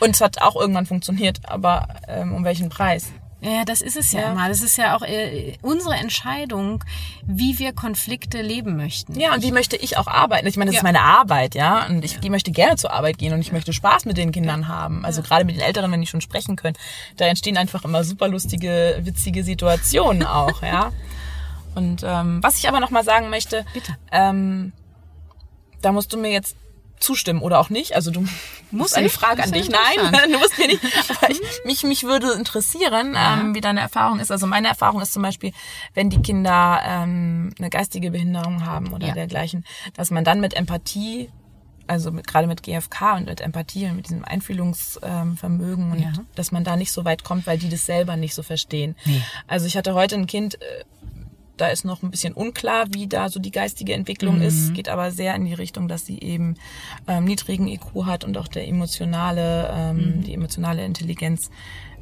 Und 0.00 0.10
es 0.14 0.20
hat 0.20 0.40
auch 0.42 0.54
irgendwann 0.54 0.86
funktioniert, 0.86 1.40
aber 1.48 1.88
ähm, 2.06 2.32
um 2.34 2.44
welchen 2.44 2.68
Preis? 2.68 3.10
Ja, 3.40 3.50
ja, 3.50 3.64
das 3.64 3.80
ist 3.82 3.96
es 3.96 4.10
ja, 4.12 4.20
Ja. 4.20 4.32
immer. 4.32 4.48
Das 4.48 4.62
ist 4.62 4.76
ja 4.76 4.96
auch 4.96 5.02
äh, 5.02 5.56
unsere 5.62 5.94
Entscheidung, 5.94 6.82
wie 7.24 7.58
wir 7.60 7.72
Konflikte 7.72 8.42
leben 8.42 8.76
möchten. 8.76 9.18
Ja, 9.18 9.32
und 9.34 9.42
wie 9.42 9.52
möchte 9.52 9.76
ich 9.76 9.96
auch 9.96 10.08
arbeiten? 10.08 10.46
Ich 10.48 10.56
meine, 10.56 10.70
das 10.70 10.74
Ja. 10.74 10.80
ist 10.80 10.84
meine 10.84 11.02
Arbeit, 11.02 11.54
ja. 11.54 11.86
Und 11.86 12.04
ich 12.04 12.18
die 12.18 12.30
möchte 12.30 12.50
gerne 12.50 12.76
zur 12.76 12.92
Arbeit 12.92 13.16
gehen 13.18 13.32
und 13.32 13.40
ich 13.40 13.52
möchte 13.52 13.72
Spaß 13.72 14.06
mit 14.06 14.16
den 14.16 14.32
Kindern 14.32 14.66
haben. 14.66 15.04
Also 15.04 15.22
gerade 15.22 15.44
mit 15.44 15.54
den 15.54 15.62
Älteren, 15.62 15.92
wenn 15.92 16.00
die 16.00 16.06
schon 16.08 16.20
sprechen 16.20 16.56
können, 16.56 16.76
da 17.16 17.26
entstehen 17.26 17.56
einfach 17.56 17.84
immer 17.84 18.02
super 18.02 18.26
lustige, 18.26 18.98
witzige 19.02 19.44
Situationen 19.44 20.24
auch, 20.26 20.62
ja. 20.62 20.90
Und 21.76 22.02
ähm, 22.04 22.42
was 22.42 22.58
ich 22.58 22.66
aber 22.68 22.80
noch 22.80 22.90
mal 22.90 23.04
sagen 23.04 23.30
möchte, 23.30 23.64
Bitte. 23.72 23.96
Ähm, 24.10 24.72
da 25.80 25.92
musst 25.92 26.12
du 26.12 26.16
mir 26.16 26.32
jetzt 26.32 26.56
zustimmen 27.00 27.40
oder 27.42 27.58
auch 27.60 27.70
nicht. 27.70 27.94
Also 27.94 28.10
du 28.10 28.24
musst 28.70 28.96
eine? 28.96 29.08
Frage 29.08 29.42
an 29.42 29.52
dich. 29.52 29.68
ja 29.68 29.78
Nein, 30.10 30.12
du 30.32 30.38
musst 30.38 30.58
mir 30.58 30.66
nicht. 30.68 30.80
Aber 31.10 31.30
ich, 31.30 31.40
mich, 31.64 31.82
mich 31.84 32.04
würde 32.04 32.32
interessieren, 32.32 33.16
ähm, 33.18 33.54
wie 33.54 33.60
deine 33.60 33.80
Erfahrung 33.80 34.20
ist. 34.20 34.30
Also 34.30 34.46
meine 34.46 34.68
Erfahrung 34.68 35.00
ist 35.00 35.12
zum 35.12 35.22
Beispiel, 35.22 35.52
wenn 35.94 36.10
die 36.10 36.20
Kinder 36.20 36.80
ähm, 36.84 37.52
eine 37.58 37.70
geistige 37.70 38.10
Behinderung 38.10 38.64
haben 38.66 38.92
oder 38.92 39.08
Ja. 39.08 39.14
dergleichen, 39.14 39.64
dass 39.94 40.10
man 40.10 40.24
dann 40.24 40.40
mit 40.40 40.54
Empathie 40.54 41.30
also 41.90 42.12
mit, 42.12 42.26
gerade 42.26 42.46
mit 42.46 42.62
GFK 42.62 43.16
und 43.16 43.24
mit 43.24 43.40
Empathie 43.40 43.86
und 43.86 43.96
mit 43.96 44.10
diesem 44.10 44.22
Einfühlungsvermögen 44.22 45.84
ähm, 45.86 45.92
und 45.92 45.98
Ja. 46.00 46.12
dass 46.34 46.52
man 46.52 46.62
da 46.64 46.76
nicht 46.76 46.92
so 46.92 47.04
weit 47.04 47.24
kommt, 47.24 47.46
weil 47.46 47.56
die 47.58 47.68
das 47.70 47.86
selber 47.86 48.16
nicht 48.16 48.34
so 48.34 48.42
verstehen. 48.42 48.94
Nee. 49.06 49.22
Also 49.46 49.66
ich 49.66 49.76
hatte 49.76 49.94
heute 49.94 50.16
ein 50.16 50.26
Kind, 50.26 50.56
äh, 50.60 50.84
da 51.60 51.68
ist 51.68 51.84
noch 51.84 52.02
ein 52.02 52.10
bisschen 52.10 52.32
unklar, 52.32 52.86
wie 52.92 53.06
da 53.06 53.28
so 53.28 53.38
die 53.40 53.50
geistige 53.50 53.92
Entwicklung 53.92 54.36
Mhm. 54.36 54.42
ist, 54.42 54.74
geht 54.74 54.88
aber 54.88 55.10
sehr 55.10 55.34
in 55.34 55.44
die 55.44 55.54
Richtung, 55.54 55.88
dass 55.88 56.06
sie 56.06 56.18
eben 56.20 56.54
ähm, 57.06 57.24
niedrigen 57.24 57.68
IQ 57.68 58.06
hat 58.06 58.24
und 58.24 58.36
auch 58.38 58.48
der 58.48 58.66
emotionale, 58.66 59.70
ähm, 59.74 59.96
Mhm. 60.18 60.24
die 60.24 60.34
emotionale 60.34 60.84
Intelligenz 60.84 61.50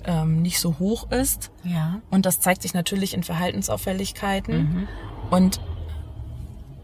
ähm, 0.05 0.41
nicht 0.43 0.61
so 0.61 0.79
hoch 0.79 1.11
ist. 1.11 1.51
Ja. 1.65 2.01
Und 2.11 2.27
das 2.27 2.39
zeigt 2.41 2.63
sich 2.63 2.75
natürlich 2.75 3.13
in 3.15 3.25
Verhaltensauffälligkeiten. 3.25 4.57
Mhm. 4.57 4.89
Und 5.31 5.61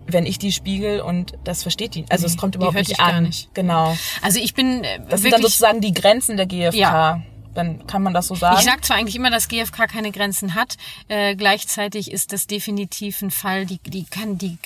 wenn 0.07 0.27
ich 0.27 0.39
die 0.39 0.51
spiegel 0.53 1.01
und 1.01 1.35
das 1.45 1.63
versteht 1.63 1.95
die, 1.95 2.05
also 2.09 2.27
Nee, 2.27 2.33
es 2.33 2.37
kommt 2.37 2.57
überhaupt 2.57 2.77
nicht 2.77 2.99
an. 2.99 3.25
nicht. 3.25 3.55
Genau. 3.55 3.97
Also 4.21 4.41
ich 4.41 4.55
bin 4.55 4.83
äh, 4.83 4.99
Das 5.09 5.23
sind 5.23 5.33
dann 5.33 5.41
wirklich 5.41 5.55
sozusagen 5.55 5.81
die 5.81 5.93
Grenzen 5.93 6.37
der 6.37 6.47
GfK. 6.47 6.75
Ja. 6.77 7.23
Dann 7.55 7.87
kann 7.87 8.03
man 8.03 8.15
das 8.15 8.29
so 8.29 8.35
sagen. 8.35 8.57
Ich 8.59 8.65
sage 8.65 8.81
zwar 8.81 8.97
eigentlich 8.97 9.17
immer, 9.17 9.31
dass 9.31 9.49
GfK 9.49 9.87
keine 9.87 10.11
Grenzen 10.11 10.55
hat, 10.55 10.77
äh, 11.09 11.37
gleichzeitig 11.37 12.11
ist 12.11 12.33
das 12.33 12.47
definitiv 12.47 13.21
ein 13.23 13.31
Fall, 13.31 13.67
die, 13.67 13.79
die 13.79 14.05
kann, 14.05 14.39
die, 14.39 14.59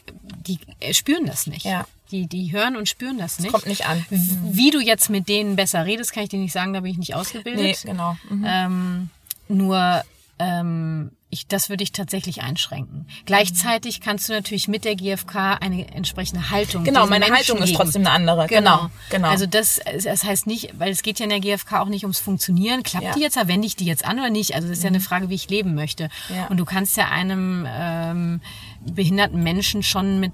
die 0.46 0.58
spüren 0.92 1.26
das 1.26 1.46
nicht. 1.46 1.64
Ja. 1.64 1.86
Die, 2.12 2.26
die 2.28 2.52
hören 2.52 2.76
und 2.76 2.88
spüren 2.88 3.18
das 3.18 3.40
nicht. 3.40 3.52
kommt 3.52 3.66
nicht 3.66 3.88
an. 3.88 4.06
Wie 4.10 4.70
du 4.70 4.78
jetzt 4.78 5.10
mit 5.10 5.28
denen 5.28 5.56
besser 5.56 5.84
redest, 5.84 6.12
kann 6.12 6.22
ich 6.22 6.28
dir 6.28 6.38
nicht 6.38 6.52
sagen, 6.52 6.72
da 6.72 6.80
bin 6.80 6.92
ich 6.92 6.98
nicht 6.98 7.08
nee, 7.08 7.14
ausgebildet. 7.14 7.82
genau. 7.84 8.16
Mhm. 8.30 8.44
Ähm, 8.46 9.10
nur 9.48 10.04
ähm, 10.38 11.10
ich, 11.36 11.46
das 11.46 11.68
würde 11.68 11.84
ich 11.84 11.92
tatsächlich 11.92 12.42
einschränken. 12.42 13.06
Gleichzeitig 13.26 14.00
kannst 14.00 14.28
du 14.28 14.32
natürlich 14.32 14.66
mit 14.68 14.84
der 14.84 14.96
GfK 14.96 15.58
eine 15.60 15.86
entsprechende 15.94 16.50
Haltung. 16.50 16.84
Genau, 16.84 17.06
meine 17.06 17.26
Menschen 17.26 17.36
Haltung 17.36 17.58
ist 17.58 17.66
geben. 17.66 17.76
trotzdem 17.76 18.02
eine 18.06 18.10
andere. 18.10 18.46
Genau, 18.48 18.88
genau. 19.10 19.28
Also 19.28 19.46
das, 19.46 19.80
das 20.02 20.24
heißt 20.24 20.46
nicht, 20.46 20.70
weil 20.78 20.90
es 20.90 21.02
geht 21.02 21.18
ja 21.20 21.24
in 21.24 21.30
der 21.30 21.40
GfK 21.40 21.80
auch 21.80 21.88
nicht 21.88 22.04
ums 22.04 22.18
Funktionieren. 22.18 22.82
Klappt 22.82 23.04
Ja. 23.04 23.10
Mhm. 23.12 23.14
die 23.16 23.20
jetzt, 23.20 23.36
wende 23.48 23.66
ich 23.66 23.76
die 23.76 23.84
jetzt 23.84 24.04
an 24.04 24.18
oder 24.18 24.30
nicht? 24.30 24.54
Also 24.54 24.68
das 24.68 24.78
ist 24.78 24.82
ja 24.82 24.88
eine 24.88 25.00
Frage, 25.00 25.28
wie 25.28 25.34
ich 25.34 25.48
leben 25.48 25.74
möchte. 25.74 26.08
Ja. 26.34 26.46
Und 26.48 26.56
du 26.56 26.64
kannst 26.64 26.96
ja 26.96 27.08
einem 27.10 27.66
ähm, 27.68 28.40
behinderten 28.80 29.42
Menschen 29.42 29.82
schon 29.82 30.18
mit 30.20 30.32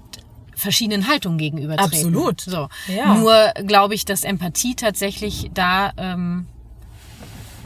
verschiedenen 0.55 1.07
Haltungen 1.07 1.37
gegenübertreten. 1.37 2.15
Absolut. 2.15 2.41
So. 2.41 2.69
Ja. 2.87 3.15
Nur 3.15 3.53
glaube 3.65 3.95
ich, 3.95 4.05
dass 4.05 4.23
Empathie 4.23 4.75
tatsächlich 4.75 5.49
da, 5.53 5.91
ähm, 5.97 6.45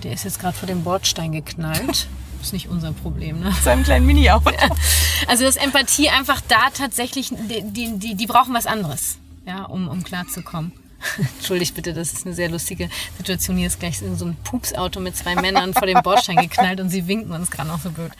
der 0.03 0.13
ist 0.13 0.23
jetzt 0.23 0.39
gerade 0.39 0.55
vor 0.57 0.67
dem 0.67 0.83
Bordstein 0.83 1.31
geknallt. 1.31 2.07
Ist 2.41 2.53
nicht 2.53 2.69
unser 2.69 2.91
Problem, 2.93 3.39
ne? 3.39 3.53
einem 3.65 3.83
kleinen 3.83 4.05
Mini-Auto. 4.05 4.51
Also 5.27 5.43
dass 5.43 5.55
Empathie 5.55 6.09
einfach 6.09 6.41
da 6.47 6.69
tatsächlich, 6.71 7.29
die, 7.29 7.63
die, 7.63 7.97
die, 7.97 8.15
die 8.15 8.25
brauchen 8.27 8.53
was 8.53 8.67
anderes, 8.67 9.17
ja, 9.45 9.63
um, 9.63 9.87
um 9.89 10.03
klarzukommen. 10.03 10.71
Entschuldigt 11.37 11.75
bitte, 11.75 11.93
das 11.93 12.13
ist 12.13 12.25
eine 12.25 12.35
sehr 12.35 12.49
lustige 12.49 12.89
Situation. 13.17 13.57
Hier 13.57 13.67
ist 13.67 13.79
gleich 13.79 13.99
so 13.99 14.25
ein 14.25 14.35
Pupsauto 14.43 14.99
mit 14.99 15.15
zwei 15.15 15.35
Männern 15.35 15.73
vor 15.73 15.85
dem 15.85 16.01
Bordstein 16.01 16.37
geknallt 16.37 16.79
und 16.79 16.89
sie 16.89 17.07
winken 17.07 17.31
uns 17.33 17.51
gerade 17.51 17.69
noch 17.69 17.79
so 17.79 17.89
blöd. 17.89 18.11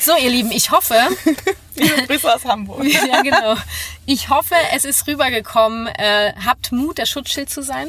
So, 0.00 0.12
ihr 0.16 0.30
Lieben, 0.30 0.50
ich 0.50 0.70
hoffe, 0.70 0.94
Grüße 2.06 2.32
aus 2.32 2.44
Hamburg. 2.44 2.84
ja 2.84 3.22
genau, 3.22 3.56
ich 4.06 4.28
hoffe, 4.30 4.54
es 4.72 4.84
ist 4.84 5.06
rübergekommen. 5.06 5.86
Äh, 5.86 6.34
habt 6.44 6.72
Mut, 6.72 6.98
der 6.98 7.06
Schutzschild 7.06 7.50
zu 7.50 7.62
sein. 7.62 7.88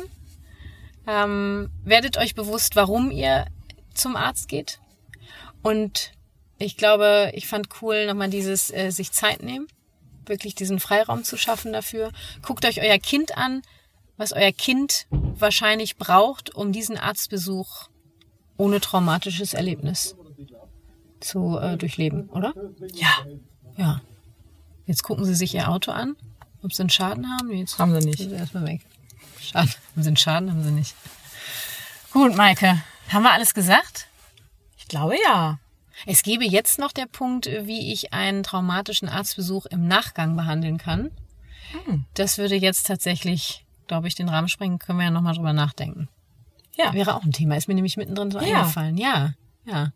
Ähm, 1.07 1.69
werdet 1.83 2.17
euch 2.17 2.35
bewusst, 2.35 2.75
warum 2.75 3.11
ihr 3.11 3.45
zum 3.93 4.15
Arzt 4.15 4.47
geht. 4.47 4.79
Und 5.65 6.11
ich 6.59 6.77
glaube, 6.77 7.31
ich 7.33 7.47
fand 7.47 7.69
cool 7.81 8.05
nochmal 8.05 8.29
dieses 8.29 8.71
äh, 8.71 8.91
sich 8.91 9.11
Zeit 9.11 9.41
nehmen, 9.41 9.67
wirklich 10.27 10.53
diesen 10.53 10.79
Freiraum 10.79 11.23
zu 11.23 11.37
schaffen 11.37 11.73
dafür. 11.73 12.11
Guckt 12.43 12.65
euch 12.65 12.81
euer 12.83 12.99
Kind 12.99 13.35
an, 13.35 13.63
was 14.15 14.31
euer 14.31 14.51
Kind 14.51 15.07
wahrscheinlich 15.09 15.97
braucht, 15.97 16.53
um 16.53 16.71
diesen 16.71 16.99
Arztbesuch 16.99 17.89
ohne 18.57 18.79
traumatisches 18.79 19.55
Erlebnis 19.55 20.15
zu 21.19 21.57
äh, 21.57 21.77
durchleben, 21.77 22.29
oder? 22.29 22.53
Ja, 22.93 23.25
Ja. 23.75 24.01
Jetzt 24.85 25.01
gucken 25.01 25.25
sie 25.25 25.33
sich 25.33 25.55
ihr 25.55 25.67
Auto 25.67 25.91
an, 25.91 26.15
ob 26.61 26.73
sie 26.73 26.83
einen 26.83 26.91
Schaden 26.91 27.27
haben. 27.27 27.51
Jetzt 27.51 27.79
haben 27.79 27.99
sie 27.99 28.05
nicht. 28.07 28.19
sind 28.19 28.29
sie 28.29 28.35
erstmal 28.35 28.67
weg. 28.67 28.81
Schaden. 29.41 29.71
Haben 29.71 30.03
sie 30.03 30.07
einen 30.09 30.17
Schaden? 30.17 30.51
Haben 30.51 30.63
sie 30.63 30.69
nicht. 30.69 30.95
Gut, 32.11 32.35
Maike. 32.35 32.83
Haben 33.09 33.23
wir 33.23 33.31
alles 33.31 33.55
gesagt? 33.55 34.09
Ich 34.85 34.89
glaube 34.89 35.15
ja. 35.27 35.57
Es 36.05 36.21
gäbe 36.21 36.45
jetzt 36.45 36.77
noch 36.77 36.91
der 36.91 37.07
Punkt, 37.07 37.47
wie 37.47 37.91
ich 37.91 38.13
einen 38.13 38.43
traumatischen 38.43 39.09
Arztbesuch 39.09 39.65
im 39.65 39.87
Nachgang 39.87 40.35
behandeln 40.35 40.77
kann. 40.77 41.09
Hm. 41.85 42.05
Das 42.13 42.37
würde 42.37 42.53
jetzt 42.55 42.85
tatsächlich, 42.85 43.65
glaube 43.87 44.07
ich, 44.07 44.13
den 44.13 44.29
Rahmen 44.29 44.47
sprengen. 44.47 44.77
Können 44.77 44.99
wir 44.99 45.05
ja 45.05 45.11
nochmal 45.11 45.33
drüber 45.33 45.53
nachdenken. 45.53 46.07
Ja. 46.77 46.93
Wäre 46.93 47.15
auch 47.15 47.23
ein 47.23 47.31
Thema. 47.31 47.55
Ist 47.57 47.67
mir 47.67 47.73
nämlich 47.73 47.97
mittendrin 47.97 48.29
so 48.29 48.39
Ja. 48.39 48.59
eingefallen. 48.59 48.97
Ja, 48.97 49.33
ja. 49.65 49.91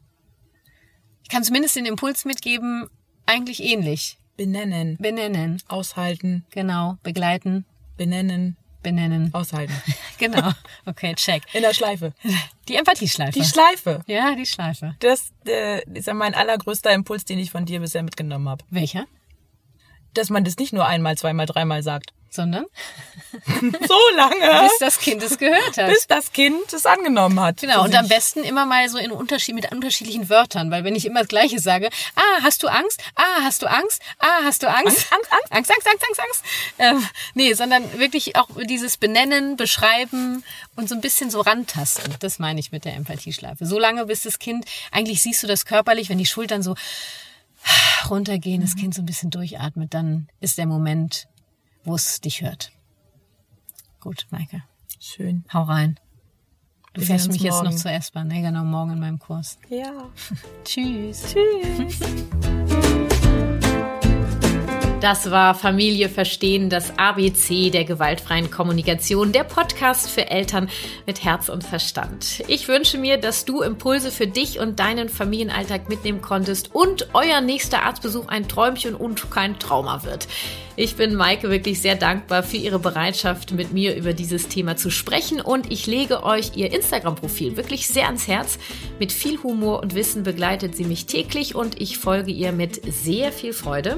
Ich 1.22 1.30
kann 1.30 1.44
zumindest 1.44 1.76
den 1.76 1.86
Impuls 1.86 2.26
mitgeben, 2.26 2.88
eigentlich 3.28 3.62
ähnlich. 3.62 4.18
Benennen, 4.38 4.98
Benennen. 4.98 5.62
aushalten, 5.68 6.46
Genau. 6.50 6.98
Begleiten. 7.04 7.66
benennen, 7.98 8.58
Benennen. 8.84 9.34
aushalten. 9.34 9.74
Genau. 10.20 10.52
Okay, 10.86 11.16
check. 11.16 11.44
In 11.54 11.62
der 11.62 11.74
Schleife. 11.74 12.12
Die 12.68 12.76
Empathieschleife. 12.76 13.40
Die 13.40 13.46
Schleife. 13.46 14.02
ja, 14.06 14.36
die 14.36 14.46
Schleife. 14.46 14.96
Das 15.00 15.32
äh, 15.48 15.82
ist 15.94 16.08
ja 16.08 16.14
mein 16.14 16.36
allergrößter 16.36 16.92
Impuls, 16.92 17.24
den 17.24 17.40
ich 17.40 17.52
von 17.52 17.66
dir 17.66 17.80
bisher 17.80 18.04
mitgenommen 18.04 18.50
habe. 18.50 18.66
Welcher? 18.70 19.06
Dass 20.14 20.30
man 20.30 20.44
das 20.44 20.58
nicht 20.58 20.74
nur 20.74 20.86
einmal, 20.86 21.18
zweimal, 21.18 21.46
dreimal 21.46 21.84
sagt. 21.84 22.12
Sondern? 22.32 22.66
So 23.62 24.00
lange, 24.16 24.64
Bis 24.64 24.78
das 24.80 25.00
Kind 25.00 25.22
es 25.24 25.38
gehört 25.38 25.78
hat. 25.78 25.88
bis 25.88 26.08
das 26.08 26.32
Kind 26.32 26.72
es 26.74 26.86
angenommen 26.86 27.40
hat. 27.40 27.58
Genau, 27.62 27.84
und 27.84 27.96
am 27.96 28.08
besten 28.08 28.44
immer 28.44 28.66
mal 28.66 28.88
so 28.90 28.98
in 28.98 29.12
Unterschied, 29.12 29.56
mit 29.56 29.72
unterschiedlichen 29.72 30.30
Wörtern, 30.30 30.72
weil 30.72 30.84
wenn 30.84 30.96
ich 30.96 31.06
immer 31.06 31.22
das 31.22 31.28
Gleiche 31.28 31.60
sage, 31.60 31.90
ah, 32.16 32.42
hast 32.44 32.64
du 32.64 32.68
Angst? 32.68 33.02
Ah, 33.16 33.42
hast 33.44 33.62
du 33.62 33.68
Angst? 33.68 34.02
Ah, 34.20 34.44
hast 34.44 34.64
du 34.64 34.68
Angst? 34.68 35.12
Angst, 35.12 35.32
Angst, 35.32 35.32
Angst. 35.52 35.52
Angst, 35.52 35.72
Angst, 35.72 35.88
Angst, 35.88 36.06
Angst, 36.08 36.22
Angst. 36.22 36.44
Ähm, 36.78 37.08
nee, 37.34 37.54
sondern 37.54 38.00
wirklich 38.00 38.36
auch 38.36 38.50
dieses 38.64 38.98
Benennen, 38.98 39.56
Beschreiben 39.58 40.44
und 40.76 40.90
so 40.90 40.96
ein 40.96 41.02
bisschen 41.02 41.30
so 41.30 41.42
rantasten. 41.42 42.16
Das 42.20 42.40
meine 42.40 42.60
ich 42.60 42.72
mit 42.72 42.86
der 42.86 42.96
Empathieschleife. 42.96 43.66
So 43.66 43.80
lange, 43.80 44.06
bis 44.06 44.24
das 44.24 44.40
Kind, 44.40 44.66
eigentlich 44.92 45.22
siehst 45.22 45.42
du 45.44 45.48
das 45.48 45.66
körperlich, 45.66 46.10
wenn 46.10 46.18
die 46.18 46.26
Schultern 46.26 46.64
so 46.64 46.76
runtergehen, 48.10 48.62
das 48.62 48.76
Kind 48.76 48.94
so 48.94 49.02
ein 49.02 49.06
bisschen 49.06 49.30
durchatmet, 49.30 49.94
dann 49.94 50.28
ist 50.40 50.58
der 50.58 50.66
Moment, 50.66 51.28
wo 51.84 51.96
es 51.96 52.22
dich 52.22 52.42
hört. 52.42 52.72
Gut, 54.00 54.28
Maike, 54.32 54.64
Schön. 55.00 55.44
hau 55.54 55.64
rein. 55.64 56.00
Du 56.94 57.02
Wir 57.02 57.08
fährst 57.08 57.32
mich 57.32 57.42
jetzt 57.42 57.56
noch 57.58 57.64
morgen. 57.66 57.78
zur 57.78 57.92
S-Bahn. 57.92 58.28
Ne, 58.30 58.42
genau, 58.42 58.64
morgen 58.64 58.92
in 58.94 59.00
meinem 59.00 59.20
Kurs. 59.20 59.60
Ja. 59.70 60.10
Tschüss. 60.64 61.34
Tschüss. 61.34 62.00
Das 65.02 65.32
war 65.32 65.56
Familie 65.56 66.10
verstehen, 66.10 66.70
das 66.70 66.98
ABC 66.98 67.70
der 67.70 67.86
gewaltfreien 67.86 68.52
Kommunikation, 68.52 69.32
der 69.32 69.46
Podcast 69.46 70.10
für 70.10 70.30
Eltern 70.30 70.70
mit 71.08 71.24
Herz 71.24 71.48
und 71.48 71.64
Verstand. 71.64 72.44
Ich 72.50 72.68
wünsche 72.68 72.98
mir, 72.98 73.18
dass 73.18 73.46
du 73.46 73.62
Impulse 73.62 74.12
für 74.12 74.28
dich 74.28 74.60
und 74.60 74.78
deinen 74.80 75.08
Familienalltag 75.08 75.88
mitnehmen 75.88 76.22
konntest 76.22 76.76
und 76.76 77.08
euer 77.14 77.40
nächster 77.40 77.84
Arztbesuch 77.84 78.28
ein 78.28 78.50
Träumchen 78.50 78.94
und 78.94 79.32
kein 79.32 79.58
Trauma 79.58 80.04
wird. 80.04 80.28
Ich 80.82 80.96
bin 80.96 81.16
Maike 81.16 81.50
wirklich 81.50 81.82
sehr 81.82 81.96
dankbar 81.96 82.42
für 82.42 82.56
ihre 82.56 82.80
Bereitschaft, 82.80 83.52
mit 83.52 83.74
mir 83.74 83.98
über 83.98 84.14
dieses 84.14 84.48
Thema 84.48 84.78
zu 84.78 84.90
sprechen 84.90 85.42
und 85.42 85.70
ich 85.74 85.88
lege 85.88 86.24
euch 86.24 86.56
ihr 86.56 86.72
Instagram-Profil 86.72 87.58
wirklich 87.58 87.90
sehr 87.90 88.06
ans 88.06 88.30
Herz. 88.30 88.58
Mit 88.98 89.12
viel 89.12 89.44
Humor 89.44 89.82
und 89.82 89.94
Wissen 89.94 90.24
begleitet 90.24 90.78
sie 90.78 90.86
mich 90.86 91.06
täglich 91.06 91.54
und 91.54 91.82
ich 91.82 91.98
folge 91.98 92.32
ihr 92.32 92.54
mit 92.54 92.82
sehr 92.94 93.34
viel 93.34 93.52
Freude. 93.52 93.98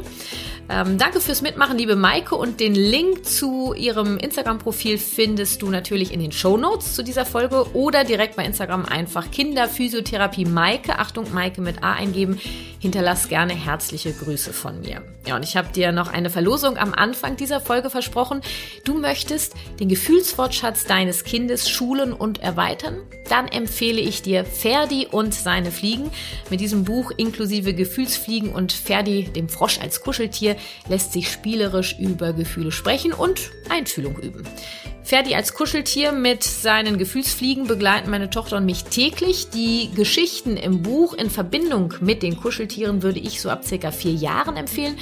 Ähm, 0.72 0.98
danke 0.98 1.20
fürs 1.20 1.42
Mitmachen, 1.42 1.78
liebe 1.78 1.96
Maike. 1.96 2.36
Und 2.36 2.60
den 2.60 2.76
Link 2.76 3.26
zu 3.26 3.74
ihrem 3.74 4.18
Instagram-Profil 4.18 4.98
findest 4.98 5.62
du 5.62 5.70
natürlich 5.70 6.14
in 6.14 6.22
den 6.22 6.32
Show 6.32 6.56
Notes 6.56 6.96
zu 6.96 7.04
dieser 7.04 7.26
Folge 7.26 7.76
oder 7.76 8.06
direkt 8.06 8.38
bei 8.38 8.46
Instagram 8.46 8.86
einfach 8.86 9.30
Kinderphysiotherapie 9.32 10.46
Maike. 10.46 10.98
Achtung, 10.98 11.26
Maike 11.34 11.62
mit 11.62 11.84
A 11.84 11.94
eingeben. 11.94 12.40
Hinterlass 12.80 13.28
gerne 13.28 13.54
herzliche 13.54 14.14
Grüße 14.14 14.54
von 14.54 14.80
mir. 14.82 15.02
Ja, 15.28 15.36
und 15.36 15.44
ich 15.44 15.58
habe 15.58 15.72
dir 15.74 15.92
noch 15.92 16.12
eine 16.12 16.30
Verlosung 16.30 16.71
am 16.78 16.94
Anfang 16.94 17.38
dieser 17.38 17.60
Folge 17.62 17.90
versprochen. 17.90 18.42
Du 18.86 18.94
möchtest 18.94 19.54
den 19.80 19.90
Gefühlswortschatz 19.90 20.86
deines 20.86 21.24
Kindes 21.24 21.70
schulen 21.70 22.14
und 22.14 22.42
erweitern? 22.42 22.98
Dann 23.30 23.48
empfehle 23.48 24.02
ich 24.02 24.22
dir 24.22 24.46
Ferdi 24.46 25.08
und 25.10 25.34
seine 25.34 25.72
Fliegen. 25.72 26.12
Mit 26.50 26.60
diesem 26.60 26.84
Buch 26.84 27.12
inklusive 27.16 27.74
Gefühlsfliegen 27.74 28.52
und 28.52 28.74
Ferdi, 28.74 29.24
dem 29.24 29.50
Frosch 29.50 29.80
als 29.80 30.02
Kuscheltier, 30.02 30.56
lässt 30.90 31.14
sich 31.14 31.32
spielerisch 31.32 31.98
über 32.00 32.34
Gefühle 32.34 32.72
sprechen 32.72 33.14
und 33.14 33.52
Einfühlung 33.70 34.18
üben. 34.18 34.44
Ferdi 35.04 35.36
als 35.36 35.54
Kuscheltier 35.54 36.12
mit 36.12 36.44
seinen 36.44 36.98
Gefühlsfliegen 36.98 37.68
begleiten 37.68 38.10
meine 38.10 38.30
Tochter 38.30 38.58
und 38.58 38.66
mich 38.66 38.86
täglich. 38.86 39.50
Die 39.50 39.90
Geschichten 39.96 40.58
im 40.58 40.84
Buch 40.84 41.14
in 41.14 41.30
Verbindung 41.30 41.94
mit 42.02 42.24
den 42.24 42.38
Kuscheltieren 42.38 43.02
würde 43.02 43.20
ich 43.20 43.42
so 43.42 43.50
ab 43.50 43.66
circa 43.66 43.92
vier 43.92 44.14
Jahren 44.14 44.58
empfehlen. 44.58 44.98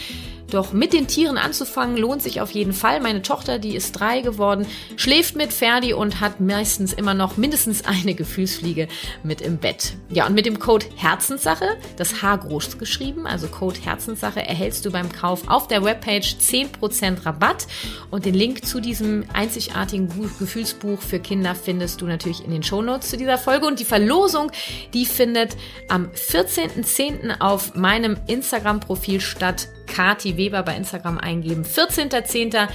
Doch 0.51 0.73
mit 0.73 0.93
den 0.93 1.07
Tieren 1.07 1.37
anzufangen 1.37 1.97
lohnt 1.97 2.21
sich 2.21 2.41
auf 2.41 2.51
jeden 2.51 2.73
Fall. 2.73 2.99
Meine 2.99 3.21
Tochter, 3.21 3.59
die 3.59 3.75
ist 3.75 3.91
drei 3.93 4.21
geworden, 4.21 4.65
schläft 4.95 5.35
mit 5.35 5.53
Ferdi 5.53 5.93
und 5.93 6.21
hat 6.21 6.39
meistens 6.39 6.93
immer 6.93 7.13
noch 7.13 7.37
mindestens 7.37 7.85
eine 7.85 8.15
Gefühlsfliege 8.15 8.87
mit 9.23 9.41
im 9.41 9.57
Bett. 9.57 9.93
Ja, 10.09 10.25
und 10.25 10.33
mit 10.33 10.45
dem 10.45 10.59
Code 10.59 10.85
Herzenssache, 10.95 11.65
das 11.97 12.21
H 12.21 12.37
groß 12.37 12.77
geschrieben, 12.77 13.27
also 13.27 13.47
Code 13.47 13.79
Herzenssache, 13.81 14.39
erhältst 14.45 14.85
du 14.85 14.91
beim 14.91 15.11
Kauf 15.11 15.47
auf 15.47 15.67
der 15.67 15.83
Webpage 15.83 16.35
10% 16.35 17.25
Rabatt. 17.25 17.67
Und 18.09 18.25
den 18.25 18.33
Link 18.33 18.65
zu 18.65 18.79
diesem 18.79 19.25
einzigartigen 19.33 20.07
Bu- 20.07 20.29
Gefühlsbuch 20.39 21.01
für 21.01 21.19
Kinder 21.19 21.55
findest 21.55 22.01
du 22.01 22.05
natürlich 22.05 22.43
in 22.43 22.51
den 22.51 22.63
Shownotes 22.63 23.09
zu 23.09 23.17
dieser 23.17 23.37
Folge. 23.37 23.67
Und 23.67 23.79
die 23.79 23.85
Verlosung, 23.85 24.51
die 24.93 25.05
findet 25.05 25.55
am 25.89 26.09
14.10. 26.09 27.39
auf 27.39 27.75
meinem 27.75 28.17
Instagram-Profil 28.27 29.21
statt. 29.21 29.67
Kati 29.89 30.37
Weber 30.37 30.63
bei 30.63 30.75
Instagram 30.75 31.17
eingeben. 31.17 31.65
14.10. 31.65 32.67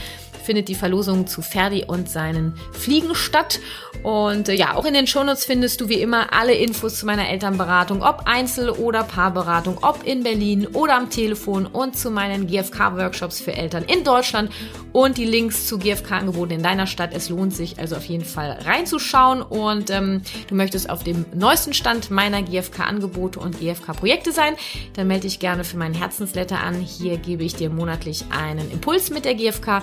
findet 0.44 0.68
die 0.68 0.74
Verlosung 0.74 1.26
zu 1.26 1.42
Ferdi 1.42 1.84
und 1.86 2.08
seinen 2.08 2.54
Fliegen 2.72 3.14
statt. 3.14 3.60
Und 4.02 4.48
äh, 4.48 4.54
ja, 4.54 4.74
auch 4.74 4.84
in 4.84 4.94
den 4.94 5.06
Shownotes 5.06 5.46
findest 5.46 5.80
du 5.80 5.88
wie 5.88 6.00
immer 6.00 6.32
alle 6.32 6.54
Infos 6.54 6.98
zu 6.98 7.06
meiner 7.06 7.28
Elternberatung, 7.28 8.02
ob 8.02 8.24
Einzel- 8.26 8.70
oder 8.70 9.02
Paarberatung, 9.02 9.78
ob 9.82 10.04
in 10.04 10.22
Berlin 10.22 10.66
oder 10.66 10.96
am 10.96 11.08
Telefon 11.08 11.66
und 11.66 11.96
zu 11.96 12.10
meinen 12.10 12.46
GFK-Workshops 12.46 13.40
für 13.40 13.54
Eltern 13.54 13.84
in 13.84 14.04
Deutschland 14.04 14.50
und 14.92 15.16
die 15.16 15.24
Links 15.24 15.66
zu 15.66 15.78
GFK-Angeboten 15.78 16.52
in 16.52 16.62
deiner 16.62 16.86
Stadt. 16.86 17.10
Es 17.14 17.30
lohnt 17.30 17.54
sich 17.54 17.78
also 17.78 17.96
auf 17.96 18.04
jeden 18.04 18.24
Fall 18.24 18.58
reinzuschauen 18.64 19.40
und 19.40 19.90
ähm, 19.90 20.22
du 20.48 20.54
möchtest 20.54 20.90
auf 20.90 21.02
dem 21.02 21.24
neuesten 21.34 21.72
Stand 21.72 22.10
meiner 22.10 22.42
GFK-Angebote 22.42 23.40
und 23.40 23.58
GFK-Projekte 23.58 24.32
sein, 24.32 24.54
dann 24.94 25.06
melde 25.06 25.22
dich 25.22 25.38
gerne 25.38 25.64
für 25.64 25.78
meinen 25.78 25.94
Herzensletter 25.94 26.60
an. 26.60 26.74
Hier 26.74 27.16
gebe 27.16 27.42
ich 27.42 27.54
dir 27.54 27.70
monatlich 27.70 28.24
einen 28.30 28.70
Impuls 28.70 29.10
mit 29.10 29.24
der 29.24 29.34
GFK 29.34 29.82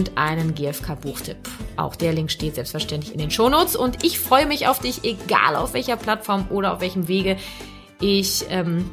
und 0.00 0.16
einen 0.16 0.54
GFK-Buchtipp. 0.54 1.36
Auch 1.76 1.94
der 1.94 2.12
Link 2.12 2.30
steht 2.30 2.54
selbstverständlich 2.54 3.12
in 3.12 3.18
den 3.18 3.30
Shownotes 3.30 3.76
und 3.76 4.02
ich 4.02 4.18
freue 4.18 4.46
mich 4.46 4.66
auf 4.66 4.78
dich, 4.78 5.04
egal 5.04 5.56
auf 5.56 5.74
welcher 5.74 5.96
Plattform 5.96 6.46
oder 6.48 6.72
auf 6.72 6.80
welchem 6.80 7.06
Wege. 7.06 7.36
Ich 8.00 8.46
ähm, 8.48 8.88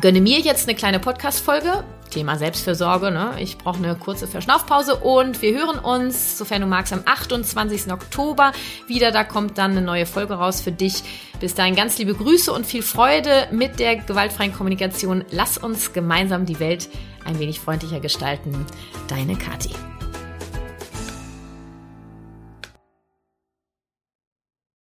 gönne 0.00 0.20
mir 0.20 0.38
jetzt 0.38 0.68
eine 0.68 0.76
kleine 0.76 1.00
Podcast-Folge. 1.00 1.82
Thema 2.10 2.38
Selbstfürsorge. 2.38 3.10
Ne? 3.10 3.32
Ich 3.40 3.58
brauche 3.58 3.78
eine 3.78 3.96
kurze 3.96 4.28
Verschnaufpause 4.28 4.94
und 4.94 5.42
wir 5.42 5.58
hören 5.58 5.80
uns, 5.80 6.38
sofern 6.38 6.60
du 6.60 6.68
magst, 6.68 6.92
am 6.92 7.02
28. 7.04 7.92
Oktober 7.92 8.52
wieder. 8.86 9.10
Da 9.10 9.24
kommt 9.24 9.58
dann 9.58 9.72
eine 9.72 9.82
neue 9.82 10.06
Folge 10.06 10.34
raus 10.34 10.60
für 10.60 10.70
dich. 10.70 11.02
Bis 11.40 11.54
dahin 11.54 11.74
ganz 11.74 11.98
liebe 11.98 12.14
Grüße 12.14 12.52
und 12.52 12.64
viel 12.64 12.82
Freude 12.82 13.48
mit 13.50 13.80
der 13.80 13.96
gewaltfreien 13.96 14.54
Kommunikation. 14.54 15.24
Lass 15.32 15.58
uns 15.58 15.92
gemeinsam 15.92 16.46
die 16.46 16.60
Welt 16.60 16.88
ein 17.24 17.40
wenig 17.40 17.58
freundlicher 17.58 17.98
gestalten. 17.98 18.64
Deine 19.08 19.34
Kathi. 19.34 19.70